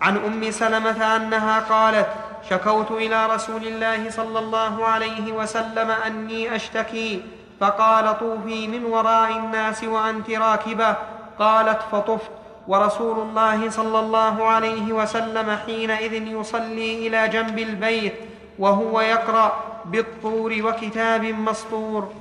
عن 0.00 0.16
أم 0.16 0.50
سلمة 0.50 1.16
أنها 1.16 1.60
قالت 1.60 2.06
شكوت 2.50 2.90
إلى 2.90 3.26
رسول 3.26 3.66
الله 3.66 4.10
صلى 4.10 4.38
الله 4.38 4.86
عليه 4.86 5.32
وسلم 5.32 5.90
أني 5.90 6.56
أشتكي. 6.56 7.22
فقال 7.62 8.18
طوفي 8.18 8.68
من 8.68 8.84
وراء 8.84 9.30
الناس 9.30 9.84
وأنت 9.84 10.30
راكبة؟ 10.30 10.96
قالت 11.38 11.78
فطفت. 11.92 12.30
ورسول 12.68 13.18
الله 13.18 13.70
صلى 13.70 13.98
الله 13.98 14.44
عليه 14.44 14.92
وسلم 14.92 15.58
حينئذ 15.66 16.12
يصلي 16.12 17.06
إلى 17.06 17.28
جنب 17.28 17.58
البيت 17.58 18.14
وهو 18.58 19.00
يقرأ 19.00 19.52
بالطور 19.84 20.56
وكتاب 20.62 21.24
مسطور. 21.24 22.12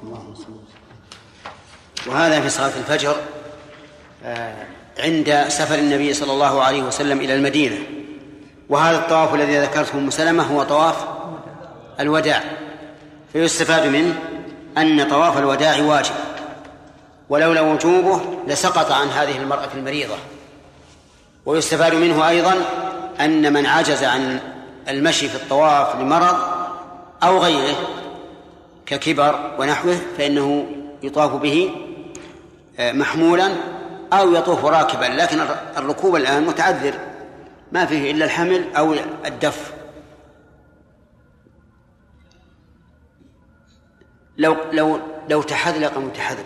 وهذا 2.08 2.42
في 2.42 2.50
صلاة 2.50 2.78
الفجر 2.78 3.16
آه، 4.26 4.66
عند 5.00 5.46
سفر 5.48 5.76
النبي 5.76 6.14
صلى 6.14 6.32
الله 6.32 6.64
عليه 6.64 6.84
وسلم 6.84 7.20
إلى 7.20 7.36
المدينة. 7.36 7.78
وهذا 8.70 8.98
الطواف 8.98 9.34
الذي 9.36 9.60
ذكرته 9.60 9.98
أم 9.98 10.10
سلمة 10.10 10.44
هو 10.44 10.64
طواف 10.64 11.06
الوداع 12.00 12.44
فيستفاد 13.34 13.88
منه 13.88 14.16
أن 14.78 15.10
طواف 15.10 15.38
الوداع 15.38 15.82
واجب 15.82 16.14
ولولا 17.30 17.62
وجوبه 17.62 18.22
لسقط 18.48 18.92
عن 18.92 19.08
هذه 19.08 19.38
المرأة 19.38 19.70
المريضة. 19.76 20.16
ويستفاد 21.46 21.94
منه 21.94 22.30
أيضا 22.30 22.56
أن 23.20 23.54
من 23.54 23.66
عجز 23.66 24.04
عن 24.04 24.40
المشي 24.90 25.30
في 25.30 25.36
الطواف 25.36 25.96
لمرض 25.96 26.38
أو 27.24 27.38
غيره 27.38 27.76
ككبر 28.86 29.56
ونحوه 29.60 29.98
فإنه 30.18 30.66
يطاف 31.04 31.32
به 31.32 31.72
آه، 32.80 32.92
محمولا 32.92 33.52
أو 34.14 34.34
يطوف 34.36 34.66
راكبا. 34.66 35.06
لكن 35.06 35.40
الركوب 35.78 36.16
الآن 36.16 36.46
متعذر 36.46 36.94
ما 37.72 37.86
فيه 37.86 38.12
إلا 38.12 38.26
الحمل 38.26 38.66
أو 38.78 38.96
الدف. 39.26 39.81
لو 44.42 44.56
لو 44.72 45.00
لو 45.30 45.42
تحذلق 45.42 45.98
متحذلق 45.98 46.46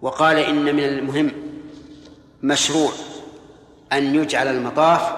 وقال 0.00 0.38
إن 0.38 0.76
من 0.76 0.84
المهم 0.84 1.32
مشروع 2.42 2.92
أن 3.92 4.14
يجعل 4.14 4.48
المطاف 4.48 5.12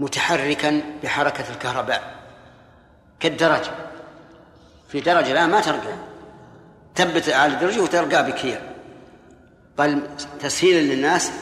متحركا 0.00 0.82
بحركة 1.02 1.44
الكهرباء 1.50 2.14
كالدرجة 3.20 3.70
في 4.88 5.00
درجة 5.00 5.32
الآن 5.32 5.50
ما 5.50 5.60
ترقى 5.60 5.94
تثبت 6.94 7.28
على 7.28 7.52
الدرجة 7.52 7.80
وترقى 7.80 8.26
بك 8.26 8.60
قال 9.78 10.02
تسهيلا 10.40 10.94
للناس 10.94 11.32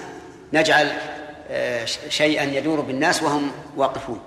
نجعل 0.53 0.93
آه، 1.51 1.85
شيئا 2.09 2.45
يدور 2.45 2.81
بالناس 2.81 3.23
وهم 3.23 3.51
واقفون. 3.77 4.21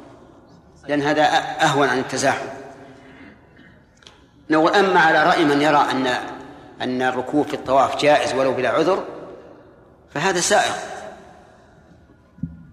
لأن 0.88 1.02
هذا 1.02 1.24
أهون 1.62 1.90
عن 1.90 2.00
التزاحم. 2.00 2.61
نقول 4.52 4.76
أما 4.76 5.00
على 5.00 5.24
رأي 5.24 5.46
من 5.46 5.62
يرى 5.62 5.86
أن 5.92 6.08
أن 6.82 7.02
الركوب 7.02 7.48
في 7.48 7.54
الطواف 7.54 8.02
جائز 8.02 8.34
ولو 8.34 8.54
بلا 8.54 8.70
عذر 8.70 9.04
فهذا 10.14 10.40
سائغ. 10.40 10.74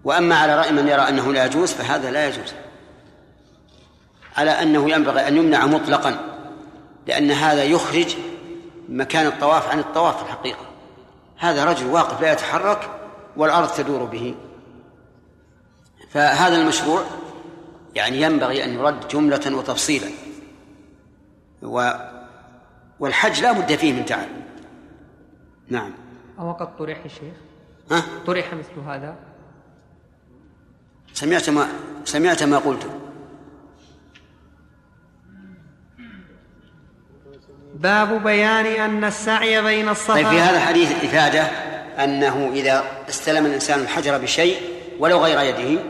وأما 0.03 0.35
على 0.35 0.57
رأي 0.57 0.71
من 0.71 0.87
يرى 0.87 1.01
أنه 1.01 1.33
لا 1.33 1.45
يجوز 1.45 1.73
فهذا 1.73 2.11
لا 2.11 2.27
يجوز. 2.27 2.53
على 4.37 4.51
أنه 4.51 4.91
ينبغي 4.91 5.27
أن 5.27 5.37
يمنع 5.37 5.65
مطلقا 5.65 6.17
لأن 7.07 7.31
هذا 7.31 7.63
يخرج 7.63 8.15
مكان 8.89 9.27
الطواف 9.27 9.69
عن 9.69 9.79
الطواف 9.79 10.17
في 10.17 10.23
الحقيقة. 10.23 10.65
هذا 11.37 11.65
رجل 11.65 11.85
واقف 11.85 12.21
لا 12.21 12.31
يتحرك 12.31 12.89
والأرض 13.37 13.69
تدور 13.69 14.03
به. 14.03 14.35
فهذا 16.11 16.55
المشروع 16.55 17.03
يعني 17.95 18.21
ينبغي 18.21 18.63
أن 18.63 18.73
يرد 18.73 19.07
جملة 19.07 19.55
وتفصيلا. 19.55 20.07
و 21.63 21.91
والحج 22.99 23.41
لا 23.41 23.51
بد 23.51 23.75
فيه 23.75 23.93
من 23.93 24.05
تعب. 24.05 24.27
نعم. 25.67 25.91
أو 26.39 26.51
قد 26.51 26.77
طرح 26.77 26.97
الشيخ 27.05 27.33
ها؟ 27.91 28.03
طرح 28.27 28.53
مثل 28.53 28.79
هذا؟ 28.87 29.15
سمعت 31.13 31.49
ما 31.49 31.67
سمعت 32.05 32.43
ما 32.43 32.57
قلت. 32.57 32.87
باب 37.75 38.23
بيان 38.23 38.65
أن 38.65 39.03
السعي 39.03 39.61
بين 39.61 39.89
الصفا. 39.89 40.13
طيب 40.13 40.27
في 40.27 40.39
هذا 40.39 40.57
الحديث 40.57 41.03
إفادة 41.03 41.41
أنه 42.03 42.49
إذا 42.53 42.83
استلم 43.09 43.45
الإنسان 43.45 43.79
الحجر 43.79 44.17
بشيء 44.17 44.61
ولو 44.99 45.17
غير 45.17 45.39
يده 45.39 45.81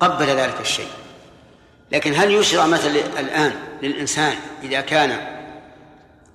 قبل 0.00 0.24
ذلك 0.24 0.60
الشيء. 0.60 0.88
لكن 1.92 2.14
هل 2.14 2.34
يشرع 2.34 2.66
مثلا 2.66 2.90
الآن 3.20 3.52
للإنسان 3.82 4.34
إذا 4.62 4.80
كان 4.80 5.18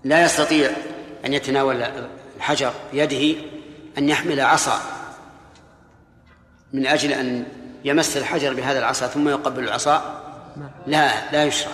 لا 0.04 0.26
يستطيع 0.26 0.72
أن 1.26 1.34
يتناول 1.34 1.84
الحجر 2.38 2.72
بيده 2.94 3.40
أن 3.98 4.10
يحمل 4.10 4.42
عصا 4.42 4.80
من 6.74 6.88
أجل 6.88 7.12
أن 7.12 7.46
يمس 7.86 8.18
الحجر 8.18 8.54
بهذا 8.54 8.80
العصا 8.80 9.08
ثم 9.08 9.28
يقبل 9.30 9.64
العصا؟ 9.64 10.22
لا 10.88 11.32
لا 11.32 11.44
يشرع. 11.44 11.72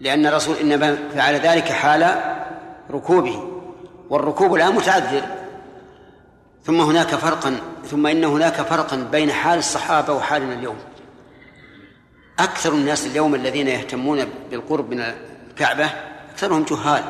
لأن 0.00 0.26
الرسول 0.26 0.56
إنما 0.56 0.98
فعل 1.14 1.34
ذلك 1.34 1.72
حال 1.72 2.20
ركوبه 2.90 3.48
والركوب 4.10 4.54
الآن 4.54 4.74
متعذر. 4.74 5.22
ثم 6.64 6.80
هناك 6.80 7.06
فرقا 7.06 7.56
ثم 7.86 8.06
إن 8.06 8.24
هناك 8.24 8.54
فرقا 8.54 8.96
بين 8.96 9.32
حال 9.32 9.58
الصحابة 9.58 10.12
وحالنا 10.12 10.54
اليوم. 10.54 10.76
أكثر 12.38 12.72
الناس 12.72 13.06
اليوم 13.06 13.34
الذين 13.34 13.68
يهتمون 13.68 14.24
بالقرب 14.50 14.90
من 14.90 15.00
الكعبة 15.00 15.90
أكثرهم 16.30 16.64
جهال. 16.64 17.04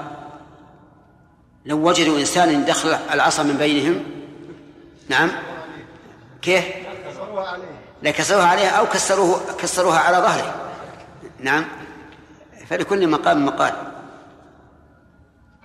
لو 1.66 1.88
وجدوا 1.88 2.18
إنسانا 2.18 2.66
دخل 2.66 2.88
العصا 3.12 3.42
من 3.42 3.56
بينهم 3.56 4.02
نعم 5.08 5.30
كيف؟ 6.42 6.64
لكسروها 8.02 8.46
عليه. 8.46 8.68
أو 8.68 8.86
كسروه 8.86 9.40
كسروها 9.58 9.98
على 9.98 10.16
ظهره. 10.16 10.54
نعم 11.40 11.64
فلكل 12.66 13.08
مقام 13.08 13.46
مقال. 13.46 13.72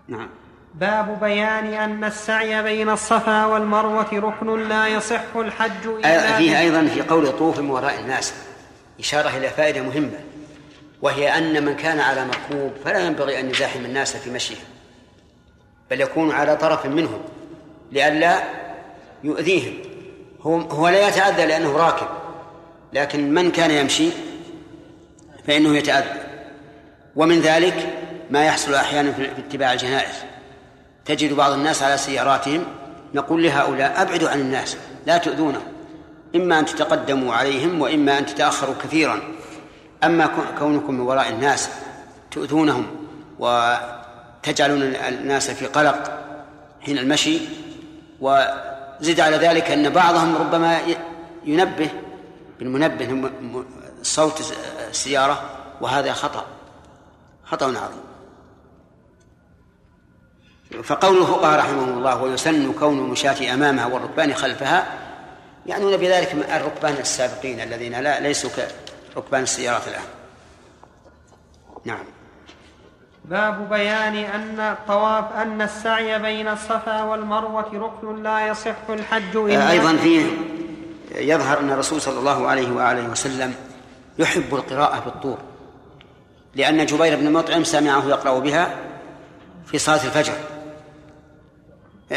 نعم. 0.07 0.29
باب 0.73 1.19
بيان 1.19 1.73
أن 1.73 2.03
السعي 2.03 2.63
بين 2.63 2.89
الصفا 2.89 3.45
والمروة 3.45 4.07
ركن 4.13 4.69
لا 4.69 4.87
يصح 4.87 5.35
الحج 5.35 5.87
إلا 5.87 6.37
فيه 6.37 6.59
أيضا 6.59 6.85
في 6.87 7.01
قول 7.01 7.37
طوف 7.37 7.59
من 7.59 7.69
وراء 7.69 7.99
الناس. 7.99 8.33
إشارة 8.99 9.37
إلى 9.37 9.49
فائدة 9.49 9.81
مهمة 9.81 10.19
وهي 11.01 11.37
أن 11.37 11.65
من 11.65 11.75
كان 11.75 11.99
على 11.99 12.25
مركوب 12.25 12.71
فلا 12.85 12.99
ينبغي 12.99 13.39
أن 13.39 13.49
يزاحم 13.49 13.85
الناس 13.85 14.17
في 14.17 14.29
مشيهم 14.29 14.65
بل 15.91 16.01
يكون 16.01 16.31
على 16.31 16.57
طرف 16.57 16.85
منهم 16.85 17.21
لئلا 17.91 18.43
يؤذيهم. 19.23 19.73
هو 20.41 20.57
هو 20.57 20.87
لا 20.89 21.07
يتأذى 21.07 21.45
لأنه 21.45 21.77
راكب 21.77 22.07
لكن 22.93 23.33
من 23.33 23.51
كان 23.51 23.71
يمشي 23.71 24.09
فإنه 25.47 25.77
يتأذى. 25.77 26.19
ومن 27.15 27.41
ذلك 27.41 27.93
ما 28.29 28.45
يحصل 28.45 28.73
أحيانا 28.73 29.11
في 29.11 29.29
اتباع 29.37 29.73
الجنائز. 29.73 30.15
تجد 31.05 31.33
بعض 31.33 31.51
الناس 31.51 31.83
على 31.83 31.97
سياراتهم 31.97 32.65
نقول 33.13 33.43
لهؤلاء 33.43 34.01
أبعدوا 34.01 34.29
عن 34.29 34.39
الناس 34.39 34.77
لا 35.05 35.17
تؤذونهم 35.17 35.74
إما 36.35 36.59
أن 36.59 36.65
تتقدموا 36.65 37.33
عليهم 37.33 37.81
وإما 37.81 38.17
أن 38.17 38.25
تتأخروا 38.25 38.75
كثيرا. 38.83 39.21
أما 40.03 40.29
كونكم 40.59 40.93
من 40.93 40.99
وراء 40.99 41.29
الناس 41.29 41.69
تؤذونهم 42.31 42.87
وتجعلون 43.39 44.81
الناس 44.81 45.51
في 45.51 45.65
قلق 45.65 46.19
حين 46.81 46.97
المشي 46.97 47.39
وزد 48.21 49.19
على 49.19 49.37
ذلك 49.37 49.71
أن 49.71 49.89
بعضهم 49.89 50.35
ربما 50.35 50.79
ينبه 51.45 51.89
بالمنبه 52.59 53.31
صوت 54.01 54.53
السيارة 54.89 55.43
وهذا 55.81 56.13
خطأ 56.13 56.45
خطأ 57.45 57.65
عظيم. 57.65 58.05
فقول 60.83 61.17
الفقهاء 61.17 61.59
رحمهم 61.59 61.97
الله 61.97 62.21
ويسن 62.21 62.73
كون 62.73 62.99
المشاة 62.99 63.53
أمامها 63.53 63.85
والركبان 63.85 64.33
خلفها 64.33 65.04
يعنون 65.65 65.97
بذلك 65.97 66.31
الركبان 66.31 66.93
السابقين 66.93 67.61
الذين 67.61 67.99
لا 67.99 68.19
ليسوا 68.19 68.49
كركبان 69.13 69.43
السيارات 69.43 69.87
الآن. 69.87 70.03
نعم. 71.85 72.03
باب 73.25 73.69
بيان 73.69 74.15
أن 74.15 74.59
الطواف 74.59 75.33
أن 75.33 75.61
السعي 75.61 76.19
بين 76.19 76.47
الصفا 76.47 77.03
والمروة 77.03 77.69
ركن 77.73 78.23
لا 78.23 78.47
يصح 78.47 78.89
الحج 78.89 79.35
إلا 79.35 79.71
أيضا 79.71 79.95
فيه 79.95 80.25
يظهر 81.15 81.59
أن 81.59 81.71
الرسول 81.71 82.01
صلى 82.01 82.19
الله 82.19 82.47
عليه 82.47 82.71
وآله 82.71 83.09
وسلم 83.09 83.55
يحب 84.19 84.55
القراءة 84.55 84.99
في 84.99 85.07
الطور 85.07 85.37
لأن 86.55 86.85
جبير 86.85 87.15
بن 87.15 87.33
مطعم 87.33 87.63
سمعه 87.63 88.05
يقرأ 88.07 88.39
بها 88.39 88.75
في 89.65 89.77
صلاة 89.77 90.05
الفجر. 90.05 90.33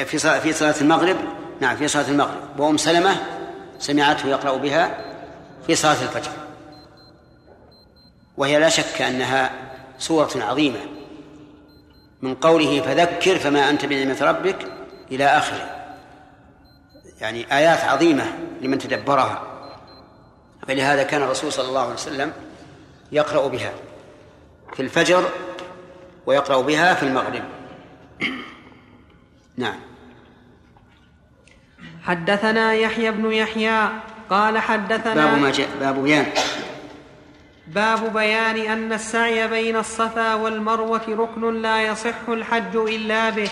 في 0.05 0.19
صلاة 0.19 0.39
في 0.39 0.53
صلاة 0.53 0.75
المغرب. 0.81 1.17
نعم 1.61 1.77
في 1.77 1.89
صلاة 1.89 2.09
المغرب. 2.09 2.61
وأم 2.61 2.77
سلمة 2.77 3.17
سمعته 3.79 4.29
يقرأ 4.29 4.57
بها 4.57 4.99
في 5.67 5.75
صلاة 5.75 6.03
الفجر. 6.03 6.33
وهي 8.37 8.59
لا 8.59 8.69
شك 8.69 9.03
أنها 9.03 9.51
سورة 9.99 10.31
عظيمة. 10.37 10.81
من 12.23 12.35
قوله 12.35 12.81
فذكر 12.81 13.39
فما 13.39 13.71
أنت 13.71 13.85
بنعمة 13.85 14.19
ربك 14.23 14.67
إلى 15.11 15.25
آخره. 15.25 15.95
يعني 17.21 17.57
آيات 17.59 17.85
عظيمة 17.85 18.33
لمن 18.61 18.79
تدبرها. 18.79 19.43
فلهذا 20.69 21.03
كان 21.03 21.23
الرسول 21.23 21.53
صلى 21.53 21.69
الله 21.69 21.81
عليه 21.81 21.95
وسلم 21.95 22.33
يقرأ 23.13 23.49
بها 23.49 23.73
في 24.75 24.83
الفجر 24.83 25.31
ويقرأ 26.27 26.61
بها 26.61 26.95
في 26.95 27.03
المغرب. 27.03 27.43
نعم. 29.57 29.88
حدثنا 32.09 32.73
يحيى 32.73 33.11
بن 33.11 33.33
يحيى 33.33 33.89
قال 34.31 34.59
حدثنا 34.59 35.15
باب 35.15 35.39
ما 35.39 35.51
جاء 35.51 35.69
باب 35.81 36.03
بيان. 36.03 36.27
باب 37.67 38.13
بيان 38.13 38.57
أن 38.57 38.93
السعي 38.93 39.49
بين 39.49 39.77
الصفا 39.77 40.35
والمروة 40.35 41.01
ركن 41.09 41.63
لا 41.63 41.83
يصح 41.83 42.29
الحج 42.29 42.77
إلا 42.77 43.31
به. 43.31 43.49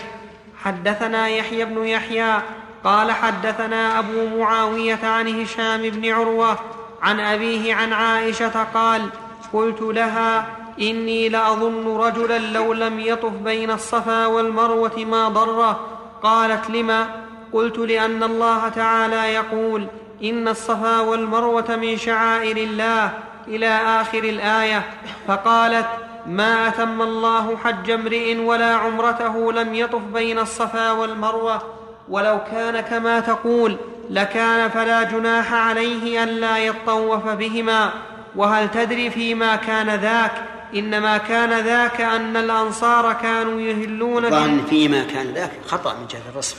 حدثنا 0.63 1.27
يحيى 1.27 1.65
بن 1.65 1.85
يحيى 1.85 2.41
قال 2.83 3.11
حدثنا 3.11 3.99
أبو 3.99 4.37
معاوية 4.37 4.99
عن 5.03 5.41
هشام 5.41 5.81
بن 5.81 6.09
عروة 6.09 6.59
عن 7.01 7.19
أبيه 7.19 7.73
عن 7.75 7.93
عائشة 7.93 8.63
قال 8.73 9.09
قلت 9.53 9.81
لها 9.81 10.47
إني 10.81 11.29
لأظن 11.29 11.97
رجلا 11.97 12.39
لو 12.39 12.73
لم 12.73 12.99
يطف 12.99 13.31
بين 13.31 13.71
الصفا 13.71 14.25
والمروة 14.25 14.97
ما 14.97 15.29
ضره. 15.29 15.79
قالت 16.23 16.69
لما؟ 16.69 17.26
قلت 17.57 17.77
لأن 17.77 18.23
الله 18.23 18.69
تعالى 18.69 19.33
يقول 19.33 19.87
إن 20.23 20.47
الصفا 20.47 20.99
والمروة 20.99 21.75
من 21.75 21.97
شعائر 21.97 22.57
الله 22.57 23.11
إلى 23.47 23.67
آخر 24.01 24.23
الآية 24.23 24.83
فقالت 25.27 25.87
ما 26.27 26.67
أتم 26.67 27.01
الله 27.01 27.57
حج 27.57 27.91
امرئ 27.91 28.37
ولا 28.37 28.73
عمرته 28.75 29.53
لم 29.53 29.73
يطف 29.75 30.01
بين 30.13 30.39
الصفا 30.39 30.91
والمروة 30.91 31.61
ولو 32.09 32.39
كان 32.51 32.79
كما 32.79 33.19
تقول 33.19 33.77
لكان 34.09 34.69
فلا 34.69 35.03
جناح 35.03 35.53
عليه 35.53 36.23
الا 36.23 36.57
يطوف 36.57 37.27
بهما. 37.27 37.91
وهل 38.35 38.71
تدري 38.71 39.09
فيما 39.09 39.55
كان 39.55 39.89
ذاك؟ 39.89 40.31
إنما 40.75 41.17
كان 41.17 41.65
ذاك 41.65 42.01
أن 42.01 42.37
الأنصار 42.37 43.13
كانوا 43.13 43.61
يهلون 43.61 44.29
ظن 44.29 44.61
فيما 44.69 45.03
كان 45.03 45.33
ذاك 45.33 45.51
خطأ 45.67 45.93
من 45.93 46.07
جهة 46.07 46.31
الرسم 46.33 46.57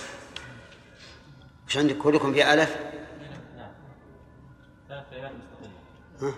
وش 1.68 1.76
عندك 1.76 1.98
كلكم 1.98 2.32
في 2.32 2.52
ألف؟ 2.54 2.76
ها؟ 6.22 6.34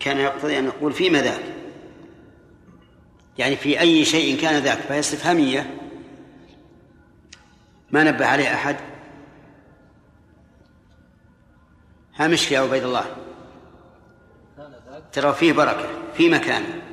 كان 0.00 0.16
يقتضي 0.16 0.58
أن 0.58 0.66
نقول 0.66 0.92
فيما 0.92 1.22
ذاك. 1.22 1.44
يعني 3.38 3.56
في 3.56 3.80
أي 3.80 4.04
شيء 4.04 4.40
كان 4.40 4.62
ذاك 4.62 4.78
فهي 4.78 4.98
استفهامية. 4.98 5.78
ما 7.90 8.04
نبه 8.04 8.26
عليه 8.26 8.54
أحد؟ 8.54 8.76
هامش 12.14 12.50
يا 12.50 12.60
عبيد 12.60 12.82
الله؟ 12.82 13.16
ترى 15.12 15.34
فيه 15.34 15.52
بركة 15.52 15.88
في 16.14 16.28
مكان 16.30 16.87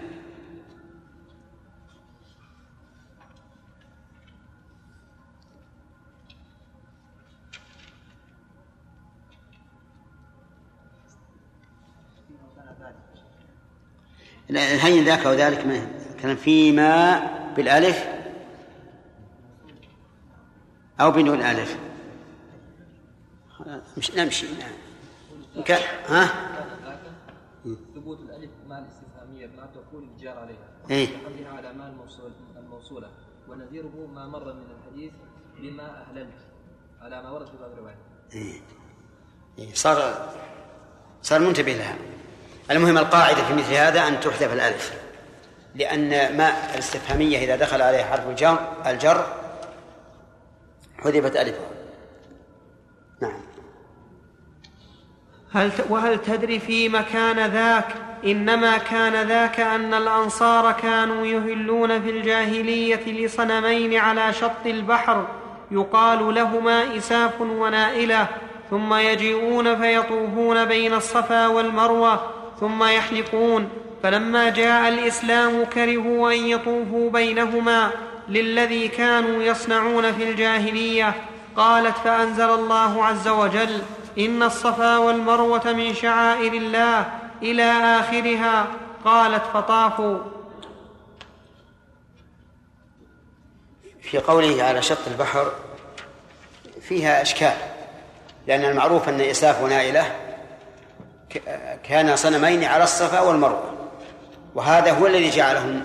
هين 14.50 15.06
ذاك 15.06 15.26
وذلك 15.26 15.66
ما 15.66 15.88
كان 16.22 16.36
فيما 16.36 17.20
بالألف 17.56 18.06
أو 21.00 21.12
بدون 21.12 21.42
ألف. 21.42 21.78
مش 23.98 24.12
نمشي 24.12 24.48
نعم 24.48 24.72
ها؟ 26.08 26.30
ثبوت 27.96 28.20
الألف 28.20 28.52
مع 28.68 28.80
الاستفهامية 28.80 29.48
ما 29.48 29.66
تقول 29.66 30.04
الجار 30.04 30.38
عليها. 30.38 30.68
إيه. 30.90 31.08
على 31.48 31.74
ما 31.74 31.94
الموصولة. 32.58 33.12
ونذيره 33.50 34.08
ما 34.14 34.28
مر 34.28 34.54
من 34.54 34.66
الحديث 34.72 35.14
بما 35.60 36.02
أهللت 36.02 36.38
على 37.02 37.24
ما 37.24 37.32
ورد 37.32 37.48
في 37.48 37.58
بعض 37.62 37.72
الروايات. 37.72 37.98
إيه. 38.34 38.62
إيه. 39.60 39.74
صار 39.74 40.30
صار 41.22 41.40
منتبه 41.40 41.74
لها. 41.74 41.96
المهم 42.72 42.98
القاعدة 42.98 43.44
في 43.44 43.54
مثل 43.54 43.74
هذا 43.74 44.08
أن 44.08 44.20
تحذف 44.20 44.54
الألف 44.54 44.94
لأن 45.76 46.38
ما 46.38 46.54
الاستفهامية 46.74 47.38
إذا 47.38 47.56
دخل 47.56 47.82
عليها 47.82 48.06
حرف 48.06 48.28
الجر 48.28 48.58
الجر 48.86 49.26
حذفت 51.04 51.36
ألفها 51.36 51.68
نعم. 53.22 53.42
هل 55.54 55.72
وهل 55.90 56.22
تدري 56.22 56.60
في 56.60 56.90
مكان 56.90 57.52
ذاك؟ 57.52 57.86
إنما 58.26 58.78
كان 58.78 59.28
ذاك 59.28 59.60
أن 59.60 59.94
الأنصار 59.94 60.72
كانوا 60.72 61.26
يهلون 61.26 62.02
في 62.02 62.10
الجاهلية 62.10 63.26
لصنمين 63.26 63.98
على 63.98 64.34
شط 64.34 64.66
البحر 64.66 65.28
يقال 65.72 66.36
لهما 66.36 66.98
إساف 66.98 67.42
ونائلة 67.42 68.28
ثم 68.70 68.94
يجيئون 68.94 69.82
فيطوفون 69.82 70.66
بين 70.66 70.94
الصفا 70.94 71.48
والمروة 71.48 72.35
ثم 72.60 72.84
يحلقون 72.84 73.70
فلما 74.04 74.50
جاء 74.50 74.90
الإسلام 74.90 75.66
كرهوا 75.66 76.32
أن 76.32 76.48
يطوفوا 76.48 77.10
بينهما 77.10 77.92
للذي 78.30 78.88
كانوا 78.88 79.44
يصنعون 79.44 80.14
في 80.14 80.30
الجاهلية. 80.30 81.14
قالت 81.56 81.98
فأنزل 81.98 82.50
الله 82.50 83.06
عز 83.06 83.28
وجل 83.28 83.82
إن 84.20 84.44
الصفا 84.44 84.98
والمروة 84.98 85.74
من 85.74 85.94
شعائر 85.94 86.54
الله 86.54 87.06
إلى 87.42 87.72
آخرها. 88.00 88.68
قالت 89.06 89.44
فطافوا. 89.54 90.20
في 94.02 94.18
قوله 94.18 94.64
على 94.64 94.82
شط 94.82 95.08
البحر 95.08 95.52
فيها 96.82 97.22
أشكال 97.22 97.54
لأن 98.48 98.66
المعروف 98.66 99.10
أن 99.10 99.22
اساف 99.22 99.62
ونائله 99.62 100.25
كان 101.84 102.16
صنمين 102.16 102.64
على 102.64 102.84
الصفا 102.84 103.22
والمروة 103.22 103.74
وهذا 104.56 104.92
هو 104.92 105.08
الذي 105.08 105.30
جعلهم 105.30 105.84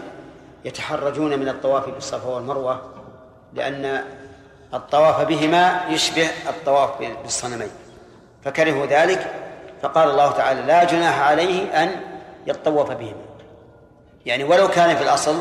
يتحرجون 0.64 1.38
من 1.38 1.48
الطواف 1.48 1.88
بالصفا 1.88 2.28
والمروة 2.28 2.82
لأن 3.54 4.04
الطواف 4.74 5.20
بهما 5.20 5.80
يشبه 5.88 6.28
الطواف 6.48 6.90
بالصنمين. 7.22 7.70
فكرهوا 8.44 8.86
ذلك 8.86 9.32
فقال 9.82 10.10
الله 10.10 10.32
تعالى 10.32 10.60
لا 10.62 10.84
جناح 10.84 11.20
عليه 11.20 11.82
أن 11.82 12.00
يطوف 12.46 12.92
بهما. 12.92 13.24
يعني 14.26 14.44
ولو 14.44 14.68
كان 14.68 14.96
في 14.96 15.02
الأصل 15.02 15.38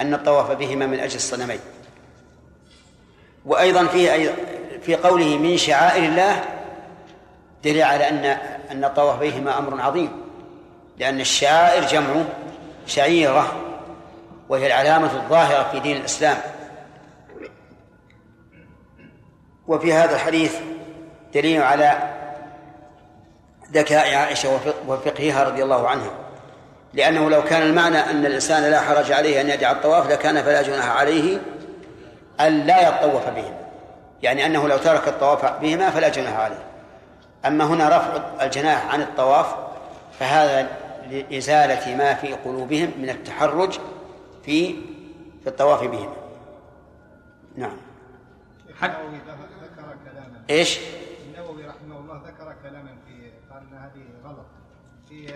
أن 0.00 0.14
الطواف 0.14 0.50
بهما 0.50 0.86
من 0.86 1.00
أجل 1.00 1.16
الصنمين. 1.16 1.60
وأيضا 3.44 3.86
في 3.86 4.30
في 4.82 4.96
قوله 4.96 5.38
من 5.38 5.56
شعائر 5.56 6.04
الله 6.04 6.44
دليل 7.64 7.82
على 7.82 8.08
أن 8.08 8.24
أن 8.70 8.84
الطواف 8.84 9.20
بهما 9.20 9.58
أمر 9.58 9.80
عظيم 9.80 10.10
لأن 10.98 11.20
الشعائر 11.20 11.84
جمع 11.84 12.22
شعيرة 12.86 13.52
وهي 14.48 14.66
العلامة 14.66 15.14
الظاهرة 15.14 15.68
في 15.72 15.80
دين 15.80 15.96
الإسلام. 15.96 16.36
وفي 19.68 19.92
هذا 19.92 20.14
الحديث 20.14 20.56
دليل 21.34 21.62
على 21.62 21.98
ذكاء 23.72 24.14
عائشة 24.14 24.60
وفقهها 24.86 25.44
رضي 25.44 25.62
الله 25.62 25.88
عنها. 25.88 26.10
لأنه 26.94 27.30
لو 27.30 27.44
كان 27.44 27.62
المعنى 27.62 27.98
أن 27.98 28.26
الإنسان 28.26 28.62
لا 28.62 28.80
حرج 28.80 29.12
عليه 29.12 29.40
أن 29.40 29.50
يدع 29.50 29.70
الطواف 29.70 30.10
لكان 30.10 30.42
فلا 30.42 30.62
جناح 30.62 30.96
عليه 30.96 31.38
أن 32.40 32.66
لا 32.66 32.88
يطوف 32.88 33.28
بهما. 33.28 33.60
يعني 34.22 34.46
أنه 34.46 34.68
لو 34.68 34.76
ترك 34.76 35.08
الطواف 35.08 35.44
بهما 35.44 35.90
فلا 35.90 36.08
جناح 36.08 36.38
عليه. 36.38 36.69
أما 37.46 37.64
هنا 37.64 37.88
رفع 37.88 38.44
الجناح 38.44 38.94
عن 38.94 39.02
الطواف 39.02 39.54
فهذا 40.18 40.68
لإزالة 41.10 41.96
ما 41.96 42.14
في 42.14 42.32
قلوبهم 42.32 42.92
من 42.98 43.10
التحرج 43.10 43.78
في 44.44 44.74
في 45.42 45.46
الطواف 45.46 45.84
بهما 45.84 46.16
نعم. 47.56 47.76
حد 48.80 48.90
ذكر 48.90 49.96
كلاما. 50.04 50.44
إيش؟ 50.50 50.78
النووي 51.26 51.66
رحمه 51.66 51.98
الله 51.98 52.22
ذكر 52.26 52.54
كلاما 52.62 52.96
في 53.06 53.30
قال 53.50 53.62
ان 53.62 53.78
هذه 53.78 54.28
غلط. 54.28 54.46
في 55.08 55.34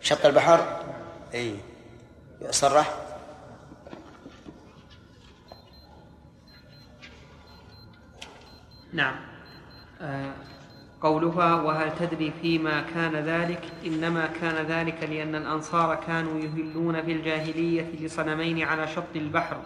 شط 0.00 0.26
البحر؟ 0.26 0.82
إي. 1.34 1.56
صرح. 2.50 2.94
نعم. 8.92 9.16
آه 10.00 10.34
قولها 11.02 11.54
وهل 11.54 11.90
تدري 11.98 12.32
فيما 12.42 12.84
كان 12.94 13.16
ذلك؟ 13.16 13.60
إنما 13.86 14.28
كان 14.40 14.66
ذلك 14.66 15.08
لأن 15.10 15.34
الأنصار 15.34 15.94
كانوا 16.06 16.40
يهلون 16.40 17.02
في 17.02 17.12
الجاهلية 17.12 17.86
لصنمين 18.00 18.62
على 18.62 18.88
شط 18.88 19.16
البحر. 19.16 19.56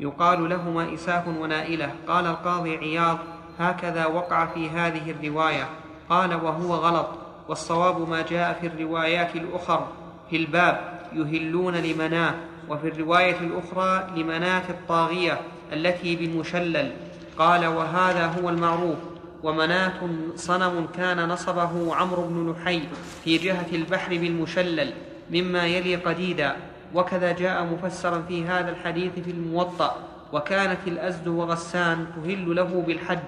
يقال 0.00 0.48
لهما 0.48 0.94
إساف 0.94 1.28
ونائلة. 1.28 1.90
قال 2.08 2.26
القاضي 2.26 2.76
عياض 2.76 3.18
هكذا 3.58 4.06
وقع 4.06 4.46
في 4.46 4.70
هذه 4.70 5.10
الرواية. 5.10 5.68
قال 6.08 6.34
وهو 6.34 6.74
غلط. 6.74 7.08
والصواب 7.48 8.08
ما 8.08 8.22
جاء 8.22 8.58
في 8.60 8.66
الروايات 8.66 9.36
الأخر. 9.36 9.86
في 10.30 10.36
الباب 10.36 11.00
يهلون 11.12 11.74
لمناه. 11.74 12.34
وفي 12.68 12.88
الرواية 12.88 13.38
الأخرى 13.40 14.06
لمناة 14.16 14.70
الطاغية 14.70 15.40
التي 15.72 16.16
بالمشلل 16.16 16.92
قال 17.38 17.66
وهذا 17.66 18.26
هو 18.26 18.48
المعروف. 18.48 19.13
ومناة 19.44 20.00
صنم 20.36 20.86
كان 20.96 21.28
نصبه 21.28 21.94
عمرو 21.94 22.22
بن 22.22 22.50
لحي 22.50 22.82
في 23.24 23.38
جهة 23.38 23.66
البحر 23.72 24.10
بالمشلل 24.10 24.92
مما 25.30 25.66
يلي 25.66 25.96
قديدا 25.96 26.56
وكذا 26.94 27.32
جاء 27.32 27.64
مفسرا 27.64 28.24
في 28.28 28.44
هذا 28.44 28.70
الحديث 28.70 29.12
في 29.24 29.30
الموطأ 29.30 29.96
وكانت 30.32 30.78
الأزد 30.86 31.28
وغسان 31.28 32.06
تهل 32.16 32.56
له 32.56 32.84
بالحج. 32.86 33.18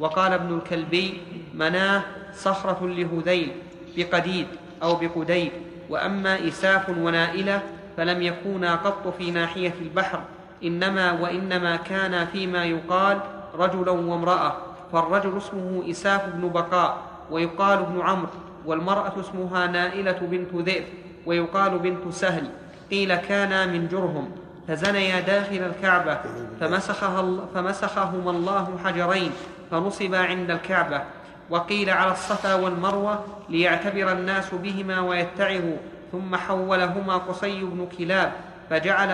وقال 0.00 0.32
ابن 0.32 0.56
الكلبي 0.56 1.20
مناة 1.54 2.02
صخرة 2.34 2.86
لهذيل 2.86 3.52
بقديد 3.96 4.46
أو 4.82 4.94
بقديد 4.94 5.52
وأما 5.90 6.48
إساف 6.48 6.88
ونائلة 6.88 7.62
فلم 7.96 8.22
يكونا 8.22 8.74
قط 8.74 9.14
في 9.18 9.30
ناحية 9.30 9.74
البحر 9.80 10.20
إنما 10.64 11.12
وإنما 11.12 11.76
كانا 11.76 12.24
فيما 12.24 12.64
يقال 12.64 13.20
رجلا 13.54 13.90
وامرأة. 13.90 14.56
فالرجل 14.92 15.36
اسمه 15.36 15.90
إساف 15.90 16.26
بن 16.26 16.48
بقاء 16.48 16.98
ويقال 17.30 17.78
ابن 17.78 18.00
عمرو 18.00 18.28
والمرأة 18.66 19.12
اسمها 19.20 19.66
نائلة 19.66 20.18
بنت 20.22 20.54
ذئب 20.54 20.84
ويقال 21.26 21.78
بنت 21.78 22.14
سهل. 22.14 22.50
قيل 22.90 23.16
كانا 23.16 23.66
من 23.66 23.88
جرهم. 23.88 24.30
فزنيا 24.68 25.20
داخل 25.20 25.56
الكعبة 25.56 26.18
فمسخها 26.60 27.24
فمسخهما 27.54 28.30
الله 28.30 28.78
حجرين 28.84 29.32
فنصبا 29.70 30.18
عند 30.18 30.50
الكعبة. 30.50 31.02
وقيل 31.50 31.90
على 31.90 32.12
الصفا 32.12 32.54
والمروة 32.54 33.24
ليعتبر 33.48 34.12
الناس 34.12 34.54
بهما 34.54 35.00
ويتعظوا. 35.00 35.76
ثم 36.12 36.36
حولهما 36.36 37.16
قصي 37.16 37.60
بن 37.62 37.86
كلاب 37.98 38.32
فجعل 38.70 39.10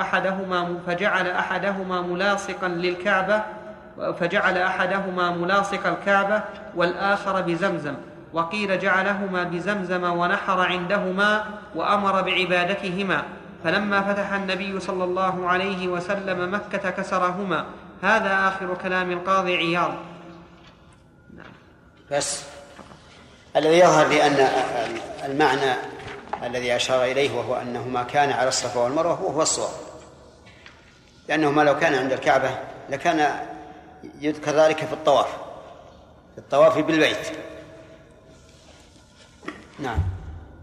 أحدهما 0.00 0.78
فجعل 0.86 1.26
أحدهما 1.28 2.00
ملاصقا 2.00 2.68
للكعبة 2.68 3.42
فجعل 4.20 4.58
أحدهما 4.58 5.30
ملاصق 5.30 5.86
الكعبة 5.86 6.42
والآخر 6.74 7.40
بزمزم 7.40 7.94
وقيل 8.32 8.78
جعلهما 8.78 9.42
بزمزم 9.44 10.04
ونحر 10.04 10.60
عندهما 10.60 11.44
وأمر 11.74 12.22
بعبادتهما. 12.22 13.22
فلما 13.64 14.00
فتح 14.02 14.32
النبي 14.32 14.80
صلى 14.80 15.04
الله 15.04 15.48
عليه 15.48 15.88
وسلم 15.88 16.54
مكة 16.54 16.90
كسرهما. 16.90 17.66
هذا 18.02 18.48
آخر 18.48 18.74
كلام 18.82 19.12
القاضي 19.12 19.56
عياض. 19.56 19.94
بس 22.10 22.42
الذي 23.56 23.78
يظهر 23.78 24.06
لي 24.06 24.26
أن 24.26 24.48
المعنى 25.24 25.72
الذي 26.42 26.76
أشار 26.76 27.04
إليه 27.04 27.36
وهو 27.36 27.56
أنهما 27.56 28.02
كان 28.02 28.32
على 28.32 28.48
الصفا 28.48 28.80
والمروة 28.80 29.22
وهو 29.22 29.42
الصواب. 29.42 29.70
لأنهما 31.28 31.62
لو 31.62 31.78
كان 31.78 31.94
عند 31.94 32.12
الكعبة 32.12 32.50
لكان 32.90 33.46
يذكر 34.20 34.50
ذلك 34.50 34.84
في 34.84 34.92
الطواف. 34.92 35.28
في 36.34 36.38
الطواف 36.38 36.78
بالبيت. 36.78 37.32
نعم. 39.78 39.98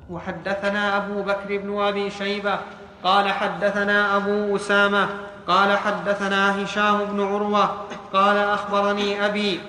وحدثنا 0.09 0.97
أبو 0.97 1.23
بكر 1.23 1.57
بن 1.57 1.81
أبي 1.81 2.09
شيبة 2.11 2.59
قال 3.03 3.31
حدثنا 3.31 4.15
أبو 4.17 4.55
أسامة 4.55 5.09
قال 5.47 5.77
حدثنا 5.77 6.63
هشام 6.63 7.05
بن 7.05 7.21
عروة 7.21 7.85
قال 8.13 8.37
أخبرني 8.37 9.25
أبي 9.25 9.61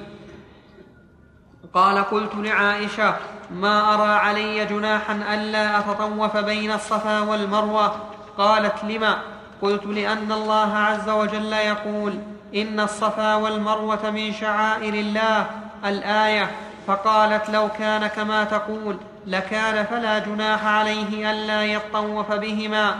قال 1.74 1.98
قلت 1.98 2.34
لعائشة 2.34 3.16
ما 3.50 3.94
أرى 3.94 4.12
علي 4.12 4.64
جناحا 4.64 5.34
ألا 5.34 5.78
أتطوف 5.78 6.36
بين 6.36 6.72
الصفا 6.72 7.20
والمروة؟ 7.20 7.96
قالت 8.38 8.84
لم 8.84 9.14
قلت 9.62 9.86
لأن 9.86 10.32
الله 10.32 10.76
عز 10.76 11.08
وجل 11.08 11.52
يقول 11.52 12.18
إن 12.54 12.80
الصفا 12.80 13.34
والمروة 13.34 14.10
من 14.10 14.32
شعائر 14.32 14.94
الله 14.94 15.46
الآية 15.84 16.50
فقالت 16.86 17.50
لو 17.50 17.68
كان 17.78 18.06
كما 18.06 18.44
تقول 18.44 18.96
لكان 19.26 19.84
فلا 19.84 20.18
جناح 20.18 20.66
عليه 20.66 21.30
ألا 21.30 21.64
يطوف 21.64 22.32
بهما. 22.32 22.96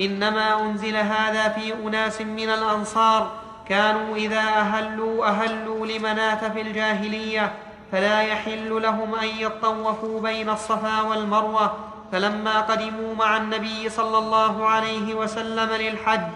إنما 0.00 0.60
أنزل 0.60 0.96
هذا 0.96 1.48
في 1.48 1.74
أناس 1.86 2.20
من 2.20 2.50
الأنصار 2.50 3.30
كانوا 3.68 4.16
إذا 4.16 4.40
أهلوا 4.40 5.26
أهلوا 5.26 5.86
لمناة 5.86 6.48
في 6.48 6.60
الجاهلية 6.60 7.52
فلا 7.92 8.20
يحل 8.22 8.82
لهم 8.82 9.14
أن 9.14 9.28
يطوفوا 9.38 10.20
بين 10.20 10.50
الصفا 10.50 11.00
والمروة. 11.00 11.76
فلما 12.12 12.60
قدموا 12.60 13.14
مع 13.14 13.36
النبي 13.36 13.88
صلى 13.88 14.18
الله 14.18 14.68
عليه 14.68 15.14
وسلم 15.14 15.68
للحج 15.72 16.32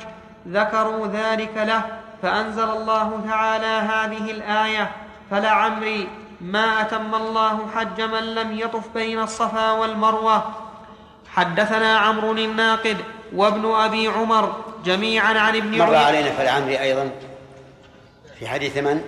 ذكروا 0.48 1.06
ذلك 1.06 1.52
له 1.56 1.82
فأنزل 2.22 2.70
الله 2.70 3.20
تعالى 3.28 3.66
هذه 3.66 4.30
الآية 4.30 4.90
فلعمري 5.30 6.08
ما 6.40 6.80
أتم 6.80 7.14
الله 7.14 7.70
حج 7.74 8.00
من 8.00 8.34
لم 8.34 8.58
يطف 8.58 8.88
بين 8.94 9.22
الصفا 9.22 9.72
والمروة. 9.72 10.54
حدثنا 11.28 11.98
عمرو 11.98 12.32
الناقد 12.32 12.96
وابن 13.32 13.74
أبي 13.74 14.08
عمر 14.08 14.64
جميعا 14.84 15.38
عن 15.38 15.56
ابن 15.56 15.78
مر 15.78 15.94
علينا 15.94 16.30
فلعمري 16.30 16.80
أيضا. 16.80 17.10
في 18.38 18.48
حديث 18.48 18.76
من؟ 18.78 19.02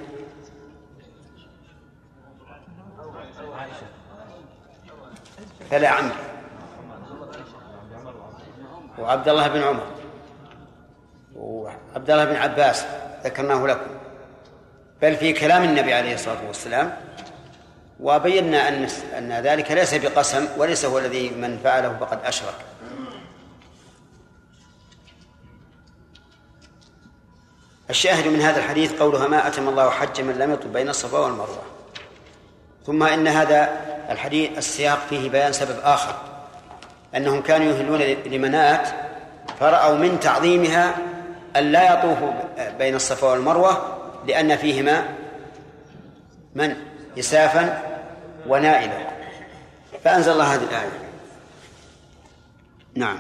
فلا 5.71 5.89
عمرو 5.89 6.15
وعبد 8.99 9.29
الله 9.29 9.49
بن 9.49 9.63
عمر. 9.63 10.00
وعبد 11.37 12.11
الله 12.11 12.25
بن 12.25 12.37
عباس 12.37 12.85
ذكرناه 13.25 13.67
لكم. 13.67 13.91
بل 15.03 15.17
في 15.17 15.33
كلام 15.33 15.63
النبي 15.63 15.95
عليه 15.95 16.15
الصلاة 16.15 16.47
والسلام 16.47 16.97
وبينا 18.01 18.69
أن 18.69 18.89
أن 19.19 19.33
ذلك 19.33 19.71
ليس 19.71 19.95
بقسم 19.95 20.49
وليس 20.57 20.85
هو 20.85 20.99
الذي 20.99 21.31
من 21.31 21.59
فعله 21.65 21.97
فقد 22.01 22.19
أشرك. 22.25 22.55
الشاهد 27.91 28.29
من 28.29 28.41
هذا 28.41 28.59
الحديث 28.59 28.93
قولها 28.93 29.29
ما 29.29 29.47
أتم 29.47 29.69
الله 29.69 29.91
حج 29.91 30.21
من 30.21 30.35
لم 30.39 30.53
يطب 30.53 30.73
بين 30.73 30.89
الصفا 30.89 31.19
والمروة. 31.19 31.63
ثم 32.87 33.03
إن 33.03 33.29
هذا 33.29 33.81
الحديث 34.11 34.59
السياق 34.59 34.99
فيه 35.11 35.31
بيان 35.31 35.53
سبب 35.53 35.77
آخر. 35.83 36.15
أنهم 37.17 37.43
كانوا 37.43 37.67
يهلون 37.67 38.01
لمنات 38.27 38.89
فرأوا 39.61 39.97
من 39.97 40.21
تعظيمها 40.21 40.95
أن 41.57 41.73
لا 41.73 41.93
يطوفوا 41.93 42.33
بين 42.79 42.95
الصفا 42.95 43.27
والمروة 43.27 43.99
لأن 44.27 44.57
فيهما 44.57 45.09
من؟ 46.55 46.77
إسافا 47.19 47.83
ونائلة 48.47 49.07
فأنزل 50.05 50.33
الله 50.33 50.55
هذه 50.55 50.65
الآية. 50.65 50.91
نعم. 52.95 53.19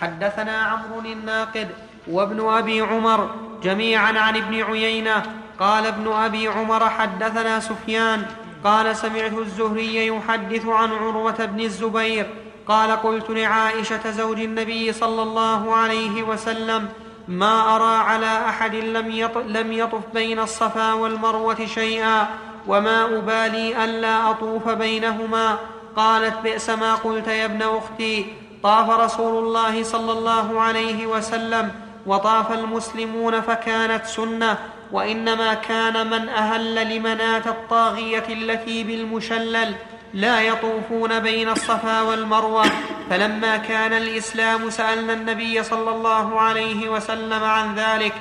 حدثنا 0.00 0.58
عمرو 0.58 1.00
الناقد 1.00 1.68
وابن 2.10 2.48
أبي 2.48 2.80
عمر 2.80 3.30
جميعا 3.62 4.18
عن 4.18 4.36
ابن 4.36 4.62
عيينة 4.62 5.22
قال 5.60 5.86
ابن 5.86 6.12
أبي 6.12 6.48
عمر 6.48 6.90
حدثنا 6.90 7.60
سفيان 7.60 8.26
قال 8.64 8.96
سمعت 8.96 9.32
الزهري 9.32 10.06
يحدث 10.06 10.66
عن 10.66 10.92
عروة 10.92 11.44
بن 11.44 11.60
الزبير 11.60 12.26
قال 12.66 12.90
قلت 12.90 13.30
لعائشة 13.30 14.10
زوج 14.10 14.40
النبي 14.40 14.92
صلى 14.92 15.22
الله 15.22 15.74
عليه 15.74 16.22
وسلم 16.22 16.88
ما 17.28 17.76
أرى 17.76 17.96
على 17.96 18.48
أحد 18.48 18.74
لم, 18.74 19.30
لم 19.46 19.72
يطف 19.72 20.00
بين 20.14 20.38
الصفا 20.38 20.92
والمروة 20.92 21.66
شيئا 21.66 22.26
وما 22.66 23.04
أبالي 23.04 23.84
الا 23.84 24.30
أطوف 24.30 24.68
بينهما. 24.68 25.56
قالت 25.96 26.34
بئس 26.42 26.70
ما 26.70 26.94
قلت 26.94 27.28
يا 27.28 27.44
ابن 27.44 27.62
أختي. 27.62 28.26
طاف 28.62 28.90
رسول 28.90 29.44
الله 29.44 29.82
صلى 29.82 30.12
الله 30.12 30.60
عليه 30.60 31.06
وسلم 31.06 31.70
وطاف 32.06 32.52
المسلمون 32.52 33.40
فكانت 33.40 34.04
سنة. 34.04 34.58
وإنما 34.92 35.54
كان 35.54 36.10
من 36.10 36.28
أهل 36.28 36.96
لمناة 36.96 37.42
الطاغية 37.46 38.24
التي 38.28 38.84
بالمشلل. 38.84 39.74
لا 40.14 40.40
يطوفون 40.40 41.20
بين 41.20 41.48
الصفا 41.48 42.00
والمروة. 42.00 42.64
فلما 43.10 43.56
كان 43.56 43.92
الإسلام 43.92 44.70
سألنا 44.70 45.12
النبي 45.12 45.62
صلى 45.62 45.90
الله 45.90 46.40
عليه 46.40 46.88
وسلم 46.88 47.44
عن 47.44 47.74
ذلك 47.74 48.14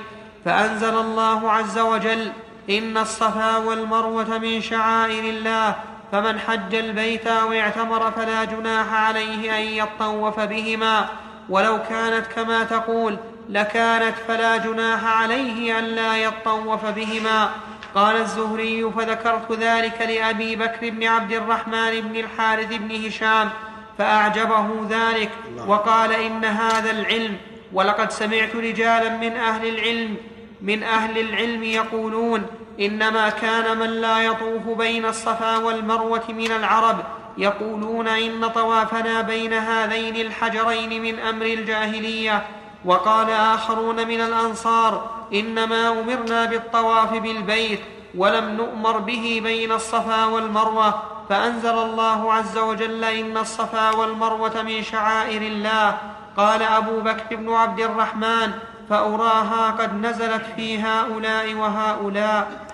فأنزل 0.46 0.98
الله 0.98 1.52
عز 1.52 1.80
وجل 1.80 2.32
إن 2.70 2.98
الصفا 2.98 3.58
والمروة 3.58 4.38
من 4.38 4.62
شعائر 4.62 5.24
الله 5.24 5.76
فمن 6.12 6.40
حج 6.40 6.76
البيت 6.76 7.28
أو 7.28 7.54
اعتمر 7.54 8.12
فلا 8.12 8.44
جناح 8.44 8.94
عليه 8.94 9.58
أن 9.58 9.64
يطوف 9.64 10.40
بهما. 10.40 11.08
ولو 11.50 11.80
كانت 11.90 12.28
كما 12.28 12.64
تقول 12.64 13.18
لكانت 13.50 14.16
فلا 14.28 14.58
جناح 14.58 15.06
عليه 15.22 15.80
الا 15.80 16.18
يطوف 16.18 16.86
بهما. 16.86 17.50
قال 17.96 18.16
الزهري 18.16 18.92
فذكرت 18.92 19.52
ذلك 19.52 20.02
لأبي 20.02 20.56
بكر 20.56 20.90
بن 20.90 21.04
عبد 21.04 21.32
الرحمن 21.32 22.02
بن 22.02 22.16
الحارث 22.16 22.74
بن 22.74 23.06
هشام 23.06 23.50
فأعجبه 23.98 24.68
ذلك 24.90 25.30
وقال 25.68 26.12
إن 26.12 26.46
هذا 26.46 26.92
العلم 26.92 27.38
ولقد 27.74 28.12
سمعت 28.12 28.56
رجالا 28.56 29.10
من 29.10 29.38
أهل 29.38 29.68
العلم 29.68 30.18
من 30.62 30.84
أهل 30.84 31.18
العلم 31.18 31.64
يقولون 31.64 32.46
إنما 32.80 33.30
كان 33.30 33.78
من 33.78 33.90
لا 33.90 34.22
يطوف 34.22 34.78
بين 34.78 35.06
الصفا 35.06 35.58
والمروة 35.58 36.24
من 36.30 36.52
العرب 36.52 37.04
يقولون 37.38 38.08
إن 38.08 38.48
طوافنا 38.48 39.22
بين 39.22 39.54
هذين 39.54 40.16
الحجرين 40.16 41.02
من 41.02 41.20
أمر 41.20 41.46
الجاهلية 41.46 42.46
وقال 42.86 43.30
آخرون 43.30 44.08
من 44.08 44.22
الأنصار 44.22 45.10
إنما 45.34 45.90
أمرنا 45.90 46.46
بالطواف 46.46 47.14
بالبيت 47.14 47.80
ولم 48.16 48.50
نؤمر 48.50 48.98
به 48.98 49.42
بين 49.44 49.72
الصفا 49.72 50.26
والمروة 50.26 51.04
فأنزل 51.30 51.78
الله 51.78 52.34
عز 52.34 52.58
وجل 52.58 53.04
إن 53.04 53.38
الصفا 53.38 53.92
والمروة 53.92 54.62
من 54.62 54.84
شعائر 54.84 55.42
الله. 55.42 55.98
قال 56.38 56.62
أبو 56.64 57.02
بكر 57.02 57.36
بن 57.36 57.50
عبد 57.50 57.80
الرحمن 57.80 58.52
فاراها 58.90 59.72
قد 59.72 59.94
نزلت 59.94 60.46
في 60.56 60.80
هؤلاء 60.80 61.54
وهؤلاء. 61.54 62.68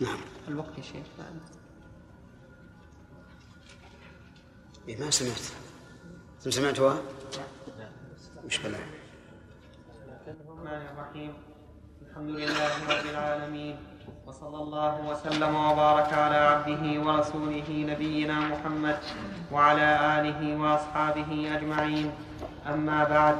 نعم. 0.00 0.18
الوقت 0.48 0.78
يا 0.78 0.82
شيخ. 0.82 1.06
إيه 4.88 5.00
ما 5.00 5.10
سمعت. 5.10 5.44
ثم 6.40 6.50
سمعتها؟ 6.50 6.96
مشكلة 8.46 8.78
الرحمن 10.26 10.82
الرحيم. 10.92 11.32
الحمد 12.10 12.30
لله 12.30 12.70
رب 12.90 13.06
العالمين. 13.10 13.76
وصلى 14.26 14.56
الله 14.56 14.94
وسلم 15.10 15.54
وبارك 15.54 16.12
على 16.12 16.36
عبده 16.36 16.84
ورسوله 17.06 17.68
نبينا 17.70 18.40
محمد 18.40 18.98
وعلى 19.52 19.88
آله 20.18 20.56
وأصحابه 20.56 21.30
أجمعين. 21.56 22.10
أما 22.66 23.04
بعد 23.04 23.36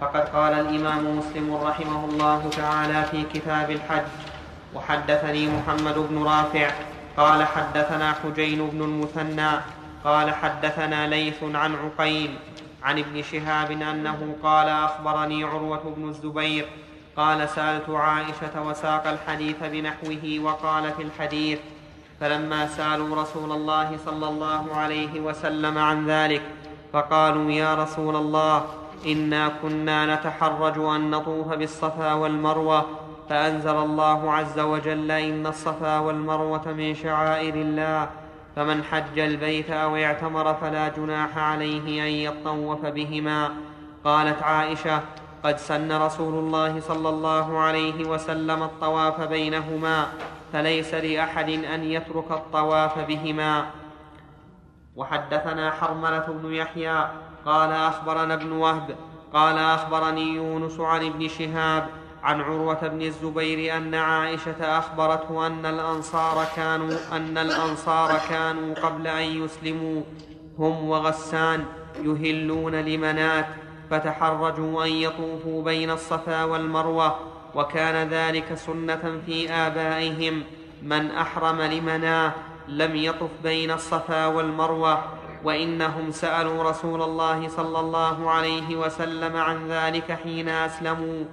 فقد 0.00 0.28
قال 0.28 0.52
الإمام 0.52 1.18
مسلم 1.18 1.54
رحمه 1.54 2.04
الله 2.04 2.50
تعالى 2.50 3.04
في 3.10 3.24
كتاب 3.34 3.70
الحج 3.70 4.04
وحدثني 4.74 5.48
محمد 5.48 5.98
بن 5.98 6.22
رافع 6.24 6.70
قال 7.16 7.44
حدثنا 7.44 8.12
حجين 8.12 8.70
بن 8.70 8.82
المثنى 8.82 9.50
قال 10.06 10.34
حدثنا 10.34 11.06
ليث 11.06 11.42
عن 11.42 11.74
عقيل 11.74 12.34
عن 12.82 12.98
ابن 12.98 13.22
شهاب 13.22 13.70
أنه 13.70 14.36
قال 14.42 14.68
أخبرني 14.68 15.44
عروة 15.44 15.94
بن 15.96 16.08
الزبير 16.08 16.66
قال 17.16 17.48
سألت 17.48 17.90
عائشة 17.90 18.62
وساق 18.62 19.06
الحديث 19.06 19.56
بنحوه 19.62 20.38
وقال 20.42 20.92
في 20.92 21.02
الحديث 21.02 21.58
فلما 22.20 22.66
سألوا 22.66 23.22
رسول 23.22 23.52
الله 23.52 23.98
صلى 24.04 24.28
الله 24.28 24.74
عليه 24.74 25.20
وسلم 25.20 25.78
عن 25.78 26.06
ذلك 26.06 26.42
فقالوا 26.92 27.50
يا 27.50 27.74
رسول 27.74 28.16
الله 28.16 28.64
إنا 29.06 29.52
كنا 29.62 30.14
نتحرج 30.14 30.78
أن 30.78 31.10
نطوف 31.10 31.48
بالصفا 31.48 32.12
والمروة 32.12 32.86
فأنزل 33.28 33.76
الله 33.76 34.32
عز 34.32 34.58
وجل 34.58 35.10
إن 35.10 35.46
الصفا 35.46 35.98
والمروة 35.98 36.72
من 36.72 36.94
شعائر 36.94 37.54
الله 37.54 38.08
فمن 38.56 38.84
حج 38.84 39.18
البيت 39.18 39.70
أو 39.70 39.96
اعتمر 39.96 40.54
فلا 40.54 40.88
جناح 40.88 41.38
عليه 41.38 42.02
أن 42.02 42.08
يطوف 42.08 42.86
بهما. 42.86 43.50
قالت 44.04 44.42
عائشة 44.42 45.00
قد 45.44 45.58
سن 45.58 45.92
رسول 45.92 46.34
الله 46.34 46.80
صلى 46.80 47.08
الله 47.08 47.58
عليه 47.58 48.08
وسلم 48.08 48.62
الطواف 48.62 49.20
بينهما 49.20 50.06
فليس 50.52 50.94
لأحد 50.94 51.48
أن 51.48 51.84
يترك 51.84 52.30
الطواف 52.30 52.98
بهما. 52.98 53.66
وحدثنا 54.96 55.70
حرملة 55.70 56.26
بن 56.28 56.54
يحيى 56.54 57.08
قال 57.46 57.72
أخبرنا 57.72 58.34
ابن 58.34 58.52
وهب 58.52 58.96
قال 59.32 59.58
أخبرني 59.58 60.34
يونس 60.34 60.80
عن 60.80 61.06
ابن 61.06 61.28
شهاب 61.28 61.88
عن 62.22 62.40
عروة 62.40 62.88
بن 62.88 63.02
الزبير 63.02 63.76
أن 63.76 63.94
عائشة 63.94 64.78
أخبرته 64.78 65.46
أن 65.46 65.66
الأنصار 65.66 66.46
كانوا 66.56 66.90
أن 67.12 67.38
الأنصار 67.38 68.20
كانوا 68.28 68.74
قبل 68.74 69.06
أن 69.06 69.44
يسلموا. 69.44 70.02
هم 70.58 70.88
وغسان 70.88 71.64
يهلون 72.04 72.74
لمنات 72.74 73.46
فتحرجوا 73.90 74.84
أن 74.84 74.90
يطوفوا 74.90 75.62
بين 75.62 75.90
الصفا 75.90 76.44
والمروة 76.44 77.18
وكان 77.54 78.08
ذلك 78.08 78.54
سنة 78.54 79.20
في 79.26 79.50
آبائهم. 79.50 80.42
من 80.82 81.10
أحرم 81.10 81.60
لمناة 81.62 82.32
لم 82.68 82.96
يطف 82.96 83.30
بين 83.42 83.70
الصفا 83.70 84.26
والمروة 84.26 85.04
وإنهم 85.44 86.10
سألوا 86.10 86.62
رسول 86.70 87.02
الله 87.02 87.48
صلى 87.48 87.80
الله 87.80 88.30
عليه 88.30 88.76
وسلم 88.76 89.36
عن 89.36 89.68
ذلك 89.68 90.12
حين 90.12 90.48
أسلموا. 90.48 91.24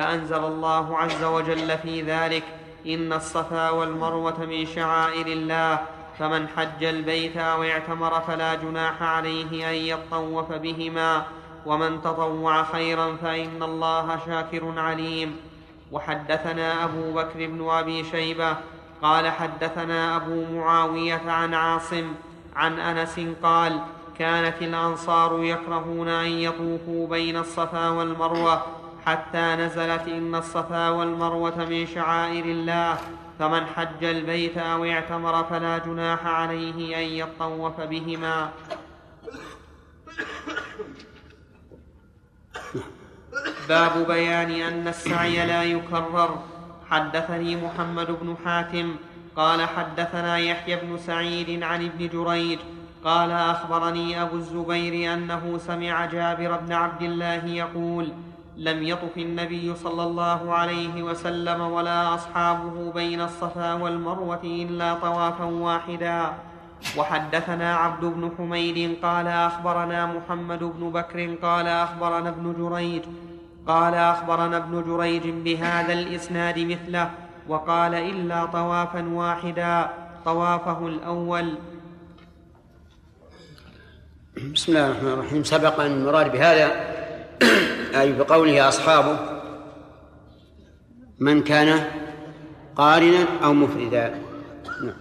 فأنزل 0.00 0.44
الله 0.44 0.98
عز 0.98 1.24
وجل 1.24 1.78
في 1.78 2.02
ذلك 2.02 2.42
إن 2.86 3.12
الصفا 3.12 3.70
والمروة 3.70 4.44
من 4.44 4.66
شعائر 4.66 5.26
الله 5.26 5.78
فمن 6.18 6.48
حج 6.48 6.84
البيت 6.84 7.36
أو 7.36 7.62
اعتمر 7.62 8.20
فلا 8.20 8.54
جناح 8.54 9.02
عليه 9.02 9.70
أن 9.70 9.74
يطوف 9.74 10.52
بهما 10.52 11.22
ومن 11.66 12.02
تطوع 12.02 12.62
خيرا 12.62 13.16
فإن 13.22 13.62
الله 13.62 14.18
شاكر 14.26 14.78
عليم. 14.78 15.36
وحدثنا 15.92 16.84
أبو 16.84 17.12
بكر 17.12 17.46
بن 17.46 17.70
أبي 17.70 18.04
شيبة 18.04 18.56
قال 19.02 19.28
حدثنا 19.28 20.16
أبو 20.16 20.44
معاوية 20.58 21.22
عن 21.26 21.54
عاصم 21.54 22.12
عن 22.56 22.78
أنس 22.78 23.20
قال 23.42 23.80
كانت 24.18 24.62
الأنصار 24.62 25.44
يكرهون 25.44 26.08
أن 26.08 26.26
يطوفوا 26.26 27.08
بين 27.08 27.36
الصفا 27.36 27.88
والمروة 27.88 28.79
حتى 29.06 29.54
نزلت 29.54 30.08
إن 30.08 30.34
الصفا 30.34 30.88
والمروة 30.88 31.64
من 31.64 31.86
شعائر 31.86 32.44
الله 32.44 32.98
فمن 33.38 33.66
حج 33.66 34.04
البيت 34.04 34.58
أو 34.58 34.84
اعتمر 34.84 35.44
فلا 35.44 35.78
جناح 35.78 36.26
عليه 36.26 36.98
أن 36.98 37.28
يطوف 37.28 37.80
بهما. 37.80 38.50
باب 43.68 44.06
بيان 44.06 44.50
أن 44.50 44.88
السعي 44.88 45.46
لا 45.46 45.62
يكرر. 45.62 46.42
حدثني 46.90 47.56
محمد 47.56 48.06
بن 48.10 48.36
حاتم 48.44 48.96
قال 49.36 49.68
حدثنا 49.68 50.38
يحيى 50.38 50.76
بن 50.76 50.98
سعيد 50.98 51.62
عن 51.62 51.84
ابن 51.84 52.08
جريج 52.08 52.58
قال 53.04 53.30
أخبرني 53.30 54.22
أبو 54.22 54.36
الزبير 54.36 55.14
أنه 55.14 55.60
سمع 55.66 56.06
جابر 56.06 56.56
بن 56.56 56.72
عبد 56.72 57.02
الله 57.02 57.44
يقول 57.46 58.12
لم 58.56 58.82
يطف 58.82 59.16
النبي 59.16 59.74
صلى 59.74 60.02
الله 60.02 60.54
عليه 60.54 61.02
وسلم 61.02 61.60
ولا 61.60 62.14
أصحابه 62.14 62.92
بين 62.92 63.20
الصفا 63.20 63.72
والمروة 63.72 64.40
إلا 64.44 64.94
طوافا 64.94 65.44
واحدا. 65.44 66.32
وحدثنا 66.96 67.76
عبد 67.76 68.04
بن 68.04 68.30
حميد 68.38 68.98
قال 69.02 69.26
أخبرنا 69.26 70.06
محمد 70.06 70.58
بن 70.58 70.90
بكر 70.90 71.34
قال 71.42 71.66
أخبرنا 71.66 72.28
ابن 72.28 72.46
جريج 72.58 73.02
قال 73.66 73.94
أخبرنا 73.94 74.56
ابن 74.56 74.74
جريج 74.88 75.24
بهذا 75.28 75.92
الإسناد 75.92 76.58
مثله 76.58 77.10
وقال 77.48 77.94
إلا 77.94 78.46
طوافا 78.46 79.02
واحدا. 79.08 79.90
طوافه 80.24 80.86
الأول. 80.86 81.54
بسم 84.54 84.72
الله 84.72 84.86
الرحمن 84.86 85.12
الرحيم. 85.12 85.44
سبق 85.44 85.80
أن 85.80 85.92
المراد 85.92 86.32
بهذا 86.32 86.66
آي 87.94 88.12
بقوله 88.12 88.68
أصحابه 88.68 89.18
من 91.18 91.42
كان 91.42 91.84
قارنا 92.76 93.26
أو 93.44 93.52
مفردا. 93.52 94.08
نعم. 94.82 94.94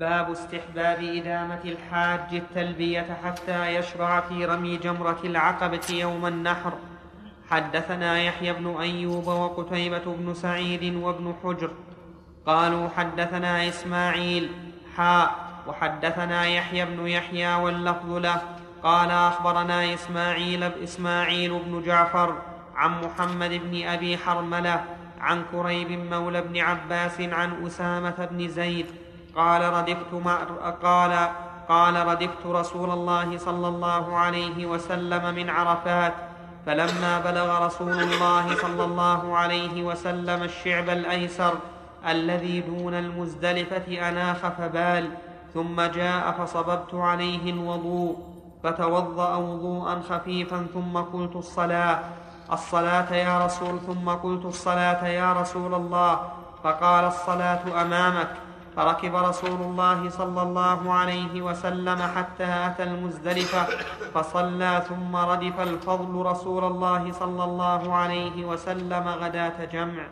باب 0.00 0.30
استحباب 0.30 1.02
إدامة 1.02 1.60
الحاج 1.64 2.34
التلبية 2.34 3.18
حتى 3.24 3.76
يشرع 3.76 4.20
في 4.20 4.44
رمي 4.44 4.76
جمرة 4.76 5.20
العقبة 5.24 5.86
يوم 5.90 6.26
النحر. 6.26 6.72
حدثنا 7.50 8.22
يحيى 8.22 8.52
بن 8.52 8.76
أيوب 8.80 9.26
وقتيبة 9.26 10.04
بن 10.04 10.34
سعيد 10.34 10.94
وابن 10.94 11.34
حجر. 11.42 11.70
قالوا 12.46 12.88
حدثنا 12.88 13.68
إسماعيل 13.68 14.50
حاء. 14.96 15.52
وحدثنا 15.66 16.46
يحيى 16.46 16.84
بن 16.84 17.06
يحيى 17.06 17.54
واللفظ 17.54 18.12
له. 18.12 18.42
قال 18.82 19.10
أخبرنا 19.10 19.94
إسماعيل 19.94 20.62
إسماعيل 20.64 21.58
بن 21.66 21.82
جعفر 21.82 22.34
عن 22.76 23.04
محمد 23.04 23.50
بن 23.50 23.88
أبي 23.88 24.18
حرملة 24.18 24.84
عن 25.20 25.42
كريب 25.52 25.90
مولى 25.90 26.40
بن 26.42 26.58
عباس 26.60 27.20
عن 27.20 27.66
أسامة 27.66 28.28
بن 28.30 28.48
زيد 28.48 28.86
قال 29.36 29.72
ردفت 29.72 30.14
مع 30.24 30.36
قال 30.82 31.28
قال 31.68 32.06
ردفت 32.06 32.46
رسول 32.46 32.90
الله 32.90 33.38
صلى 33.38 33.68
الله 33.68 34.16
عليه 34.16 34.66
وسلم 34.66 35.34
من 35.34 35.50
عرفات 35.50 36.14
فلما 36.66 37.20
بلغ 37.24 37.66
رسول 37.66 37.92
الله 37.92 38.56
صلى 38.56 38.84
الله 38.84 39.36
عليه 39.36 39.82
وسلم 39.82 40.42
الشعب 40.42 40.88
الأيسر 40.88 41.54
الذي 42.08 42.60
دون 42.60 42.94
المزدلفة 42.94 44.08
أناخ 44.08 44.36
فبال 44.36 45.10
ثم 45.54 45.80
جاء 45.82 46.32
فصببت 46.32 46.94
عليه 46.94 47.50
الوضوء 47.50 48.31
فتوضأ 48.62 49.36
وضوءا 49.36 50.02
خفيفا 50.08 50.66
ثم 50.74 50.98
قلت 50.98 51.36
الصلاة. 51.36 51.98
الصلاة 52.52 53.14
يا 53.14 53.44
رسول 53.46 53.80
ثم 53.86 54.08
قلت 54.08 54.44
الصلاة 54.44 55.06
يا 55.06 55.32
رسول 55.32 55.74
الله. 55.74 56.20
فقال 56.64 57.04
الصلاة 57.04 57.82
أمامك. 57.82 58.28
فركب 58.76 59.14
رسول 59.16 59.60
الله 59.60 60.10
صلى 60.10 60.42
الله 60.42 60.92
عليه 60.92 61.42
وسلم 61.42 61.98
حتى 62.16 62.44
أتى 62.66 62.82
المزدلفة 62.82 63.66
فصلى 64.14 64.82
ثم 64.88 65.16
ردف 65.16 65.60
الفضل 65.60 66.26
رسول 66.26 66.64
الله 66.64 67.12
صلى 67.12 67.44
الله 67.44 67.94
عليه 67.94 68.44
وسلم 68.44 69.04
غداة 69.08 69.64
جمع. 69.72 70.04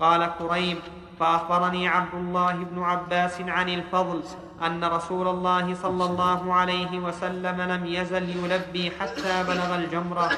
قال 0.00 0.30
كريم 0.38 0.78
فأخبرني 1.20 1.88
عبد 1.88 2.14
الله 2.14 2.52
بن 2.52 2.82
عباس 2.82 3.40
عن 3.40 3.68
الفضل 3.68 4.22
أن 4.62 4.84
رسول 4.84 5.28
الله 5.28 5.74
صلى 5.74 6.04
الله 6.04 6.54
عليه 6.54 6.98
وسلم 6.98 7.60
لم 7.60 7.86
يزل 7.86 8.28
يلبي 8.28 8.90
حتى 9.00 9.44
بلغ 9.48 9.74
الجمرة. 9.74 10.30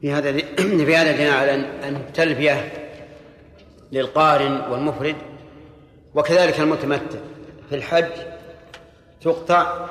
في 0.00 0.12
هذا 0.12 0.32
في 0.56 0.96
هذا 0.96 1.12
دليل 1.12 1.34
على 1.34 1.54
أن 1.88 1.96
التلبية 1.96 2.72
للقارن 3.92 4.60
والمفرد 4.70 5.16
وكذلك 6.14 6.60
المتمتع. 6.60 7.18
في 7.68 7.74
الحج 7.74 8.12
تقطع 9.20 9.86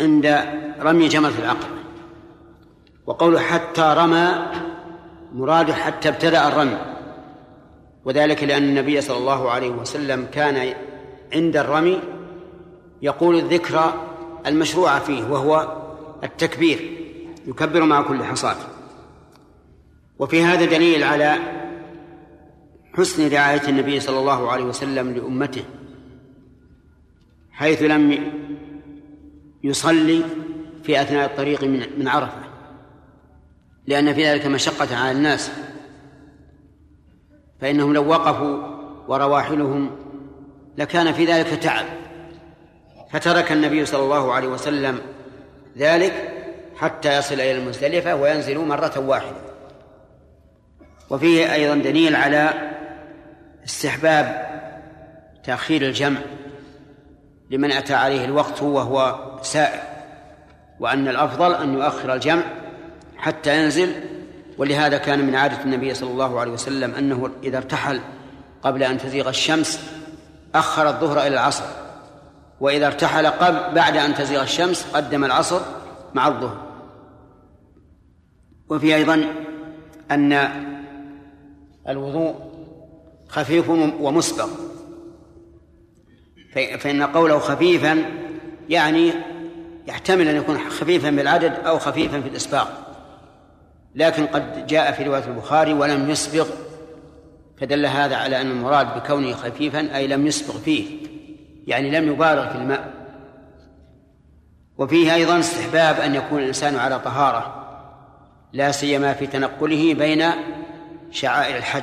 عند 0.00 0.26
رمي 0.80 1.08
جمرة 1.08 1.32
العقبة. 1.38 1.76
وقوله 3.06 3.40
حتى 3.40 3.94
رمى 3.98 4.46
مراد 5.36 5.70
حتى 5.70 6.08
ابتدأ 6.08 6.48
الرمي. 6.48 6.78
وذلك 8.04 8.44
لأن 8.44 8.62
النبي 8.62 9.00
صلى 9.00 9.18
الله 9.18 9.50
عليه 9.50 9.70
وسلم 9.70 10.26
كان 10.32 10.74
عند 11.34 11.56
الرمي 11.56 12.00
يقول 13.02 13.36
الذكرى 13.36 13.94
المشروعة 14.46 14.98
فيه 14.98 15.24
وهو 15.24 15.82
التكبير 16.24 16.78
يكبر 17.46 17.84
مع 17.84 18.02
كل 18.02 18.24
حصاة 18.24 18.56
وفي 20.18 20.42
هذا 20.42 20.64
دليل 20.64 21.04
على 21.04 21.38
حسن 22.94 23.28
رعاية 23.28 23.68
النبي 23.68 24.00
صلى 24.00 24.18
الله 24.18 24.50
عليه 24.50 24.64
وسلم 24.64 25.12
لأمته 25.12 25.64
حيث 27.52 27.82
لم 27.82 28.32
يصلي 29.64 30.22
في 30.82 31.02
أثناء 31.02 31.26
الطريق 31.26 31.64
من 31.98 32.08
عرفة. 32.08 32.45
لأن 33.86 34.14
في 34.14 34.26
ذلك 34.26 34.46
مشقة 34.46 34.96
على 34.96 35.10
الناس. 35.10 35.50
فإنهم 37.60 37.94
لو 37.94 38.08
وقفوا 38.08 38.58
ورواحلهم 39.08 39.90
لكان 40.78 41.12
في 41.12 41.24
ذلك 41.24 41.46
تعب. 41.46 41.86
فترك 43.10 43.52
النبي 43.52 43.86
صلى 43.86 44.02
الله 44.02 44.32
عليه 44.32 44.48
وسلم 44.48 45.00
ذلك 45.78 46.32
حتى 46.76 47.18
يصل 47.18 47.34
إلى 47.34 47.52
المزدلفة 47.52 48.14
وينزل 48.14 48.58
مرة 48.58 48.98
واحدة. 48.98 49.46
وفيه 51.10 51.52
أيضا 51.52 51.74
دليل 51.74 52.16
على 52.16 52.50
استحباب 53.64 54.46
تأخير 55.44 55.82
الجمع 55.82 56.20
لمن 57.50 57.72
أتى 57.72 57.94
عليه 57.94 58.24
الوقت 58.24 58.62
وهو 58.62 59.18
سائر 59.42 59.80
وأن 60.80 61.08
الأفضل 61.08 61.54
أن 61.54 61.74
يؤخر 61.74 62.14
الجمع 62.14 62.42
حتى 63.18 63.62
ينزل 63.62 63.92
ولهذا 64.58 64.98
كان 64.98 65.26
من 65.26 65.34
عادة 65.34 65.64
النبي 65.64 65.94
صلى 65.94 66.10
الله 66.10 66.40
عليه 66.40 66.52
وسلم 66.52 66.94
أنه 66.94 67.30
إذا 67.42 67.56
ارتحل 67.56 68.00
قبل 68.62 68.82
أن 68.82 68.98
تزيغ 68.98 69.28
الشمس 69.28 69.80
أخر 70.54 70.88
الظهر 70.88 71.20
إلى 71.20 71.28
العصر 71.28 71.64
وإذا 72.60 72.86
ارتحل 72.86 73.26
قبل 73.26 73.74
بعد 73.74 73.96
أن 73.96 74.14
تزيغ 74.14 74.42
الشمس 74.42 74.86
قدم 74.92 75.24
العصر 75.24 75.60
مع 76.14 76.28
الظهر. 76.28 76.66
وفي 78.68 78.94
أيضا 78.94 79.24
أن 80.10 80.48
الوضوء 81.88 82.34
خفيف 83.28 83.68
ومسبق. 84.00 84.48
فإن 86.78 87.02
قوله 87.02 87.38
خفيفا 87.38 88.04
يعني 88.68 89.12
يحتمل 89.88 90.28
أن 90.28 90.36
يكون 90.36 90.58
خفيفا 90.58 91.10
بالعدد 91.10 91.52
أو 91.52 91.78
خفيفا 91.78 92.20
في 92.20 92.28
الإسباق. 92.28 92.85
لكن 93.96 94.26
قد 94.26 94.66
جاء 94.66 94.92
في 94.92 95.04
رواية 95.04 95.24
البخاري 95.24 95.72
ولم 95.72 96.10
يسبق 96.10 96.46
فدل 97.60 97.86
هذا 97.86 98.16
على 98.16 98.40
أن 98.40 98.50
المراد 98.50 98.94
بكونه 98.94 99.32
خفيفا 99.32 99.96
أي 99.96 100.06
لم 100.06 100.26
يسبق 100.26 100.56
فيه 100.56 101.06
يعني 101.66 101.90
لم 101.90 102.12
يبالغ 102.12 102.48
في 102.48 102.54
الماء. 102.54 102.92
وفيه 104.78 105.14
أيضا 105.14 105.38
استحباب 105.38 106.00
أن 106.00 106.14
يكون 106.14 106.42
الإنسان 106.42 106.76
على 106.76 106.98
طهارة 106.98 107.66
لا 108.52 108.72
سيما 108.72 109.12
في 109.12 109.26
تنقله 109.26 109.94
بين 109.94 110.24
شعائر 111.10 111.56
الحج 111.56 111.82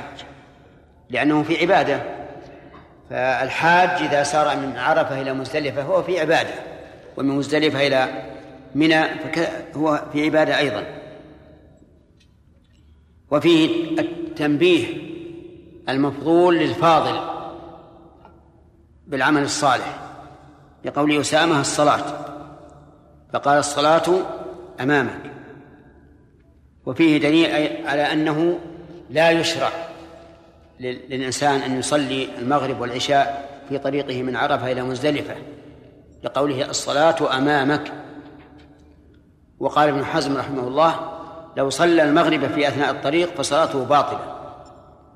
لأنه 1.10 1.42
في 1.42 1.60
عبادة. 1.60 2.02
فالحاج 3.10 4.02
إذا 4.02 4.22
سار 4.22 4.56
من 4.56 4.76
عرفة 4.76 5.20
إلى 5.20 5.34
مزدلفة 5.34 5.82
هو 5.82 6.02
في 6.02 6.20
عبادة 6.20 6.54
ومن 7.16 7.28
مزدلفة 7.28 7.86
إلى 7.86 8.08
منى 8.74 9.04
هو 9.76 10.02
في 10.12 10.24
عبادة 10.24 10.58
أيضا. 10.58 11.03
وفيه 13.30 13.90
التنبيه 14.00 14.86
المفضول 15.88 16.58
للفاضل 16.58 17.20
بالعمل 19.06 19.42
الصالح 19.42 20.00
لقول 20.84 21.20
أسامة 21.20 21.60
الصلاة 21.60 22.04
فقال 23.32 23.58
الصلاة 23.58 24.02
أمامك. 24.80 25.30
وفيه 26.86 27.18
دليل 27.18 27.86
على 27.86 28.12
أنه 28.12 28.58
لا 29.10 29.30
يشرع 29.30 29.70
للإنسان 30.80 31.60
أن 31.60 31.78
يصلي 31.78 32.28
المغرب 32.38 32.80
والعشاء 32.80 33.54
في 33.68 33.78
طريقه 33.78 34.22
من 34.22 34.36
عرفة 34.36 34.72
إلى 34.72 34.82
مزدلفة 34.82 35.34
لقوله 36.24 36.70
الصلاة 36.70 37.38
أمامك. 37.38 37.92
وقال 39.60 39.88
ابن 39.88 40.04
حزم 40.04 40.36
رحمه 40.36 40.68
الله 40.68 41.13
لو 41.56 41.70
صلى 41.70 42.02
المغرب 42.02 42.46
في 42.46 42.68
أثناء 42.68 42.90
الطريق 42.90 43.34
فصلاته 43.34 43.84
باطلة. 43.84 44.34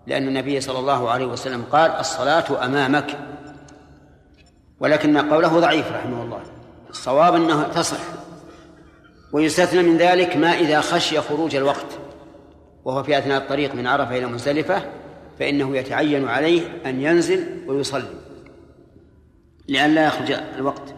لأن 0.07 0.29
النبي 0.29 0.61
صلى 0.61 0.79
الله 0.79 1.11
عليه 1.11 1.27
وسلم 1.27 1.65
قال 1.73 1.91
الصلاة 1.91 2.65
أمامك. 2.65 3.19
ولكن 4.81 5.19
قوله 5.19 5.61
ضعيف 5.61 5.93
رحمه 5.93 6.23
الله. 6.23 6.41
الصواب 6.91 7.35
أنه 7.35 7.63
تصح. 7.63 8.01
ويستثنى 9.33 9.83
من 9.83 9.97
ذلك 9.97 10.37
ما 10.37 10.53
إذا 10.53 10.81
خشي 10.81 11.21
خروج 11.21 11.57
الوقت. 11.57 11.99
وهو 12.85 13.03
في 13.03 13.19
أثناء 13.19 13.39
الطريق 13.39 13.75
من 13.75 13.87
عرفة 13.87 14.17
إلى 14.19 14.27
مزدلفة 14.27 14.83
فإنه 15.39 15.77
يتعين 15.77 16.29
عليه 16.29 16.63
أن 16.87 17.03
ينزل 17.03 17.65
ويصلي. 17.67 18.15
لئلا 19.69 20.07
يخرج 20.07 20.33
الوقت. 20.33 20.95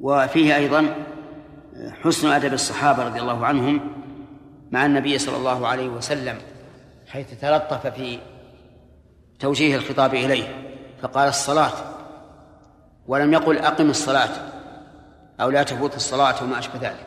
وفيه 0.00 0.56
أيضا 0.56 0.94
حسن 2.02 2.28
أدب 2.28 2.52
الصحابة 2.52 3.04
رضي 3.04 3.20
الله 3.20 3.46
عنهم 3.46 3.80
مع 4.70 4.86
النبي 4.86 5.18
صلى 5.18 5.36
الله 5.36 5.66
عليه 5.66 5.88
وسلم 5.88 6.38
حيث 7.06 7.40
تلطف 7.40 7.86
في 7.86 8.18
توجيه 9.38 9.76
الخطاب 9.76 10.14
إليه 10.14 10.74
فقال 11.02 11.28
الصلاة. 11.28 11.72
ولم 13.06 13.32
يقل 13.32 13.58
أقم 13.58 13.90
الصلاة 13.90 14.30
أو 15.40 15.50
لا 15.50 15.62
تفوت 15.62 15.96
الصلاة 15.96 16.44
وما 16.44 16.58
أشبه 16.58 16.78
ذلك. 16.80 17.06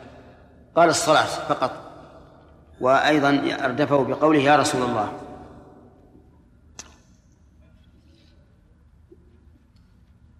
قال 0.76 0.88
الصلاة 0.88 1.24
فقط. 1.24 1.72
وأيضا 2.80 3.56
أردفه 3.64 4.04
بقوله 4.04 4.40
يا 4.40 4.56
رسول 4.56 4.82
الله. 4.82 5.12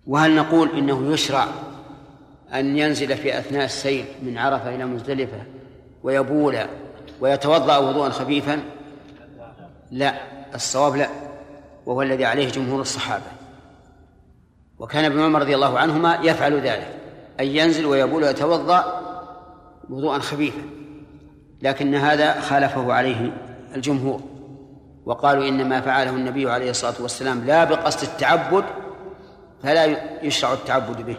وهل 0.07 0.37
نقول 0.37 0.71
إنه 0.71 1.13
يشرع 1.13 1.47
أن 2.55 2.79
ينزل 2.79 3.17
في 3.17 3.39
أثناء 3.39 3.65
السير 3.65 4.05
من 4.23 4.39
عرفة 4.39 4.75
إلى 4.75 4.85
مزدلفة 4.85 5.43
ويبول 6.03 6.59
ويتوضأ 7.21 7.79
وضوءا 7.79 8.09
خفيفا؟ 8.09 8.63
لا 9.91 10.15
الصواب 10.55 10.97
لا 10.97 11.09
وهو 11.87 12.03
الذي 12.03 12.25
عليه 12.25 12.49
جمهور 12.49 12.81
الصحابة. 12.81 13.25
وكان 14.79 15.05
ابن 15.05 15.21
عمر 15.21 15.41
رضي 15.41 15.55
الله 15.55 15.79
عنهما 15.79 16.19
يفعل 16.23 16.61
ذلك 16.61 16.89
أن 17.41 17.47
ينزل 17.47 17.87
ويبول 17.87 18.23
ويتوضأ 18.23 19.01
وضوءا 19.91 20.19
خفيفا 20.19 20.63
لكن 21.63 21.95
هذا 21.95 22.41
خالفه 22.41 22.93
عليه 22.93 23.33
الجمهور. 23.75 24.21
وقالوا 25.05 25.49
إنما 25.49 25.81
فعله 25.81 26.11
النبي 26.11 26.51
عليه 26.51 26.71
الصلاة 26.71 27.03
والسلام 27.03 27.45
لا 27.45 27.65
بقصد 27.65 28.03
التعبد 28.03 28.65
فلا 29.63 29.85
يشرع 30.25 30.53
التعبد 30.53 31.07
به 31.07 31.17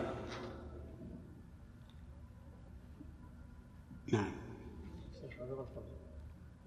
نعم 4.14 4.32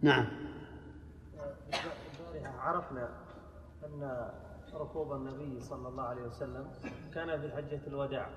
نعم. 0.05 0.27
عرفنا 2.59 3.09
أن 3.85 4.31
ركوب 4.75 5.13
النبي 5.13 5.61
صلى 5.61 5.89
الله 5.89 6.03
عليه 6.03 6.23
وسلم 6.23 6.67
كان 7.15 7.41
في 7.41 7.57
حجة 7.57 7.81
الوداع 7.87 8.29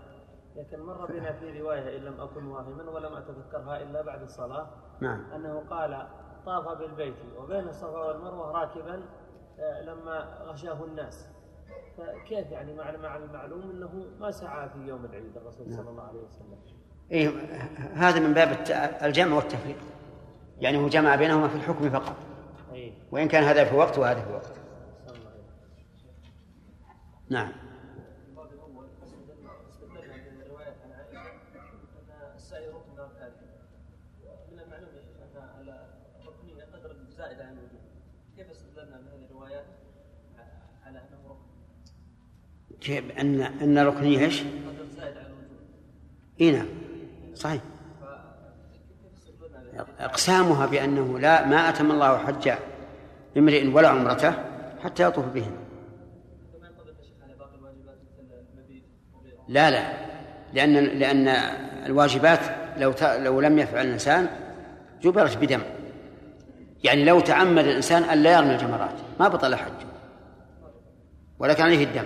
لكن 0.55 0.79
مر 0.79 1.05
بنا 1.05 1.33
في 1.33 1.59
رواية 1.61 1.97
إن 1.97 2.03
لم 2.03 2.21
أكن 2.21 2.45
واهما 2.45 2.89
ولم 2.89 3.13
أتذكرها 3.13 3.81
إلا 3.81 4.01
بعد 4.01 4.21
الصلاة. 4.21 4.67
نعم. 5.01 5.31
أنه 5.35 5.63
قال 5.69 6.07
طاف 6.45 6.77
بالبيت 6.77 7.15
وبين 7.37 7.67
الصفا 7.67 7.97
والمروة 7.97 8.51
راكبا 8.51 9.01
آه، 9.59 9.81
لما 9.81 10.37
غشاه 10.41 10.83
الناس. 10.83 11.27
فكيف 11.97 12.51
يعني 12.51 12.73
مع 12.73 12.91
مع 12.97 13.17
المعلوم 13.17 13.61
أنه 13.61 14.05
ما 14.19 14.31
سعى 14.31 14.69
في 14.69 14.79
يوم 14.79 15.05
العيد 15.05 15.37
الرسول 15.37 15.73
صلى 15.73 15.89
الله 15.89 16.03
عليه 16.03 16.19
وسلم. 16.19 16.59
إيه 17.11 17.29
هذا 17.93 18.19
من 18.19 18.33
باب 18.33 18.49
الجمع 19.03 19.35
والتفريق. 19.35 19.77
يعني 20.61 20.77
هو 20.77 20.87
جمع 20.87 21.15
بينهما 21.15 21.47
في 21.47 21.55
الحكم 21.55 21.89
فقط. 21.89 22.15
أيه. 22.73 22.91
وإن 23.11 23.27
كان 23.27 23.43
هذا 23.43 23.63
في 23.63 23.75
وقت 23.75 23.97
وهذا 23.97 24.21
في 24.21 24.33
وقت. 24.33 24.51
نعم. 27.29 27.51
أن 43.19 43.41
أن 43.41 43.77
ركنية 43.77 44.19
إيش؟ 44.19 44.43
إي 46.41 46.51
نعم 46.51 46.67
صحيح 47.35 47.61
أقسامها 49.99 50.65
بأنه 50.65 51.19
لا 51.19 51.45
ما 51.45 51.69
أتم 51.69 51.91
الله 51.91 52.17
حج 52.17 52.51
امرئ 53.37 53.67
ولا 53.67 53.87
عمرته 53.87 54.33
حتى 54.83 55.03
يطوف 55.03 55.25
بهم 55.25 55.51
لا 59.47 59.71
لا. 59.71 59.93
لأن 60.53 60.73
لأن 60.73 61.27
الواجبات 61.85 62.39
لو 62.77 62.93
لو 63.01 63.41
لم 63.41 63.59
يفعل 63.59 63.85
الإنسان 63.85 64.27
جبرت 65.01 65.37
بدم. 65.37 65.61
يعني 66.83 67.05
لو 67.05 67.19
تعمد 67.19 67.65
الإنسان 67.65 68.03
أن 68.03 68.23
لا 68.23 68.37
يرمي 68.37 68.55
الجمرات 68.55 68.95
ما 69.19 69.27
بطل 69.27 69.55
حجه 69.55 69.87
ولكن 71.39 71.63
عليه 71.63 71.83
الدم. 71.83 72.05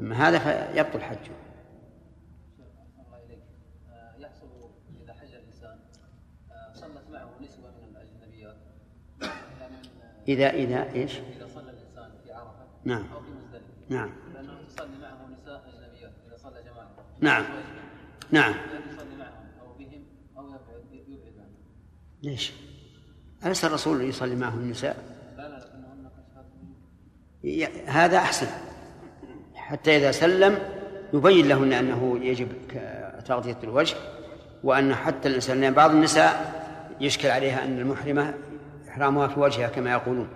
أما 0.00 0.28
هذا 0.28 0.38
فيبطل 0.38 1.02
حجه 1.02 1.32
يحصل 4.18 4.46
إذا 5.04 5.12
حج 5.12 5.34
الإنسان 5.34 5.78
صلت 6.74 7.10
معه 7.12 7.30
نسوة 7.40 7.70
من 7.70 7.96
الأجنبيات 7.96 8.56
إذا 10.28 10.50
إذا 10.50 10.92
إيش؟ 10.92 11.18
إذا 11.18 11.46
صلى 11.54 11.70
الإنسان 11.70 12.10
في 12.24 12.32
عرفة 12.32 12.66
نعم. 12.84 13.04
أو 13.12 13.20
في 13.20 13.30
مزدلفة. 13.30 13.64
نعم. 13.88 14.10
لأنه 14.34 14.52
يصلي 14.66 14.98
معه 15.02 15.28
نساء 15.32 15.64
أجنبيات 15.68 16.12
إذا 16.28 16.36
صلى 16.36 16.62
جماعة. 16.62 16.90
نعم. 17.20 17.44
نعم. 18.30 18.54
يصلي 18.90 19.16
معهم 19.18 19.48
أو 19.60 19.72
بهم 19.78 20.04
أو 20.38 20.46
يبعد 20.46 21.08
يبعد 21.08 21.34
عنهم 21.38 21.54
ليش؟ 22.22 22.52
أليس 23.46 23.64
الرسول 23.64 24.04
يصلي 24.04 24.36
معه 24.36 24.54
النساء؟ 24.54 24.96
لا 25.36 25.48
لا 25.48 25.58
لكنهن 27.44 27.88
هذا 27.88 28.18
أحسن. 28.18 28.46
حتى 29.54 29.96
إذا 29.96 30.10
سلم 30.10 30.58
يبين 31.14 31.48
لهن 31.48 31.72
أنه 31.72 32.18
يجب 32.22 32.48
تغطية 33.24 33.56
الوجه 33.62 33.96
وأن 34.64 34.94
حتى 34.94 35.28
الإنسان 35.28 35.74
بعض 35.74 35.90
النساء 35.90 36.60
يشكل 37.00 37.28
عليها 37.28 37.64
أن 37.64 37.78
المحرمة 37.78 38.34
إحرامها 38.90 39.28
في 39.28 39.40
وجهها 39.40 39.68
كما 39.68 39.90
يقولون. 39.90 40.28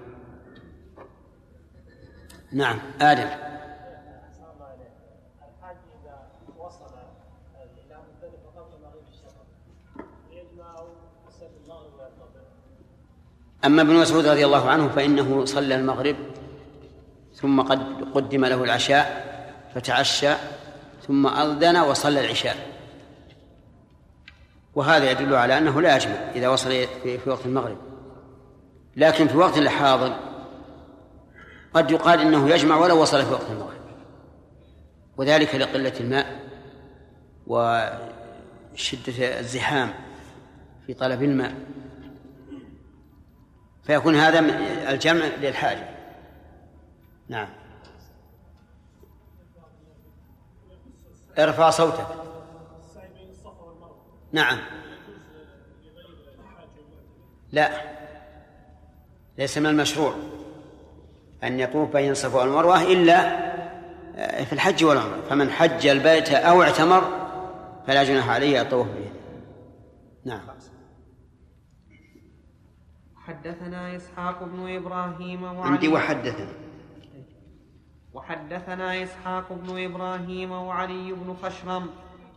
نعم 2.53 2.79
آدم. 3.01 3.29
أما 13.65 13.83
ابن 13.83 13.95
مسعود 13.95 14.27
رضي 14.27 14.47
الله 14.47 14.71
عنه 14.71 14.89
فإنه 14.89 15.45
صلى 15.45 15.75
المغرب 15.75 16.17
ثم 17.35 17.63
قد 17.63 18.09
قدم 18.15 18.45
له 18.45 18.65
العشاء 18.65 19.25
فتعشى 19.75 20.33
ثم 21.07 21.27
أذن 21.27 21.77
وصلى 21.77 22.21
العشاء. 22.21 22.57
وهذا 24.75 25.11
يدل 25.11 25.35
على 25.35 25.59
أنه 25.59 25.81
لا 25.81 25.97
يجمع 25.97 26.15
إذا 26.15 26.49
وصل 26.49 26.71
في, 27.03 27.31
وقت 27.31 27.47
المغرب. 27.47 27.94
لكن 28.97 29.29
في 29.29 29.37
وقت 29.37 29.59
الحاضر 29.59 30.17
قد 31.75 31.91
يقال 31.91 32.21
إنه 32.21 32.51
يجمع 32.51 32.77
ولو 32.77 33.03
وصل 33.03 33.25
في 33.25 33.33
وقت 33.33 33.51
المغرب 33.51 33.75
وذلك 35.17 35.55
لقلة 35.55 35.93
الماء 36.01 36.45
وشدة 37.47 39.41
الزحام 39.41 39.93
في 40.87 40.95
طلب 40.95 41.23
الماء. 41.23 41.55
فيكون 43.85 44.15
هذا 44.15 44.39
الجمع 44.91 45.27
للحاجة. 45.27 45.89
نعم. 47.29 47.49
ارفع 51.39 51.71
صوتك. 51.71 52.07
نعم. 54.33 54.59
لا. 57.53 57.94
ليس 59.39 59.59
من 59.59 59.67
المشروع 59.67 60.15
أن 61.45 61.61
يطوف 61.61 61.93
بين 61.93 62.11
الصفا 62.11 62.41
والمروة 62.41 62.83
إلا 62.83 63.45
في 64.45 64.53
الحج 64.53 64.85
والعمرة. 64.85 65.21
فمن 65.31 65.51
حج 65.51 65.87
البيت 65.87 66.31
أو 66.31 66.63
اعتمر 66.63 67.03
فلا 67.87 68.05
جناح 68.05 68.29
عليه 68.31 68.63
الطواف 68.63 68.87
به. 68.87 69.11
نعم. 70.25 70.41
حدثنا 73.17 73.97
إسحاق 73.97 74.45
بن 74.45 74.77
إبراهيم 74.77 75.43
وعلي. 75.43 75.73
عندي 75.73 75.89
وحدثنا. 75.89 76.53
وحدثنا 78.13 79.03
إسحاق 79.03 79.53
بن 79.53 79.85
إبراهيم 79.85 80.53
وعلي 80.53 81.13
بن 81.13 81.37
خشرم 81.43 81.91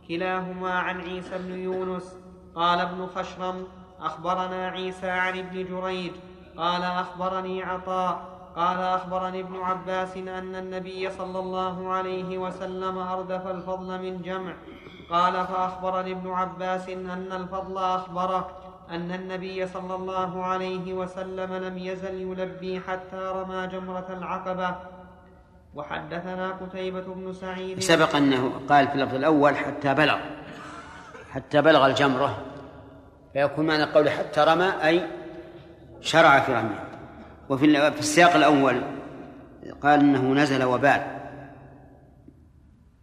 كلاهما 0.08 0.70
عن 0.70 1.00
عيسى 1.00 1.38
بن 1.38 1.58
يونس. 1.58 2.16
قال 2.54 2.78
ابن 2.80 3.06
خشرم 3.06 3.66
أخبرنا 4.00 4.68
عيسى 4.68 5.10
عن 5.10 5.38
ابن 5.38 5.64
جريج 5.64 6.12
قال 6.58 6.82
أخبرني 6.82 7.62
عطاء 7.62 8.20
قال 8.56 8.78
أخبرني 8.80 9.40
ابن 9.40 9.56
عباس 9.56 10.16
أن 10.16 10.54
النبي 10.54 11.10
صلى 11.10 11.38
الله 11.38 11.92
عليه 11.92 12.38
وسلم 12.38 12.98
أردف 12.98 13.46
الفضل 13.46 14.02
من 14.02 14.22
جمع. 14.22 14.54
قال 15.10 15.32
فأخبرني 15.32 16.12
ابن 16.12 16.30
عباس 16.30 16.88
أن 16.88 17.32
الفضل 17.32 17.78
أخبره 17.78 18.50
أن 18.90 19.12
النبي 19.12 19.66
صلى 19.66 19.94
الله 19.94 20.44
عليه 20.44 20.92
وسلم 20.92 21.54
لم 21.54 21.78
يزل 21.78 22.14
يلبي 22.14 22.80
حتى 22.80 23.32
رمى 23.36 23.66
جمرة 23.66 24.06
العقبة. 24.10 24.74
وحدثنا 25.74 26.50
قتيبة 26.50 27.04
بن 27.06 27.32
سعيد. 27.32 27.80
سبق 27.80 28.16
أنه 28.16 28.52
قال 28.68 28.88
في 28.88 28.94
اللفظ 28.94 29.14
الأول 29.14 29.56
حتى 29.56 29.94
بلغ 29.94 30.18
حتى 31.30 31.62
بلغ 31.62 31.86
الجمرة 31.86 32.38
فيكون 33.32 33.66
معنى 33.66 33.84
قوله 33.84 34.10
حتى 34.10 34.40
رمى 34.40 34.72
أي 34.84 35.17
شرع 36.00 36.40
في 36.40 36.52
رميه 36.52 36.84
وفي 37.48 37.90
في 37.92 38.00
السياق 38.00 38.34
الأول 38.34 38.82
قال 39.82 40.00
إنه 40.00 40.34
نزل 40.34 40.64
وبال. 40.64 41.18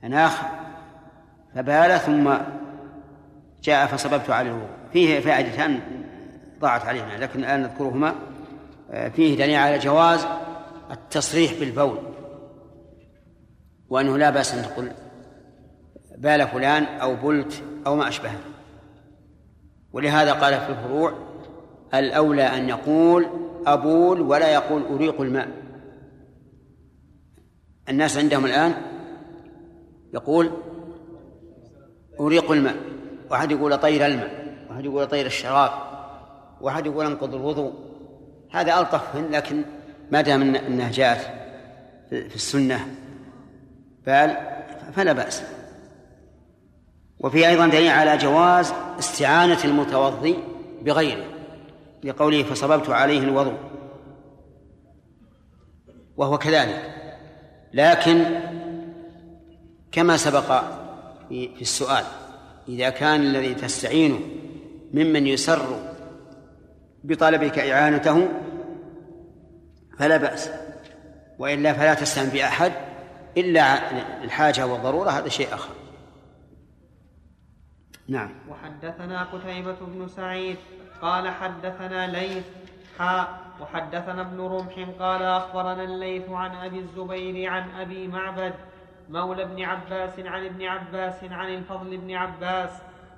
أناخ 0.04 0.42
فبال 1.56 2.00
ثم 2.00 2.34
جاء 3.64 3.88
فصببت 3.88 4.30
عليه. 4.30 4.68
فيه 4.94 5.20
فائدتان 5.20 5.80
ضاعت 6.60 6.86
علينا 6.86 7.18
لكن 7.18 7.40
الآن 7.40 7.62
نذكرهما. 7.62 8.16
فيه 8.90 9.38
دليل 9.38 9.56
على 9.56 9.80
جواز 9.80 10.28
التصريح 10.92 11.54
بالبول. 11.60 11.98
وأنه 13.90 14.18
لا 14.18 14.30
بأس 14.30 14.54
أن 14.54 14.64
تقول 14.64 14.92
بال 16.18 16.48
فلان 16.48 16.84
أو 16.84 17.16
بلت 17.16 17.64
أو 17.88 17.96
ما 17.96 18.08
أشبهه. 18.08 18.40
ولهذا 19.94 20.34
قال 20.34 20.54
في 20.60 20.70
الفروع 20.70 21.25
الأولى 21.94 22.44
أن 22.44 22.70
يقول 22.70 23.28
أبول 23.68 24.22
ولا 24.22 24.54
يقول 24.54 24.84
أريق 24.86 25.22
الماء. 25.22 25.48
الناس 27.90 28.18
عندهم 28.18 28.46
الآن 28.46 28.74
يقول 30.14 30.52
أريق 32.20 32.52
الماء. 32.52 32.76
واحد 33.32 33.52
يقول 33.52 33.74
أطير 33.74 34.06
الماء 34.06 34.46
واحد 34.70 34.86
يقول 34.86 35.04
أطير 35.04 35.26
الشراب 35.26 35.72
واحد 36.62 36.86
يقول 36.86 37.06
أنقض 37.06 37.36
الوضوء. 37.36 37.74
هذا 38.52 38.80
ألطف 38.80 39.16
لكن 39.16 39.64
ما 40.12 40.22
دام 40.22 40.56
أنها 40.56 40.92
جاءت 40.92 41.22
في 42.10 42.36
السنة 42.36 42.88
فلا 44.96 45.14
بأس. 45.14 45.44
وفي 47.20 47.48
أيضا 47.48 47.68
دليل 47.68 47.92
على 47.92 48.18
جواز 48.18 48.74
استعانة 49.00 49.64
المتوضي 49.66 50.36
بغيره. 50.82 51.26
لقوله 52.06 52.44
فصببت 52.44 52.90
عليه 52.90 53.20
الوضوء 53.20 53.58
وهو 56.18 56.38
كذلك. 56.38 56.92
لكن 57.74 58.26
كما 59.92 60.18
سبق 60.18 60.64
في 61.30 61.62
السؤال 61.62 62.04
إذا 62.68 62.90
كان 62.90 63.22
الذي 63.22 63.56
تستعينه 63.56 64.20
ممن 64.94 65.28
يسر 65.28 65.80
بطلبك 67.04 67.60
إعانته 67.60 68.28
فلا 70.00 70.18
بأس. 70.18 70.50
وإلا 71.40 71.74
فلا 71.74 71.94
تستعن 71.94 72.30
بأحد 72.30 72.72
إلا 73.38 73.92
الحاجة 74.24 74.68
والضرورة 74.68 75.10
هذا 75.10 75.30
شيء 75.30 75.54
آخر. 75.54 75.70
نعم. 78.08 78.32
وحدثنا 78.50 79.24
قتيبة 79.24 79.78
بن 79.82 80.08
سعيد 80.08 80.58
قال 81.06 81.30
حدثنا 81.30 82.08
ليث 82.08 82.46
حاء 83.00 83.40
وحدثنا 83.62 84.22
ابن 84.22 84.42
رمح 84.42 84.90
قال 85.00 85.22
أخبرنا 85.24 85.84
الليث 85.84 86.30
عن 86.30 86.56
أبي 86.56 86.80
الزبير 86.80 87.52
عن 87.52 87.64
أبي 87.80 88.08
معبد 88.08 88.54
مولى 89.10 89.44
ابن 89.44 89.64
عباس 89.64 90.20
عن 90.20 90.46
ابن 90.46 90.66
عباس 90.66 91.24
عن 91.24 91.54
الفضل 91.54 91.98
بن 91.98 92.16
عباس 92.16 92.70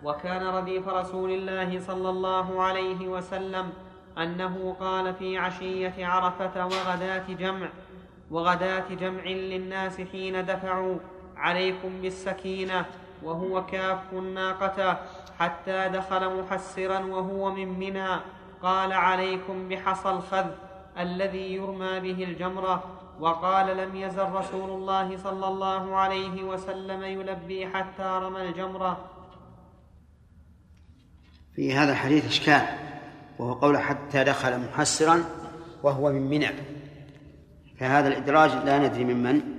وكان 0.03 0.43
رديف 0.47 0.87
رسول 0.87 1.31
الله 1.31 1.79
صلى 1.79 2.09
الله 2.09 2.63
عليه 2.63 3.07
وسلم 3.07 3.69
أنه 4.17 4.75
قال 4.79 5.13
في 5.13 5.37
عشية 5.37 6.05
عرفة 6.05 6.65
وغداة 6.65 7.23
جمع 7.29 7.69
وغداة 8.31 8.85
جمع 8.89 9.23
للناس 9.23 10.01
حين 10.01 10.45
دفعوا 10.45 10.97
عليكم 11.37 12.01
بالسكينة. 12.01 12.85
وهو 13.23 13.65
كاف 13.65 13.99
الناقة 14.13 14.99
حتى 15.39 15.89
دخل 15.89 16.41
محسرا 16.41 16.99
وهو 16.99 17.51
من 17.51 17.79
منى. 17.79 18.19
قال 18.61 18.93
عليكم 18.93 19.69
بحصى 19.69 20.09
الخذ 20.09 20.45
الذي 20.99 21.53
يرمى 21.53 21.99
به 21.99 22.23
الجمرة. 22.23 22.83
وقال 23.19 23.77
لم 23.77 23.95
يزل 23.95 24.31
رسول 24.31 24.69
الله 24.69 25.17
صلى 25.17 25.47
الله 25.47 25.95
عليه 25.95 26.43
وسلم 26.43 27.03
يلبي 27.03 27.67
حتى 27.67 28.19
رمى 28.23 28.41
الجمرة. 28.41 28.97
في 31.55 31.73
هذا 31.73 31.91
الحديث 31.91 32.25
إشكال 32.25 32.61
وهو 33.39 33.53
قول 33.53 33.77
حتى 33.77 34.23
دخل 34.23 34.59
محسرا 34.59 35.23
وهو 35.83 36.11
من 36.11 36.29
منى. 36.29 36.49
فهذا 37.79 38.07
الإدراج 38.07 38.51
لا 38.65 38.87
ندري 38.87 39.03
ممن 39.03 39.56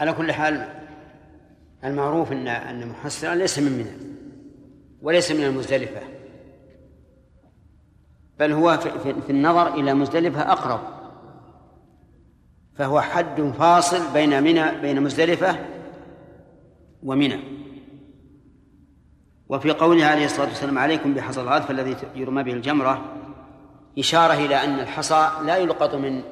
على 0.00 0.12
كل 0.12 0.32
حال 0.32 0.68
المعروف 1.84 2.32
ان 2.32 2.48
أن 2.48 2.88
محسرا 2.88 3.34
ليس 3.34 3.58
من 3.58 3.72
منى 3.72 4.10
وليس 5.02 5.32
من 5.32 5.44
المزدلفة 5.44 6.00
بل 8.38 8.52
هو 8.52 8.78
في 9.26 9.30
النظر 9.30 9.74
إلى 9.74 9.94
مزدلفة 9.94 10.52
أقرب 10.52 10.80
فهو 12.74 13.00
حد 13.00 13.40
فاصل 13.58 14.12
بين 14.12 14.42
منى 14.42 14.80
بين 14.80 15.02
مزدلفة 15.02 15.56
ومنى. 17.02 17.40
وفي 19.48 19.70
قوله 19.70 20.04
عليه 20.04 20.24
الصلاة 20.24 20.48
والسلام 20.48 20.78
عليكم 20.78 21.14
بحصى 21.14 21.40
الغاث 21.40 21.70
الذي 21.70 21.96
يرمى 22.14 22.42
به 22.42 22.52
الجمرة 22.52 23.04
إشارة 23.98 24.32
إلى 24.32 24.64
أن 24.64 24.80
الحصى 24.80 25.30
لا 25.44 25.56
يلقط 25.56 25.94
من 25.94 26.22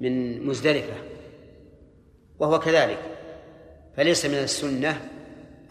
من 0.00 0.46
مزدلفة. 0.46 1.15
وهو 2.38 2.58
كذلك. 2.58 2.98
فليس 3.96 4.26
من 4.26 4.34
السنة 4.34 5.00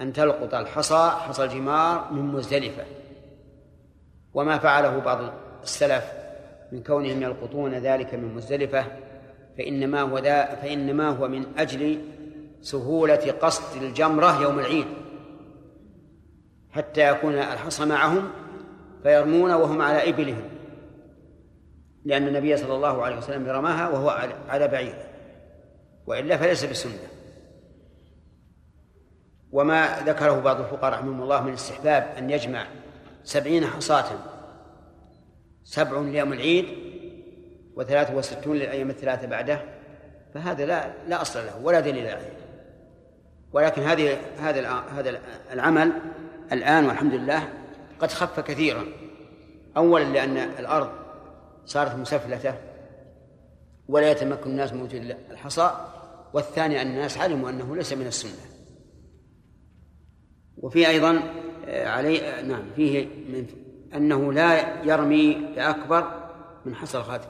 أن 0.01 0.13
تلقط 0.13 0.53
الحصى 0.53 1.09
حصى 1.09 1.43
الجمار 1.43 2.13
من 2.13 2.21
مزدلفة. 2.21 2.83
وما 4.33 4.57
فعله 4.57 4.99
بعض 4.99 5.33
السلف 5.63 6.03
من 6.71 6.83
كونهم 6.83 7.21
يلقطون 7.21 7.73
ذلك 7.73 8.13
من 8.13 8.35
مزدلفة 8.35 8.85
فإنما 9.57 10.01
هو 10.01 10.17
ذا 10.17 10.55
فإنما 10.55 11.09
هو 11.09 11.27
من 11.27 11.45
أجل 11.57 12.01
سهولة 12.61 13.31
قصد 13.41 13.81
الجمرة 13.81 14.41
يوم 14.41 14.59
العيد. 14.59 14.87
حتى 16.71 17.09
يكون 17.09 17.33
الحصى 17.33 17.85
معهم 17.85 18.29
فيرمون 19.03 19.51
وهم 19.51 19.81
على 19.81 20.09
إبلهم. 20.09 20.43
لأن 22.05 22.27
النبي 22.27 22.57
صلى 22.57 22.75
الله 22.75 23.03
عليه 23.03 23.17
وسلم 23.17 23.49
رماها 23.49 23.89
وهو 23.89 24.09
على 24.49 24.67
بعير 24.67 25.14
وإلا 26.07 26.37
فليس 26.37 26.65
بسنة. 26.65 27.07
وما 29.51 29.99
ذكره 30.05 30.39
بعض 30.39 30.59
الفقهاء 30.59 30.93
رحمهم 30.93 31.23
الله 31.23 31.43
من 31.43 31.53
استحباب 31.53 32.13
أن 32.17 32.29
يجمع 32.29 32.67
سبعين 33.23 33.65
حصاة 33.65 34.05
سبع 35.63 35.99
ليوم 35.99 36.33
العيد 36.33 36.65
وثلاثة 37.75 38.15
وستون 38.15 38.55
للأيام 38.55 38.89
الثلاثة 38.89 39.27
بعده 39.27 39.61
فهذا 40.33 40.65
لا 40.65 40.93
لا 41.07 41.21
أصل 41.21 41.45
له 41.45 41.59
ولا 41.63 41.79
دليل 41.79 42.07
عليه. 42.07 42.37
ولكن 43.53 43.81
هذه 43.81 44.17
هذا 44.39 44.69
هذا 44.69 45.19
العمل 45.51 45.91
الآن 46.51 46.85
والحمد 46.85 47.13
لله 47.13 47.49
قد 47.99 48.11
خف 48.11 48.39
كثيرا. 48.39 48.85
أولا 49.77 50.03
لأن 50.03 50.37
الأرض 50.37 50.89
صارت 51.65 51.95
مسفلتة 51.95 52.55
ولا 53.87 54.11
يتمكن 54.11 54.49
الناس 54.49 54.73
من 54.73 54.81
وجود 54.81 55.15
الحصى 55.31 55.71
والثاني 56.35 56.81
أن 56.81 56.87
الناس 56.87 57.17
علموا 57.17 57.49
أنه 57.49 57.75
ليس 57.75 57.93
من 57.93 58.07
السنة. 58.07 58.51
وفي 60.57 60.87
أيضا 60.87 61.19
آه، 61.65 61.87
علي 61.87 62.21
آه، 62.21 62.41
نعم 62.41 62.71
فيه 62.75 63.05
من 63.05 63.47
أنه 63.93 64.33
لا 64.33 64.83
يرمي 64.83 65.33
بأكبر 65.55 66.29
من 66.65 66.75
حصى 66.75 66.97
الخاتم. 66.97 67.29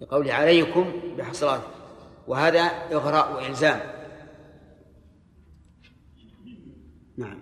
لقوله 0.00 0.32
عليكم 0.32 0.92
بحصرات 1.18 1.60
وهذا 2.26 2.60
إغراء 2.92 3.34
وإلزام. 3.34 3.80
نعم. 7.16 7.38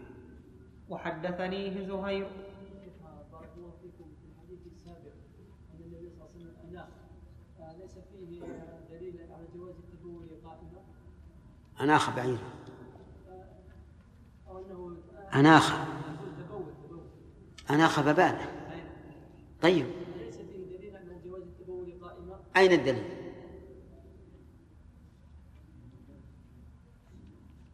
وحدثنيه 0.88 1.86
زهير. 1.86 2.26
أناخ 11.80 12.16
بعيرا 12.16 12.60
أناخ. 15.34 15.74
أناخ 17.70 18.00
ببال 18.00 18.38
طيب. 19.62 19.86
أين 22.56 22.72
الدليل؟ 22.72 23.04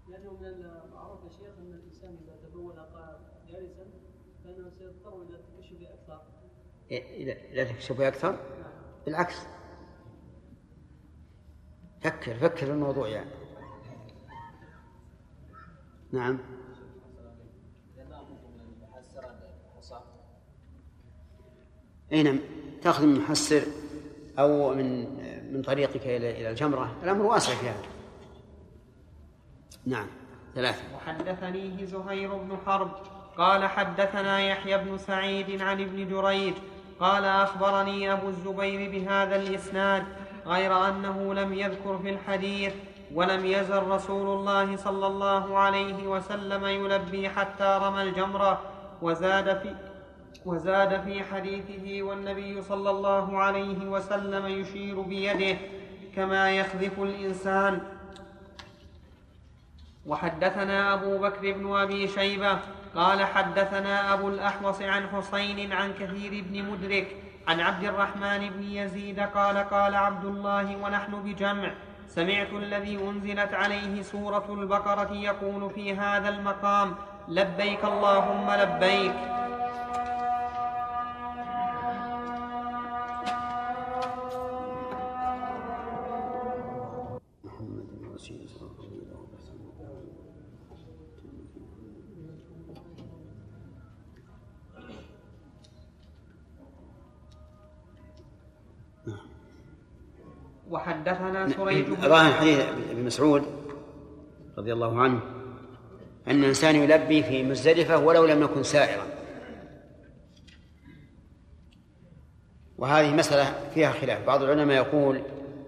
لأنه 0.09 0.33
من 0.33 0.47
المعروف 0.47 1.25
يا 1.25 1.31
شيخ 1.31 1.59
أن 1.59 1.73
الإنسان 1.73 2.17
إذا 2.25 2.49
تبول 2.49 2.75
جالسا 3.49 3.87
فإنه 4.45 4.71
سيضطر 4.79 5.23
إلى 5.23 5.37
التكشف 5.37 5.83
أكثر. 5.83 6.23
إلى 6.91 7.63
التكشف 7.63 8.01
أكثر؟ 8.01 8.39
بالعكس. 9.07 9.37
فكر 12.01 12.35
فكر 12.39 12.73
الموضوع 12.73 13.09
يعني. 13.09 13.46
نعم. 16.13 16.39
اي 22.13 22.23
نعم. 22.23 22.39
تأخذ 22.83 23.07
من 23.07 23.19
محسر 23.19 23.63
أو 24.39 24.75
من 24.75 25.17
من 25.53 25.63
طريقك 25.63 26.07
إلى 26.07 26.41
إلى 26.41 26.51
الجمرة. 26.51 26.97
الأمر 27.03 27.27
واسع 27.27 27.55
في 27.55 27.69
هذا. 27.69 27.83
نعم. 29.87 30.07
ثلاثة. 30.55 30.83
وحدثنيه 30.97 31.85
زهير 31.85 32.35
بن 32.35 32.57
حرب. 32.67 32.91
قال 33.39 33.65
حدثنا 33.65 34.41
يحيى 34.41 34.79
بن 34.79 34.99
سعيد 34.99 35.63
عن 35.63 35.81
ابن 35.81 36.09
جريج. 36.09 36.55
قال 37.01 37.25
أخبرني 37.25 38.13
أبو 38.13 38.29
الزبير 38.29 38.91
بهذا 38.91 39.37
الإسناد 39.37 40.05
غير 40.47 40.89
أنه 40.89 41.35
لم 41.35 41.53
يذكر 41.53 41.99
في 41.99 42.11
الحديث. 42.11 42.75
ولم 43.15 43.47
يزل 43.47 43.83
رسول 43.83 44.39
الله 44.39 44.77
صلى 44.77 45.07
الله 45.07 45.59
عليه 45.59 46.07
وسلم 46.07 46.67
يلبي 46.67 47.29
حتى 47.29 47.79
رمى 47.83 48.03
الجمرة 48.03 48.61
وزاد 49.03 49.59
في 49.59 49.75
وزاد 50.45 51.01
في 51.01 51.25
حديثه 51.25 52.03
والنبي 52.03 52.63
صلى 52.63 52.91
الله 52.91 53.39
عليه 53.39 53.89
وسلم 53.89 54.47
يشير 54.47 55.01
بيده 55.01 55.59
كما 56.17 56.51
يخذف 56.51 57.01
الإنسان. 57.01 57.81
وحدثنا 60.07 60.95
أبو 60.95 61.19
بكر 61.19 61.53
بن 61.53 61.77
أبي 61.77 62.09
شيبة 62.09 62.59
قال 62.95 63.25
حدثنا 63.25 64.13
أبو 64.13 64.29
الأحوص 64.29 64.83
عن 64.83 65.09
حسين 65.09 65.73
عن 65.73 65.93
كثير 65.93 66.45
بن 66.49 66.63
مدرك 66.71 67.17
عن 67.49 67.61
عبد 67.61 67.85
الرحمن 67.85 68.51
بن 68.51 68.63
يزيد 68.63 69.21
قال 69.21 69.57
قال 69.57 69.95
عبد 69.95 70.25
الله 70.25 70.77
ونحن 70.77 71.23
بجمع 71.23 71.71
سمعت 72.09 72.53
الذي 72.53 72.97
أنزلت 72.97 73.55
عليه 73.55 74.03
سورة 74.03 74.47
البقرة 74.51 75.13
يقول 75.13 75.71
في 75.71 75.95
هذا 75.95 76.29
المقام 76.29 76.95
لبيك 77.29 77.85
اللهم 77.85 78.51
لبيك. 78.51 79.15
وحدثنا 100.77 101.49
سريج 101.49 101.87
ظاهر 101.87 102.33
حديث 102.33 102.61
ابن 102.91 103.05
مسعود 103.05 103.43
رضي 104.59 104.73
الله 104.73 105.01
عنه 105.01 105.21
أن 106.29 106.41
الإنسان 106.41 106.77
يلبي 106.77 107.23
في 107.23 107.43
مزدلفة 107.43 107.99
ولو 107.99 108.27
لم 108.27 108.43
يكن 108.43 108.63
سائرا. 108.63 109.07
وهذه 112.79 113.15
مسألة 113.15 113.55
فيها 113.75 113.91
خلاف. 113.91 114.27
بعض 114.27 114.43
العلماء 114.43 114.77
يقول 114.77 115.23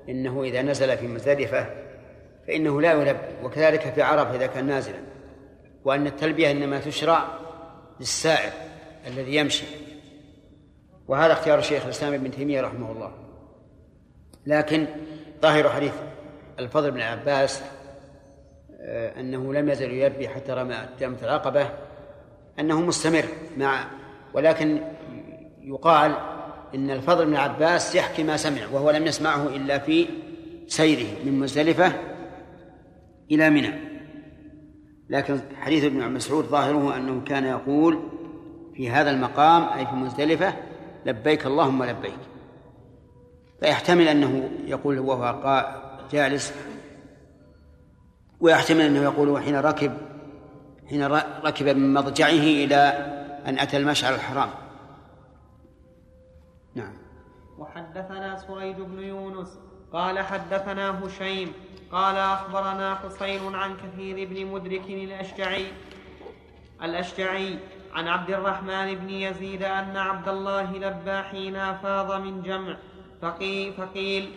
إنه 0.09 0.43
إذا 0.43 0.62
نزل 0.62 0.97
في 0.97 1.06
مزدلفة 1.06 1.66
فإنه 2.47 2.80
لا 2.80 2.93
يلبي 2.93 3.44
وكذلك 3.44 3.80
في 3.80 4.02
عرفة 4.02 4.35
إذا 4.36 4.47
كان 4.47 4.66
نازلا. 4.66 5.01
وأن 5.85 6.06
التلبية 6.06 6.51
إنما 6.51 6.80
تشرع 6.80 7.28
للسائر 8.01 8.52
الذي 9.06 9.36
يمشي. 9.36 9.66
وهذا 11.09 11.32
اختيار 11.32 11.59
الشيخ 11.59 11.85
الإسلام 11.85 12.14
ابن 12.14 12.30
تيمية 12.30 12.60
رحمه 12.60 12.93
الله. 12.93 13.27
لكن 14.49 14.87
ظاهر 15.43 15.69
حديث 15.69 15.93
الفضل 16.59 16.91
بن 16.91 17.01
عباس 17.01 17.62
آه، 18.81 19.20
أنه 19.20 19.55
لم 19.55 19.69
يزل 19.69 19.93
يلبي 19.93 20.29
حتى 20.29 20.53
رمى 20.53 20.77
جامة 21.01 21.16
العقبة 21.23 21.70
أنه 22.59 22.81
مستمر 22.81 23.25
مع 23.57 23.85
ولكن 24.35 24.81
يقال 25.61 26.15
إن 26.75 26.91
الفضل 26.91 27.27
بن 27.27 27.37
عباس 27.37 27.95
يحكي 27.95 28.23
ما 28.23 28.37
سمع 28.37 28.66
وهو 28.73 28.91
لم 28.91 29.07
يسمعه 29.07 29.47
إلا 29.47 29.79
في 29.79 30.09
سيره 30.66 31.25
من 31.25 31.39
مزدلفة 31.39 31.93
إلى 33.31 33.51
منى. 33.51 33.75
لكن 35.11 35.41
حديث 35.57 35.85
ابن 35.85 36.12
مسعود 36.12 36.45
ظاهره 36.45 36.97
أنه 36.97 37.25
كان 37.25 37.45
يقول 37.45 37.99
في 38.75 38.91
هذا 38.91 39.11
المقام 39.11 39.79
أي 39.79 39.87
في 39.87 39.93
مزدلفة 39.93 40.55
لبيك 41.07 41.47
اللهم 41.47 41.85
لبيك. 41.85 42.38
فيحتمل 43.60 44.09
أنه 44.09 44.51
يقول 44.64 44.98
وهو 44.98 45.66
جالس 46.12 46.55
ويحتمل 48.40 48.80
أنه 48.80 49.02
يقول 49.02 49.43
حين 49.43 49.56
ركب 49.56 49.93
حين 50.89 51.06
ركب 51.44 51.68
من 51.68 51.94
مضجعه 51.94 52.28
إلى 52.28 52.76
أن 53.47 53.59
أتى 53.59 53.76
المشعر 53.76 54.14
الحرام. 54.14 54.51
نعم. 56.74 56.93
وحدثنا 57.59 58.36
سريج 58.36 58.76
بن 58.76 59.02
يونس 59.02 59.59
قال 59.93 60.18
حدثنا 60.18 61.05
هشيم 61.05 61.52
قال 61.93 62.16
أخبرنا 62.16 62.94
حسين 62.94 63.55
عن 63.55 63.76
كثير 63.76 64.28
بن 64.28 64.47
مدرك 64.47 64.86
الأشجعي 64.89 65.66
الأشجعي 66.82 67.59
عن 67.93 68.09
عبد 68.09 68.30
الرحمن 68.30 68.94
بن 68.94 69.10
يزيد 69.10 69.62
أن 69.62 69.97
عبد 69.97 70.28
الله 70.28 70.72
لبى 70.72 71.22
حين 71.22 71.56
أفاض 71.56 72.20
من 72.20 72.43
جمع 72.43 72.76
فقيل, 73.23 73.73
فقيل. 73.73 74.32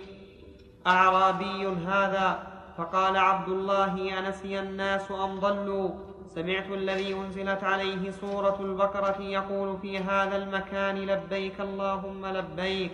أعرابي 0.87 1.67
هذا. 1.67 2.51
فقال 2.77 3.17
عبد 3.17 3.49
الله 3.49 4.19
أنسي 4.19 4.59
الناس 4.59 5.11
أم 5.11 5.39
ضلوا؟ 5.39 5.89
سمعت 6.35 6.71
الذي 6.71 7.13
أنزلت 7.13 7.63
عليه 7.63 8.11
سورة 8.11 8.57
البقرة 8.59 9.21
يقول 9.21 9.77
في 9.81 9.97
هذا 9.97 10.35
المكان 10.35 10.95
لبيك 10.95 11.61
اللهم 11.61 12.25
لبيك. 12.25 12.91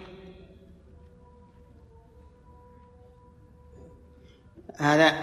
هذا 4.78 5.14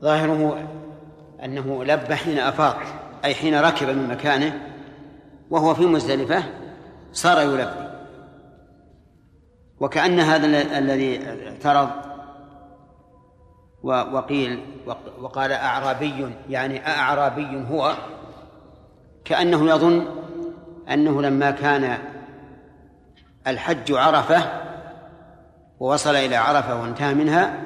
ظاهره 0.00 0.68
أنه 1.44 1.84
لب 1.84 2.12
حين 2.12 2.38
أفاض 2.38 2.76
أي 3.24 3.34
حين 3.34 3.60
ركب 3.60 3.88
من 3.88 4.08
مكانه 4.08 4.72
وهو 5.50 5.74
في 5.74 5.86
مزدلفة 5.86 6.44
صار 7.12 7.40
يلبي. 7.40 7.85
وكأن 9.80 10.20
هذا 10.20 10.46
الذي 10.78 11.20
اعترض 11.46 11.88
وقيل 13.82 14.60
وقال 15.20 15.52
أعرابي 15.52 16.26
يعني 16.48 16.86
أعرابي 16.86 17.64
هو 17.70 17.94
كأنه 19.24 19.70
يظن 19.70 20.06
أنه 20.90 21.22
لما 21.22 21.50
كان 21.50 21.98
الحج 23.46 23.92
عرفة 23.92 24.42
ووصل 25.80 26.16
إلى 26.16 26.36
عرفة 26.36 26.80
وانتهى 26.82 27.14
منها 27.14 27.62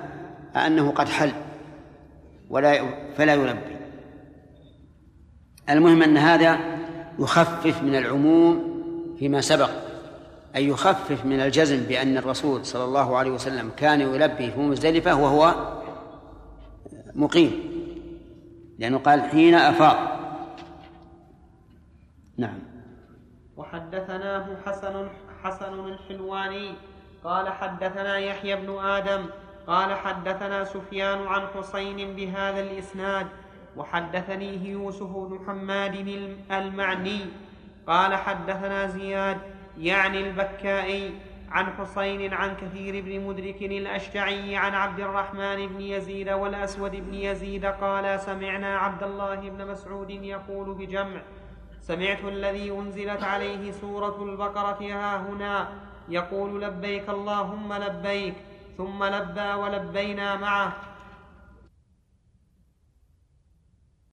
أنه 0.56 0.90
قد 0.90 1.08
حل 1.08 1.32
ولا 2.50 2.82
فلا 3.16 3.34
يلبي. 3.34 3.76
المهم 5.70 6.02
أن 6.02 6.16
هذا 6.16 6.58
يخفف 7.18 7.82
من 7.82 7.96
العموم 7.96 8.70
فيما 9.18 9.40
سبق. 9.40 9.70
أن 10.56 10.62
يخفف 10.62 11.24
من 11.24 11.40
الجزم 11.40 11.80
بأن 11.80 12.16
الرسول 12.16 12.66
صلى 12.66 12.84
الله 12.84 13.16
عليه 13.16 13.30
وسلم 13.30 13.70
كان 13.76 14.00
يلبي 14.00 14.50
في 14.50 14.60
مزدلفة 14.60 15.14
وهو 15.14 15.54
مقيم. 17.14 17.52
لأنه 18.78 18.98
قال 18.98 19.22
حين 19.22 19.54
أفاق. 19.54 20.20
نعم. 22.36 22.58
وحدثناه 23.56 24.46
حسن 24.66 25.08
حسن 25.42 25.74
الحلواني. 25.84 26.74
قال 27.24 27.48
حدثنا 27.48 28.18
يحيى 28.18 28.56
بن 28.56 28.78
آدم. 28.78 29.26
قال 29.66 29.94
حدثنا 29.94 30.64
سفيان 30.64 31.26
عن 31.26 31.46
حسين 31.46 32.16
بهذا 32.16 32.60
الإسناد. 32.60 33.26
وحدثنيه 33.76 34.72
يوسف 34.72 35.16
بن 35.16 35.38
حماد 35.46 35.94
المعني. 36.50 37.20
قال 37.86 38.14
حدثنا 38.14 38.86
زياد. 38.86 39.38
يعني 39.80 40.20
البكائي 40.20 41.12
عن 41.50 41.66
حسين 41.72 42.34
عن 42.34 42.56
كثير 42.56 43.04
بن 43.04 43.20
مدرك 43.20 43.62
الأشجعي 43.62 44.56
عن 44.56 44.74
عبد 44.74 45.00
الرحمن 45.00 45.66
بن 45.66 45.80
يزيد 45.80 46.28
والأسود 46.28 46.90
بن 46.90 47.14
يزيد 47.14 47.66
قال 47.66 48.20
سمعنا 48.20 48.78
عبد 48.78 49.02
الله 49.02 49.34
بن 49.34 49.66
مسعود 49.66 50.10
يقول 50.10 50.74
بجمع 50.74 51.20
سمعت 51.80 52.24
الذي 52.24 52.70
أنزلت 52.70 53.24
عليه 53.24 53.72
سورة 53.72 54.22
البقرة 54.22 54.78
ها 54.82 55.16
هنا 55.16 55.68
يقول 56.08 56.62
لبيك 56.62 57.08
اللهم 57.08 57.72
لبيك 57.72 58.34
ثم 58.78 59.04
لبى 59.04 59.52
ولبينا 59.52 60.36
معه. 60.36 60.72